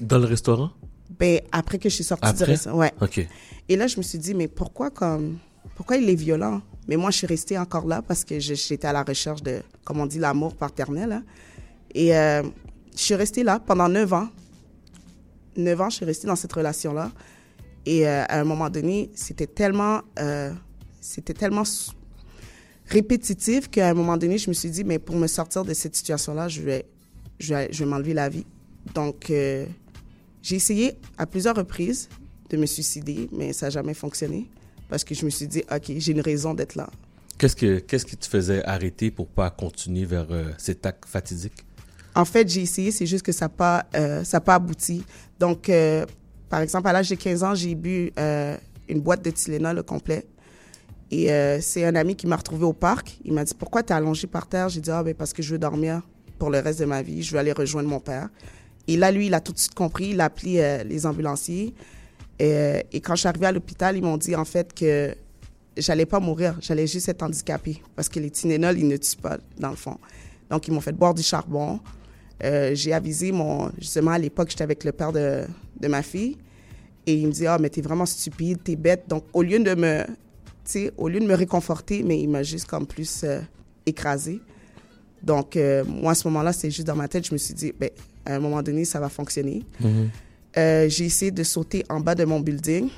[0.00, 0.70] Dans le restaurant?
[1.18, 2.52] Ben, après que je suis sortie du Après?
[2.52, 2.78] restaurant.
[2.78, 2.92] Ouais.
[3.00, 3.26] OK.
[3.68, 5.38] Et là, je me suis dit, mais pourquoi comme
[5.74, 6.60] pourquoi il est violent?
[6.88, 10.00] Mais moi, je suis restée encore là parce que j'étais à la recherche de, comme
[10.00, 11.12] on dit, l'amour paternel.
[11.12, 11.24] hein.
[11.94, 12.42] Et euh,
[12.96, 14.28] je suis restée là pendant neuf ans.
[15.56, 17.12] Neuf ans, je suis restée dans cette relation-là.
[17.84, 20.52] Et euh, à un moment donné, c'était tellement, euh,
[21.00, 21.64] c'était tellement
[22.86, 25.94] répétitif qu'à un moment donné, je me suis dit, mais pour me sortir de cette
[25.94, 26.86] situation-là, je vais,
[27.38, 28.46] je vais, je vais m'enlever la vie.
[28.94, 32.08] Donc, j'ai essayé à plusieurs reprises
[32.48, 34.48] de me suicider, mais ça n'a jamais fonctionné
[34.88, 36.88] parce que je me suis dit, OK, j'ai une raison d'être là.
[37.38, 41.64] Qu'est-ce que qu'est-ce qui te faisait arrêter pour pas continuer vers euh, cet acte fatidique?
[42.16, 45.04] En fait, j'ai essayé, c'est juste que ça n'a pas, euh, ça pas abouti.
[45.38, 46.04] Donc, euh,
[46.48, 48.12] par exemple, à l'âge de 15 ans, j'ai bu
[48.88, 50.26] une boîte de Tylenol au complet.
[51.10, 51.28] Et
[51.60, 53.18] c'est un ami qui m'a retrouvé au parc.
[53.24, 54.68] Il m'a dit Pourquoi tu es allongé par terre?
[54.68, 56.02] J'ai dit Ah, ben parce que je veux dormir
[56.38, 57.22] pour le reste de ma vie.
[57.22, 58.28] Je veux aller rejoindre mon père.
[58.88, 60.08] Et là, lui, il a tout de suite compris.
[60.10, 61.74] Il a appelé les ambulanciers.
[62.38, 65.14] Et, euh, et quand je suis arrivée à l'hôpital, ils m'ont dit en fait que
[65.76, 69.38] j'allais pas mourir, j'allais juste être handicapée parce que les Tylenol, ils ne tuent pas,
[69.58, 69.96] dans le fond.
[70.50, 71.80] Donc, ils m'ont fait boire du charbon.
[72.44, 73.70] Euh, j'ai avisé mon.
[73.78, 75.44] Justement, à l'époque, j'étais avec le père de,
[75.80, 76.36] de ma fille.
[77.06, 79.04] Et il me dit Ah, mais t'es vraiment stupide, t'es bête.
[79.08, 80.04] Donc, au lieu de me.
[80.98, 83.40] Au lieu de me réconforter, mais il m'a juste comme plus euh,
[83.86, 84.40] écrasée.
[85.22, 87.88] Donc, moi, à ce moment-là, c'est juste dans ma tête, je me suis dit, ben,
[88.24, 89.64] à un moment donné, ça va fonctionner.
[89.80, 90.10] Mhm.
[90.58, 92.90] Euh, j'ai essayé de sauter en bas de mon building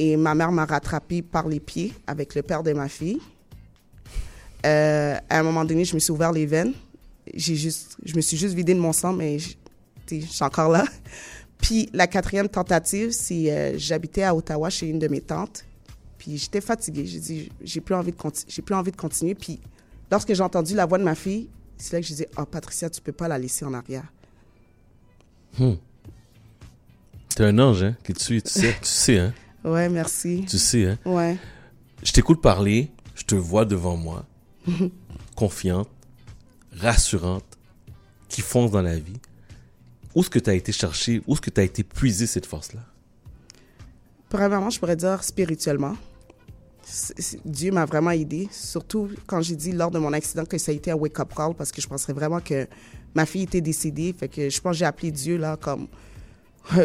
[0.00, 3.20] et ma mère m'a rattrapé par les pieds avec le père de ma fille.
[4.66, 6.72] Euh, à un moment donné, je me suis ouvert les veines.
[7.34, 9.54] J'ai juste, je me suis juste vidé de mon sang, mais je
[10.08, 10.84] suis encore là.
[11.58, 15.64] Puis la quatrième tentative, c'est euh, j'habitais à Ottawa chez une de mes tantes.
[16.16, 17.06] Puis j'étais fatiguée.
[17.06, 18.16] J'ai dit, j'ai plus envie de
[18.48, 19.36] j'ai plus envie de continuer.
[19.36, 19.60] Puis
[20.10, 22.90] lorsque j'ai entendu la voix de ma fille, c'est là que je disais, oh Patricia,
[22.90, 24.12] tu peux pas la laisser en arrière.
[25.58, 25.74] Hmm.
[27.38, 29.32] T'es un ange, hein, qui te suit, tu sais, tu sais, hein?
[29.62, 30.44] Ouais, merci.
[30.48, 30.98] Tu sais, hein?
[31.04, 31.36] Ouais.
[32.02, 34.26] Je t'écoute parler, je te vois devant moi,
[35.36, 35.88] confiante,
[36.72, 37.44] rassurante,
[38.28, 39.20] qui fonce dans la vie.
[40.16, 42.44] Où est-ce que tu as été chercher, où est-ce que tu as été puiser cette
[42.44, 42.80] force-là?
[44.30, 45.94] Premièrement, je pourrais dire spirituellement.
[47.44, 50.74] Dieu m'a vraiment aidé, surtout quand j'ai dit lors de mon accident que ça a
[50.74, 52.66] été un wake-up call parce que je penserais vraiment que
[53.14, 54.12] ma fille était décédée.
[54.12, 55.86] Fait que je pense que j'ai appelé Dieu là comme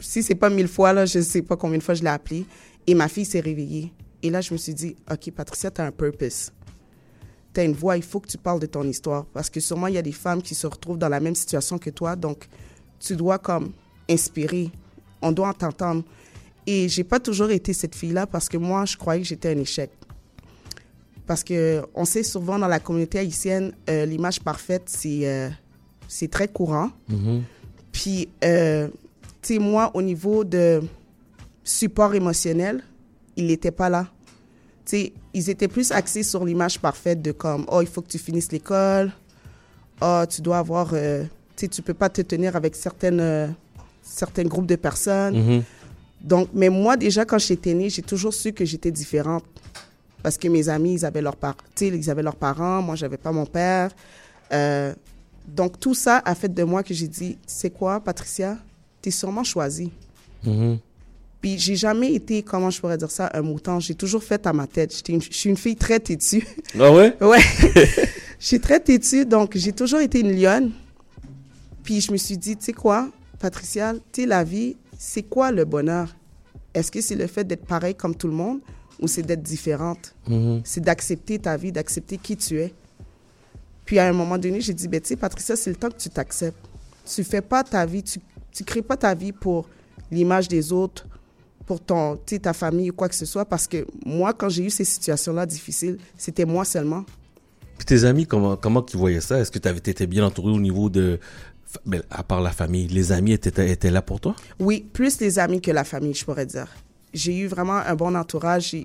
[0.00, 2.46] si c'est pas mille fois là, je sais pas combien de fois je l'ai appelé
[2.86, 3.92] et ma fille s'est réveillée.
[4.22, 6.50] Et là, je me suis dit, ok, Patricia, t'as un purpose.
[7.52, 9.26] tu as une voix, il faut que tu parles de ton histoire.
[9.26, 11.78] Parce que sûrement, il y a des femmes qui se retrouvent dans la même situation
[11.78, 12.16] que toi.
[12.16, 12.48] Donc,
[12.98, 13.72] tu dois comme
[14.08, 14.70] inspirer.
[15.20, 16.04] On doit t'entendre.
[16.66, 19.58] Et j'ai pas toujours été cette fille-là parce que moi, je croyais que j'étais un
[19.58, 19.90] échec.
[21.26, 25.50] Parce que on sait souvent dans la communauté haïtienne, euh, l'image parfaite, c'est euh,
[26.08, 26.90] c'est très courant.
[27.08, 27.42] Mhm.
[27.92, 29.03] Puis, euh, tu
[29.52, 30.82] moi, au niveau de
[31.62, 32.82] support émotionnel,
[33.36, 34.06] il n'était pas là.
[35.32, 38.52] Ils étaient plus axés sur l'image parfaite de comme, oh, il faut que tu finisses
[38.52, 39.12] l'école.
[40.00, 41.24] Oh, tu dois avoir, euh,
[41.56, 43.48] tu tu peux pas te tenir avec certaines, euh,
[44.02, 45.36] certains groupes de personnes.
[45.56, 45.62] Mhm.
[46.20, 49.44] Donc, mais moi, déjà, quand j'étais née, j'ai toujours su que j'étais différente.
[50.22, 53.32] Parce que mes amis, ils avaient leurs par- ils avaient leurs parents, moi, j'avais pas
[53.32, 53.90] mon père.
[54.52, 54.94] Euh,
[55.46, 58.58] donc, tout ça a fait de moi que j'ai dit, c'est quoi, Patricia?
[59.04, 59.90] T'es sûrement choisie.
[60.44, 60.78] Mhm.
[61.42, 63.78] Puis, j'ai jamais été, comment je pourrais dire ça, un mouton.
[63.78, 64.96] J'ai toujours fait à ma tête.
[64.96, 66.46] J'étais une- Je suis une fille très têtue.
[66.80, 67.14] Ah ouais?
[67.20, 67.42] Ouais.
[68.40, 70.70] je suis très têtue, donc j'ai toujours été une lionne.
[71.82, 75.52] Puis je me suis dit, tu sais quoi, Patricia, tu sais, la vie, c'est quoi
[75.52, 76.16] le bonheur?
[76.72, 78.60] Est-ce que c'est le fait d'être pareil comme tout le monde
[78.98, 80.14] ou c'est d'être différente?
[80.26, 80.62] Mhm.
[80.64, 82.72] C'est d'accepter ta vie, d'accepter qui tu es.
[83.84, 85.98] Puis à un moment donné, j'ai dit, ben, tu sais, Patricia, c'est le temps que
[85.98, 86.56] tu t'acceptes.
[87.04, 88.18] Tu fais pas ta vie, tu,
[88.54, 89.68] tu crées pas ta vie pour
[90.10, 91.06] l'image des autres,
[91.66, 93.44] pour ton, tu ta famille ou quoi que ce soit.
[93.44, 97.04] Parce que moi, quand j'ai eu ces situations-là difficiles, c'était moi seulement.
[97.76, 99.40] Puis tes amis, comment, comment qu'ils voyaient ça?
[99.40, 101.18] Est-ce que tu avais été bien entouré au niveau de.
[101.84, 104.36] Ben, à part la famille, les amis étaient, étaient là pour toi?
[104.60, 106.68] Oui, plus les amis que la famille, je pourrais dire.
[107.12, 108.76] J'ai eu vraiment un bon entourage.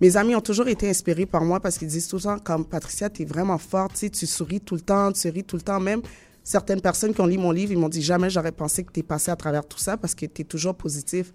[0.00, 2.66] Mes amis ont toujours été inspirés par moi parce qu'ils disent tout le temps comme
[2.66, 5.62] Patricia, tu es vraiment forte, tu tu souris tout le temps, tu ris tout le
[5.62, 5.80] temps.
[5.80, 6.02] Même
[6.44, 9.00] certaines personnes qui ont lu mon livre, ils m'ont dit jamais j'aurais pensé que tu
[9.00, 11.32] es passé à travers tout ça parce que tu es toujours positif.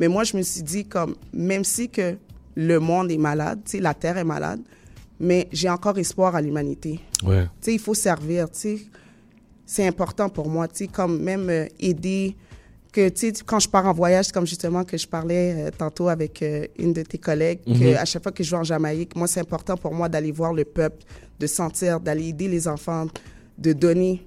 [0.00, 2.16] Mais moi, je me suis dit comme même si que
[2.54, 4.60] le monde est malade, tu sais, la terre est malade,
[5.20, 7.00] mais j'ai encore espoir à l'humanité.
[7.24, 7.42] Ouais.
[7.44, 8.78] Tu sais, il faut servir, tu sais.
[9.66, 12.36] C'est important pour moi, tu sais, comme même euh, aider,
[12.92, 16.08] que, tu sais, quand je pars en voyage, comme justement que je parlais euh, tantôt
[16.08, 17.96] avec euh, une de tes collègues, que Mhm.
[17.96, 20.52] à chaque fois que je vais en Jamaïque, moi, c'est important pour moi d'aller voir
[20.52, 21.02] le peuple,
[21.40, 23.06] de sentir, d'aller aider les enfants,
[23.56, 24.22] de donner.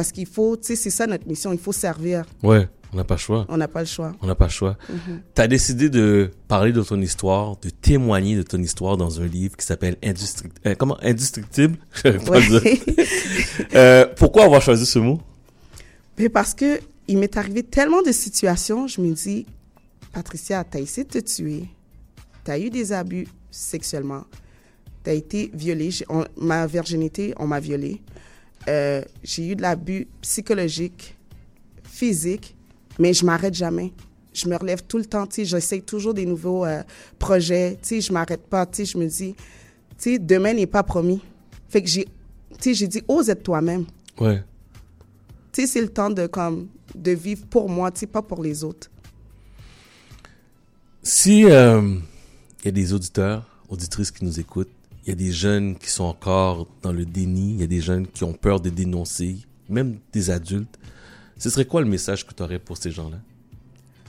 [0.00, 2.24] Parce qu'il faut, tu sais, c'est ça notre mission, il faut servir.
[2.42, 3.44] Ouais, on n'a pas le choix.
[3.50, 4.12] On n'a pas le choix.
[4.22, 4.78] On n'a pas le choix.
[4.88, 5.20] Mhm.
[5.34, 9.26] Tu as décidé de parler de ton histoire, de témoigner de ton histoire dans un
[9.26, 10.96] livre qui s'appelle Industri- euh, comment?
[11.02, 11.76] Indestructible?
[12.06, 12.80] Ouais.
[13.74, 15.20] Euh, pourquoi avoir choisi ce mot?
[16.18, 19.44] Mais parce que il m'est arrivé tellement de situations, je me dis,
[20.14, 21.64] Patricia, t'as essayé de te tuer,
[22.42, 24.24] t'as eu des abus sexuellement,
[25.02, 28.00] t'as été violée, on- ma virginité, on m'a violée,
[28.68, 31.16] Euh, j'ai eu de l'abus psychologique,
[31.84, 32.54] physique,
[32.98, 33.92] mais je m'arrête jamais.
[34.32, 36.82] Je me relève tout le temps, tu sais, j'essaye toujours des nouveaux euh,
[37.18, 40.66] projets, tu sais, je m'arrête pas, tu sais, je me dis, tu sais, demain n'est
[40.66, 41.20] pas promis.
[41.68, 42.10] Fait que j'ai, tu
[42.60, 43.86] sais, j'ai dit, ose être toi-même
[44.20, 44.42] Ouais.
[45.52, 48.42] tu sais, c'est le temps de, comme, de vivre pour moi, tu sais, pas pour
[48.42, 48.90] les autres.
[51.02, 51.96] Si euh,
[52.60, 54.70] il y a des auditeurs, auditrices qui nous écoutent,
[55.10, 58.06] y a des jeunes qui sont encore dans le déni, il y a des jeunes
[58.06, 60.78] qui ont peur de dénoncer, même des adultes,
[61.38, 63.18] ce serait quoi le message que tu aurais pour ces gens-là?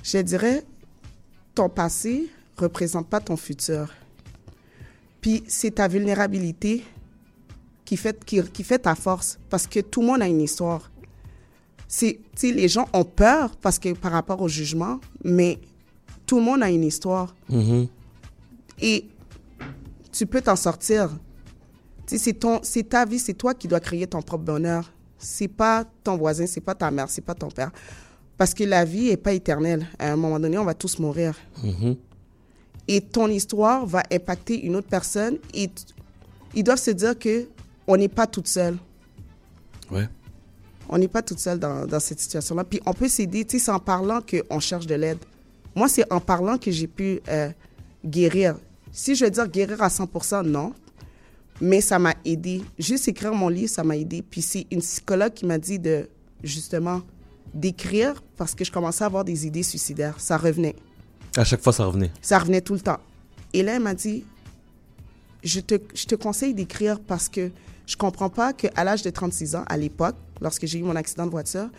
[0.04, 0.64] Je dirais,
[1.56, 3.94] ton passé représente pas ton futur.
[5.22, 6.84] Puis c'est ta vulnérabilité
[7.86, 10.92] qui fait, qui, qui fait ta force, parce que tout le monde a une histoire.
[11.88, 15.60] C'est, les gens ont peur parce que par rapport au jugement, mais
[16.26, 17.36] tout le monde a une histoire.
[17.50, 17.88] Mhm.
[18.82, 19.06] Et
[20.12, 21.10] tu peux t'en sortir.
[22.06, 24.92] C'est ton, c'est ta vie, c'est toi qui dois créer ton propre bonheur.
[25.18, 27.72] C'est pas ton voisin, c'est pas ta mère, c'est pas ton père.
[28.38, 29.88] Parce que la vie est pas éternelle.
[30.00, 31.36] À un moment donné, on va tous mourir.
[31.64, 31.96] Mhm.
[32.88, 35.38] Et ton histoire va impacter une autre personne.
[35.54, 35.70] Et
[36.56, 37.48] ils doivent se dire que
[37.88, 38.78] on n'est pas toute seule.
[39.92, 40.10] Ouais.
[40.90, 42.64] On n'est pas toute seule dans, dans cette situation-là.
[42.64, 43.46] Puis on peut s'aider.
[43.48, 45.20] C'est en parlant qu'on cherche de l'aide.
[45.76, 47.50] Moi, c'est en parlant que j'ai pu euh,
[48.04, 48.56] guérir.
[48.92, 50.74] Si je veux dire guérir à 100%, non.
[51.62, 52.64] Mais ça m'a aidé.
[52.80, 54.24] Juste écrire mon livre, ça m'a aidé.
[54.24, 56.10] Puis c'est une psychologue qui m'a dit de,
[56.44, 57.02] justement,
[57.54, 60.20] d'écrire parce que je commençais à avoir des idées suicidaires.
[60.20, 60.76] Ça revenait.
[61.38, 62.12] À chaque fois, ça revenait.
[62.22, 63.00] Ça revenait tout le temps.
[63.54, 64.26] Et là, elle m'a dit,
[65.44, 67.52] je te, je te conseille d'écrire parce que
[67.86, 71.26] je comprends pas qu'à l'âge de 36 ans, à l'époque, lorsque j'ai eu mon accident
[71.26, 71.70] de voiture,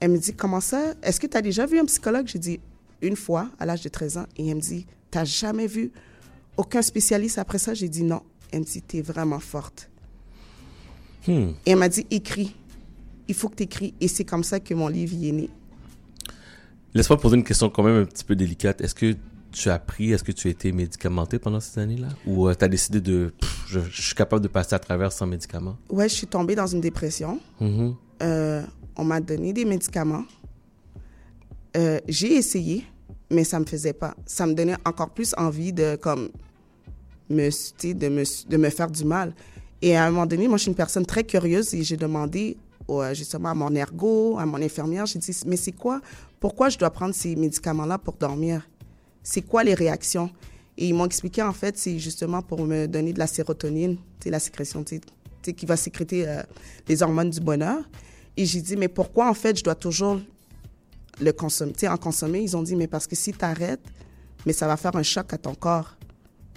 [0.00, 2.26] elle me dit, comment ça, est-ce que tu as déjà vu un psychologue?
[2.26, 2.60] J'ai dit,
[3.00, 4.26] une fois, à l'âge de 13 ans.
[4.36, 5.90] Et elle me dit, t'as jamais vu
[6.56, 7.74] aucun spécialiste après ça?
[7.74, 8.22] J'ai dit non.
[8.50, 9.88] Elle me dit, t'es vraiment forte.
[11.26, 11.50] Hmm.
[11.64, 12.54] Et elle m'a dit, écris.
[13.28, 13.94] Il faut que tu écris.
[14.00, 15.50] Et c'est comme ça que mon livre y est né.
[16.94, 18.80] Laisse-moi poser une question quand même un petit peu délicate.
[18.82, 19.16] Est-ce que
[19.50, 22.08] tu as pris, est-ce que tu as été médicamenté pendant ces années-là?
[22.26, 25.26] Ou tu as décidé de, pff, je, je suis capable de passer à travers sans
[25.26, 25.76] médicaments?
[25.88, 27.40] Ouais, je suis tombée dans une dépression.
[27.60, 27.94] Mhm.
[28.22, 28.62] Euh,
[28.96, 30.24] on m'a donné des médicaments.
[31.76, 32.84] Euh, j'ai essayé,
[33.32, 34.14] mais ça me faisait pas.
[34.26, 36.30] Ça me donnait encore plus envie de comme
[37.30, 37.48] me,
[37.94, 39.34] de me, de me faire du mal.
[39.80, 42.56] Et à un moment donné, moi, je suis une personne très curieuse et j'ai demandé
[42.88, 46.00] euh, justement à mon ergo, à mon infirmière, j'ai dit, mais c'est quoi,
[46.38, 48.68] pourquoi je dois prendre ces médicaments-là pour dormir?
[49.22, 50.30] C'est quoi les réactions?
[50.76, 54.38] Et ils m'ont expliqué, en fait, c'est justement pour me donner de la sérotonine, la
[54.38, 55.06] sécrétion, tu sais, tu
[55.42, 56.42] sais, qui va sécréter euh,
[56.88, 57.82] les hormones du bonheur.
[58.36, 60.20] Et j'ai dit, mais pourquoi, en fait, je dois toujours
[61.22, 61.32] le
[61.88, 62.40] en consommer?
[62.42, 63.84] Ils ont dit, mais parce que si tu arrêtes,
[64.46, 65.96] mais ça va faire un choc à ton corps.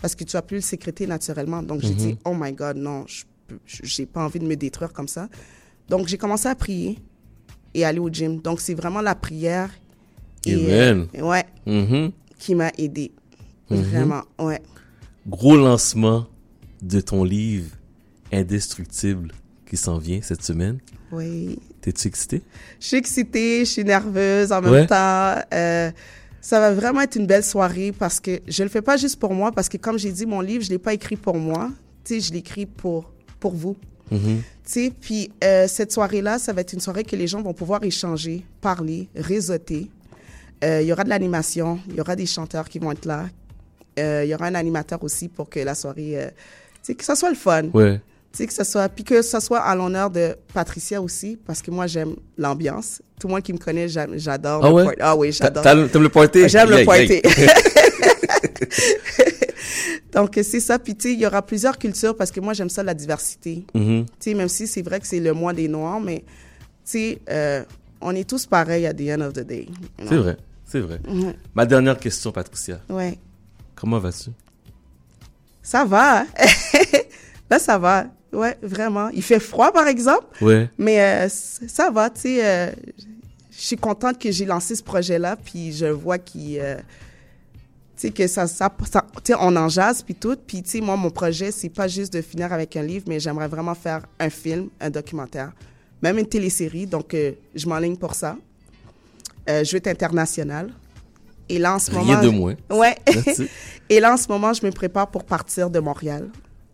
[0.02, 1.64] Parce que tu vas plus le sécréter naturellement.
[1.64, 1.96] Donc, j'ai Mhm.
[1.96, 3.06] dit, oh my God, non,
[3.66, 5.30] j'ai pas envie de me détruire comme ça.
[5.90, 6.98] Donc, j'ai commencé à prier
[7.74, 8.40] et aller au gym.
[8.42, 9.70] Donc, c'est vraiment la prière.
[10.48, 11.08] et, Amen.
[11.18, 12.12] euh, ouais, Mhm.
[12.38, 13.12] qui m'a aidé.
[13.72, 13.82] Mhm.
[13.82, 14.62] Vraiment, ouais.
[15.28, 16.28] Gros lancement
[16.84, 17.72] de ton livre
[18.32, 19.32] Indestructible
[19.68, 20.78] qui s'en vient cette semaine.
[21.16, 21.58] Oui.
[21.82, 22.42] T'es-tu excité?
[22.80, 24.88] Je suis excitée, je suis nerveuse en même Ouais.
[24.88, 25.36] temps.
[25.54, 25.92] Euh,
[26.42, 29.34] ça va vraiment être une belle soirée parce que je le fais pas juste pour
[29.34, 31.72] moi, parce que comme j'ai dit, mon livre, je l'ai pas écrit pour moi.
[32.04, 33.76] Tu sais, je l'écris pour, pour vous.
[34.12, 34.20] Mhm.
[34.64, 37.54] Tu sais, puis euh, cette soirée-là, ça va être une soirée que les gens vont
[37.54, 39.90] pouvoir échanger, parler, réseauter.
[40.64, 43.26] Euh, Il y aura de l'animation, il y aura des chanteurs qui vont être là.
[43.98, 47.30] Il y aura un animateur aussi pour que la soirée, tu sais, que ça soit
[47.30, 47.64] le fun.
[47.74, 48.02] Ouais.
[48.38, 51.88] Que ça soit, puis que ça soit à l'honneur de Patricia aussi, parce que moi,
[51.88, 53.02] j'aime l'ambiance.
[53.20, 54.86] Tout le monde qui me connaît, j'adore Ah ouais?
[55.00, 55.64] Ah oui, j'adore.
[55.64, 56.50] t'aimes le pointé?
[56.50, 57.22] J'aime le pointé.
[60.14, 60.80] Donc, c'est ça.
[60.80, 63.66] Puis, tu sais, il y aura plusieurs cultures parce que moi, j'aime ça, la diversité.
[63.74, 66.26] Tu sais, même si c'est vrai que c'est le mois des Noirs, mais, tu
[66.84, 67.64] sais, euh,
[68.02, 69.68] on est tous pareils à the end of the day.
[70.08, 71.00] C'est vrai, c'est vrai.
[71.54, 72.80] Ma dernière question, Patricia.
[72.90, 73.18] Ouais.
[73.76, 74.30] Comment vas-tu?
[75.62, 76.22] Ça va.
[76.22, 76.28] hein?
[77.50, 78.06] Là, ça va.
[78.36, 79.10] Ouais, vraiment.
[79.10, 80.26] Il fait froid, par exemple.
[80.42, 80.70] Ouais.
[80.78, 82.46] Mais euh, ça va, tu sais.
[82.46, 82.72] euh,
[83.58, 86.60] je suis contente que j'ai lancé ce projet-là, puis je vois qu'il.
[86.60, 86.76] euh,
[87.98, 88.46] tu sais, que ça.
[88.48, 90.36] ça, ça- tu sais, on en jase, puis tout.
[90.46, 93.20] Puis, tu sais, moi, mon projet, c'est pas juste de finir avec un livre, mais
[93.20, 95.54] j'aimerais vraiment faire un film, un documentaire,
[96.02, 96.86] même une télésérie.
[96.86, 97.16] Donc,
[97.56, 98.36] je m'enligne pour ça.
[99.48, 100.72] Je veux être international.
[101.48, 102.22] Et là, en ce Rien moment.
[102.22, 102.56] de moins.
[102.72, 102.96] Ouais.
[103.90, 106.28] Et là, en ce moment, je me prépare pour partir de Montréal.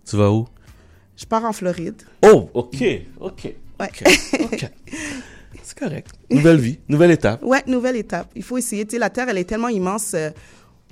[0.09, 0.47] Tu vas où?
[1.21, 2.01] Je pars en Floride.
[2.25, 2.83] Oh, ok,
[3.19, 3.53] ok.
[3.79, 3.89] Ouais.
[4.39, 4.65] ok.
[5.63, 6.07] C'est correct.
[6.31, 7.43] Nouvelle vie, nouvelle étape.
[7.43, 8.31] Ouais, nouvelle étape.
[8.35, 8.85] Il faut essayer.
[8.85, 10.13] Tu sais, la Terre, elle est tellement immense.
[10.15, 10.31] euh,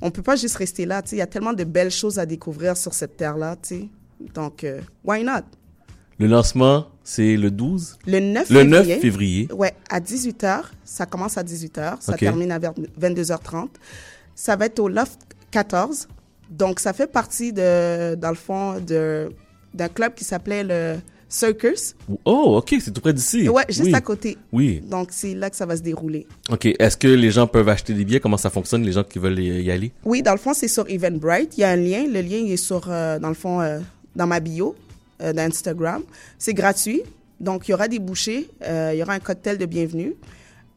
[0.02, 1.02] on peut pas juste rester là.
[1.12, 3.58] Il y a tellement de belles choses à découvrir sur cette Terre-là.
[4.36, 5.42] Donc, euh, why not?
[6.20, 7.98] Le lancement, c'est le 12?
[8.06, 9.00] Le 9 Le 9 février.
[9.02, 9.48] février.
[9.54, 10.62] Ouais, à 18h.
[10.84, 11.98] Ça commence à 18h.
[12.02, 13.70] Ça termine à vers- 22h30.
[14.36, 15.20] Ça va être au Loft
[15.52, 16.08] 14.
[16.52, 19.32] Donc, ça fait partie de, dans le fond, de,
[19.74, 20.98] d'un club qui s'appelait le
[21.32, 21.96] Circus.
[22.26, 23.48] Oh, ok, c'est tout près d'ici.
[23.50, 23.94] Ouais, juste Oui.
[23.94, 24.36] à côté.
[24.52, 24.82] Oui.
[24.90, 26.26] Donc, c'est là que ça va se dérouler.
[26.52, 28.20] Ok, est-ce que les gens peuvent acheter des billets?
[28.20, 29.92] Comment ça fonctionne, les gens qui veulent y aller?
[30.06, 31.56] Oui, dans le fond, c'est sur Eventbrite.
[31.58, 32.04] Il y a un lien.
[32.08, 33.80] Le lien il est sur, euh, dans le fond, euh,
[34.16, 34.76] dans ma bio
[35.22, 36.02] euh, d'Instagram.
[36.40, 37.04] C'est gratuit.
[37.40, 38.50] Donc, il y aura des bouchées.
[38.68, 40.16] il y aura un cocktail de bienvenue.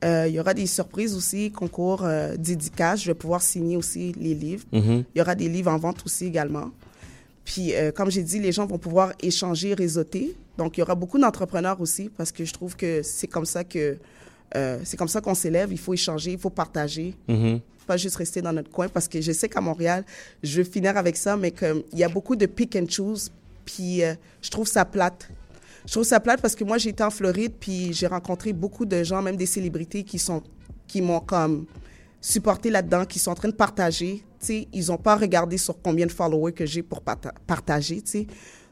[0.05, 3.03] Euh, il y aura des surprises aussi, concours, euh, dédicaces.
[3.03, 4.65] Je vais pouvoir signer aussi les livres.
[4.73, 5.05] Mhm.
[5.15, 6.71] Il y aura des livres en vente aussi également.
[7.45, 10.35] Puis, euh, comme j'ai dit, les gens vont pouvoir échanger, réseauter.
[10.59, 13.65] Donc, il y aura beaucoup d'entrepreneurs aussi parce que je trouve que c'est comme ça
[13.65, 13.99] que
[14.55, 15.73] euh, c'est comme ça qu'on s'élève.
[15.73, 17.61] Il faut échanger, il faut partager Mhm.
[17.87, 20.05] pas juste rester dans notre coin parce que je sais qu'à Montréal,
[20.43, 23.31] je vais finir avec ça, mais comme il y a beaucoup de pick and choose,
[23.65, 25.29] puis euh, je trouve ça plate.
[25.87, 29.03] Je trouve ça plate parce que moi j'étais en Floride puis j'ai rencontré beaucoup de
[29.03, 30.43] gens, même des célébrités qui sont
[30.87, 31.65] qui m'ont comme
[32.23, 34.23] supporté là-dedans, qui sont en train de partager.
[34.41, 38.01] Tu sais, ils n'ont pas regardé sur combien de followers que j'ai pour parta- partager.
[38.01, 38.27] Tu sais.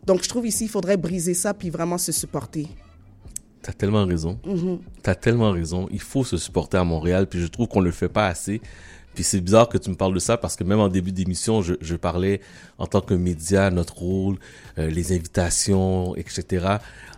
[0.06, 2.66] Donc je trouve ici il faudrait briser ça puis vraiment se supporter.
[3.62, 4.38] T'as tellement raison.
[4.46, 4.78] Mhm.
[5.02, 5.86] T'as tellement raison.
[5.92, 8.62] Il faut se supporter à Montréal, puis je trouve qu'on le fait pas assez.
[9.14, 11.60] Puis c'est bizarre que tu me parles de ça parce que même en début d'émission,
[11.60, 12.40] je, je parlais
[12.78, 14.38] en tant que média, notre rôle,
[14.78, 16.76] euh, les invitations, etc.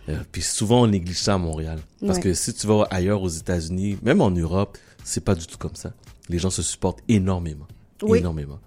[0.09, 1.79] Euh, puis souvent on néglige ça à Montréal.
[2.01, 2.23] Parce Ouais.
[2.23, 5.75] que si tu vas ailleurs aux États-Unis, même en Europe, c'est pas du tout comme
[5.75, 5.93] ça.
[6.29, 7.67] Les gens se supportent énormément.
[8.01, 8.19] Oui.
[8.19, 8.59] Énormément.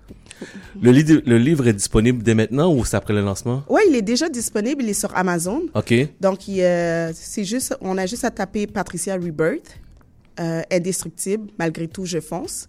[0.80, 3.62] Le, livre- le livre est disponible dès maintenant ou c'est après le lancement?
[3.68, 5.62] Ouais, il est déjà disponible, il est sur Amazon.
[5.74, 5.94] OK.
[6.20, 9.78] Donc, euh, c'est juste, on a juste à taper Patricia Rebirth,
[10.40, 12.68] euh, indestructible, malgré tout, je fonce.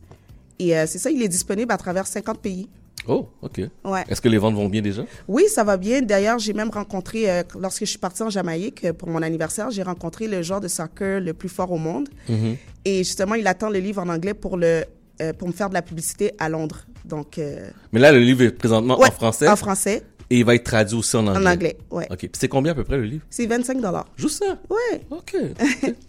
[0.59, 2.67] Et euh, c'est ça, il est disponible à travers 50 pays.
[3.07, 3.61] Oh, OK.
[3.85, 4.03] Ouais.
[4.09, 5.03] Est-ce que les ventes vont bien déjà?
[5.27, 6.01] Oui, ça va bien.
[6.01, 9.71] D'ailleurs, j'ai même rencontré, euh, lorsque je suis partie en Jamaïque euh, pour mon anniversaire,
[9.71, 12.09] j'ai rencontré le joueur de soccer le plus fort au monde.
[12.27, 12.57] Mhm.
[12.85, 14.83] Et justement, il attend le livre en anglais pour, le,
[15.21, 16.85] euh, pour me faire de la publicité à Londres.
[17.05, 19.47] Donc, euh, Mais là, le livre est présentement ouais, en français.
[19.47, 20.03] En français.
[20.29, 21.49] Et il va être traduit aussi en anglais.
[21.49, 22.05] anglais, ouais.
[22.11, 22.17] OK.
[22.19, 23.23] Puis c'est combien à peu près le livre?
[23.29, 24.07] C'est 25 dollars.
[24.17, 24.57] Juste ça?
[24.69, 25.01] Ouais.
[25.09, 25.35] OK.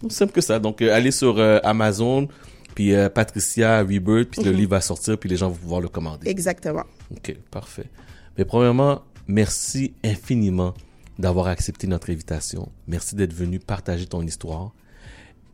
[0.03, 0.59] Aussi simple que ça.
[0.59, 2.27] Donc, allez sur Amazon,
[2.75, 4.57] puis euh, Patricia Rebirth, puis le Mhm.
[4.57, 6.29] livre va sortir, puis les gens vont pouvoir le commander.
[6.29, 6.83] Exactement.
[7.11, 7.85] OK, parfait.
[8.37, 10.73] Mais premièrement, merci infiniment
[11.17, 12.69] d'avoir accepté notre invitation.
[12.87, 14.71] Merci d'être venu partager ton histoire.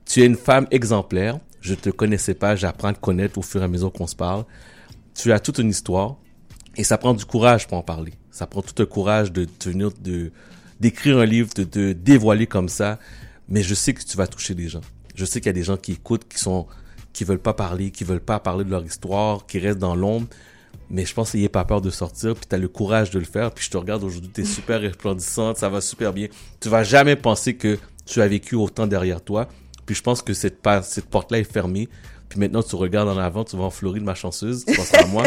[0.06, 1.40] Tu es une femme exemplaire.
[1.62, 4.16] Je te connaissais pas, j'apprends à te connaître au fur et à mesure qu'on se
[4.16, 4.46] parle.
[5.16, 6.18] Tu as toute une histoire
[6.78, 8.14] et ça prend du courage pour en parler.
[8.30, 10.32] Ça prend tout un courage de te venir de
[10.80, 13.00] d'écrire un livre, de te dévoiler comme ça.
[13.48, 14.82] Mais je sais que tu vas toucher des gens.
[15.16, 16.68] Je sais qu'il y a des gens qui écoutent, qui sont
[17.16, 20.28] qui veulent pas parler, qui veulent pas parler de leur histoire, qui restent dans l'ombre.
[20.90, 23.20] Mais je pense qu'il a pas peur de sortir, puis tu as le courage de
[23.20, 23.52] le faire.
[23.52, 26.28] Puis je te regarde aujourd'hui, tu es super resplendissante, ça va super bien.
[26.60, 29.48] Tu vas jamais penser que tu as vécu autant derrière toi.
[29.86, 31.88] Puis je pense que cette, porte-là est fermée.
[32.28, 35.08] Puis maintenant, tu regardes en avant, tu vas en Floride, ma chanceuse, tu penseras à
[35.08, 35.24] moi.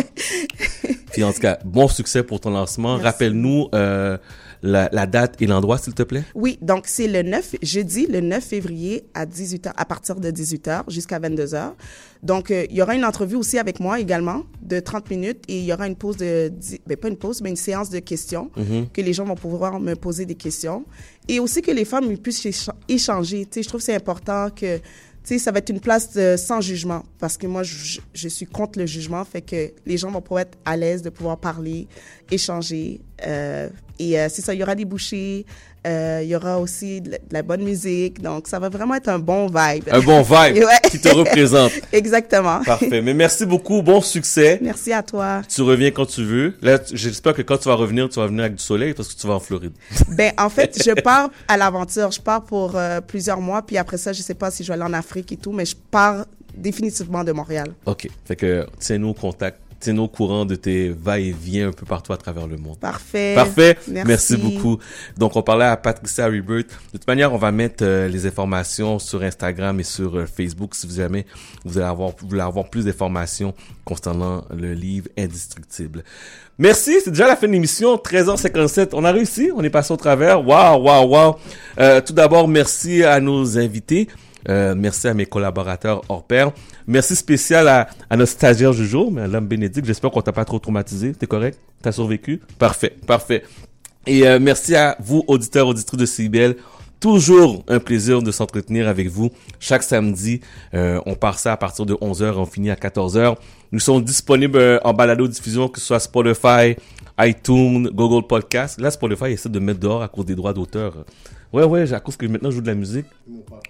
[1.13, 2.99] Puis en tout cas, bon succès pour ton lancement.
[2.99, 4.19] Rappelle-nous euh,
[4.63, 6.25] la, la date et l'endroit, s'il te plaît?
[6.35, 10.85] Oui, donc c'est le 9, jeudi, le 9 février à 18h, à partir de 18h
[10.91, 11.73] jusqu'à 22h.
[12.23, 15.59] Donc, euh, il y aura une entrevue aussi avec moi également de 30 minutes et
[15.61, 16.53] il y aura une pause de,
[16.87, 18.89] ben pas une pause, mais une séance de questions Mhm.
[18.93, 20.85] que les gens vont pouvoir me poser des questions
[21.29, 23.45] et aussi que les femmes puissent écha- échanger.
[23.47, 24.83] Tu sais, je trouve que c'est important que, tu
[25.23, 28.47] sais, ça va être une place de- sans jugement parce que moi, je, je suis
[28.47, 31.87] contre le jugement, fait que les gens vont pouvoir être à l'aise de pouvoir parler,
[32.33, 33.01] échanger.
[33.27, 35.45] euh, et euh, c'est ça, il y aura des bouchées,
[35.87, 38.95] euh, il y aura aussi de la, de la bonne musique, donc ça va vraiment
[38.95, 39.85] être un bon vibe.
[39.91, 40.91] Un bon vibe Ouais.
[40.91, 41.73] qui te représente.
[41.93, 42.63] Exactement.
[42.65, 43.01] Parfait.
[43.01, 43.81] Mais merci beaucoup.
[43.83, 44.59] Bon succès.
[44.61, 45.43] Merci à toi.
[45.49, 46.55] Tu reviens quand tu veux.
[46.63, 49.19] Là, j'espère que quand tu vas revenir, tu vas venir avec du soleil parce que
[49.21, 49.73] tu vas en Floride.
[50.09, 52.11] Ben, en fait, je pars à l'aventure.
[52.11, 54.75] Je pars pour euh, plusieurs mois, puis après ça, je sais pas si je vais
[54.75, 56.25] aller en Afrique et tout, mais je pars
[56.57, 57.69] définitivement de Montréal.
[57.87, 58.09] OK.
[58.25, 59.61] Fait que tiens-nous au contact.
[59.81, 62.79] Tiens-nous au courant de tes va-et-vient un peu partout à travers le monde.
[62.79, 63.35] Parfait.
[63.35, 63.79] Parfait.
[63.89, 64.37] Merci.
[64.37, 64.79] beaucoup.
[65.17, 66.69] Donc, on parlait à Patricia Rebirth.
[66.93, 70.75] De toute manière, on va mettre euh, les informations sur Instagram et sur euh, Facebook
[70.75, 71.27] si vous jamais
[71.65, 76.03] vous allez avoir, vous voulez avoir plus d'informations concernant le livre Indestructible.
[76.59, 76.99] Merci.
[77.05, 77.97] C'est déjà la fin de l'émission.
[77.97, 78.91] 13h57.
[78.95, 79.51] On a réussi.
[79.55, 80.45] On est passé au travers.
[80.45, 81.37] Waouh, waouh, waouh.
[81.79, 84.09] Euh, tout d'abord, merci à nos invités.
[84.49, 86.53] Euh, merci à mes collaborateurs hors pair.
[86.87, 89.87] Merci spécial à, à notre stagiaire du jour, Madame Bénédicte.
[89.87, 91.13] J'espère qu'on t'a pas trop traumatisé.
[91.13, 91.59] T'es correct?
[91.83, 92.41] T'as survécu?
[92.59, 93.43] Parfait, parfait.
[94.07, 96.57] Et euh, merci à vous, auditeurs, auditrices de CIBL.
[96.99, 99.31] Toujours un plaisir de s'entretenir avec vous.
[99.61, 100.41] Chaque samedi,
[100.75, 103.37] euh, on part ça à partir de 11h, on finit à 14h.
[103.71, 106.75] Nous sommes disponibles euh, en balado-diffusion, que ce soit Spotify,
[107.21, 108.81] iTunes, Google Podcast.
[108.81, 111.05] Là, Spotify essaie de me mettre dehors à cause des droits d'auteur.
[111.53, 113.07] Ouais, ouais, à cause que maintenant je joue de la musique.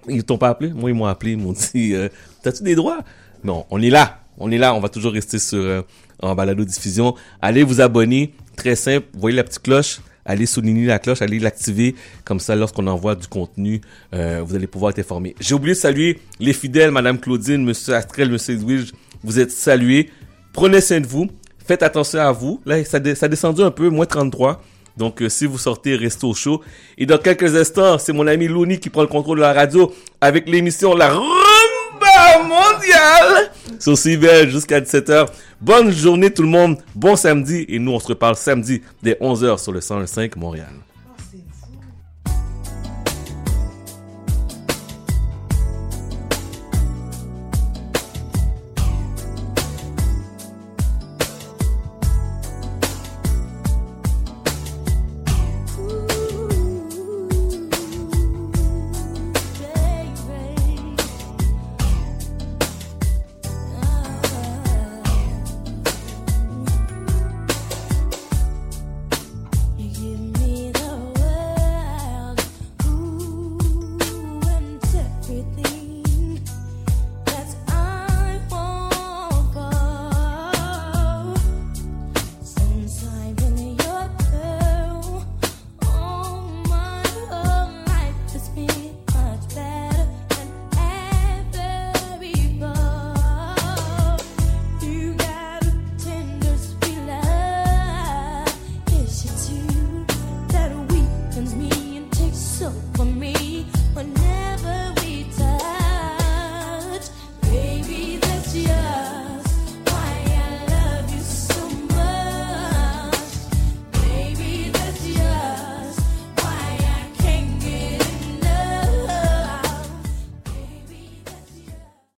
[0.08, 0.72] Ils t'ont pas appelé?
[0.72, 2.08] Moi, ils m'ont appelé, ils m'ont dit, euh,
[2.42, 2.98] t'as-tu des droits?
[3.44, 4.20] Non, on est là.
[4.38, 5.82] On est là, on va toujours rester sur euh,
[6.20, 7.14] en balado diffusion.
[7.40, 9.06] Allez vous abonner, très simple.
[9.14, 11.94] Voyez la petite cloche, allez souligner la cloche, allez l'activer.
[12.24, 13.80] Comme ça, lorsqu'on envoie du contenu,
[14.14, 15.34] euh, vous allez pouvoir être informé.
[15.40, 18.92] J'ai oublié de saluer les fidèles, Madame Claudine, Monsieur Astrel, Monsieur Edwige.
[19.24, 20.10] Vous êtes salués.
[20.52, 21.28] Prenez soin de vous.
[21.66, 22.60] Faites attention à vous.
[22.64, 24.62] Là, ça, ça a descendu un peu, moins 33.
[24.98, 26.60] Donc, euh, si vous sortez, restez au chaud.
[26.98, 29.92] Et dans quelques instants, c'est mon ami Looney qui prend le contrôle de la radio
[30.20, 35.28] avec l'émission La Rumba Mondiale sur CBL jusqu'à 17h.
[35.60, 36.78] Bonne journée tout le monde.
[36.94, 37.64] Bon samedi.
[37.68, 40.66] Et nous, on se reparle samedi dès 11h sur le 101.5 Montréal.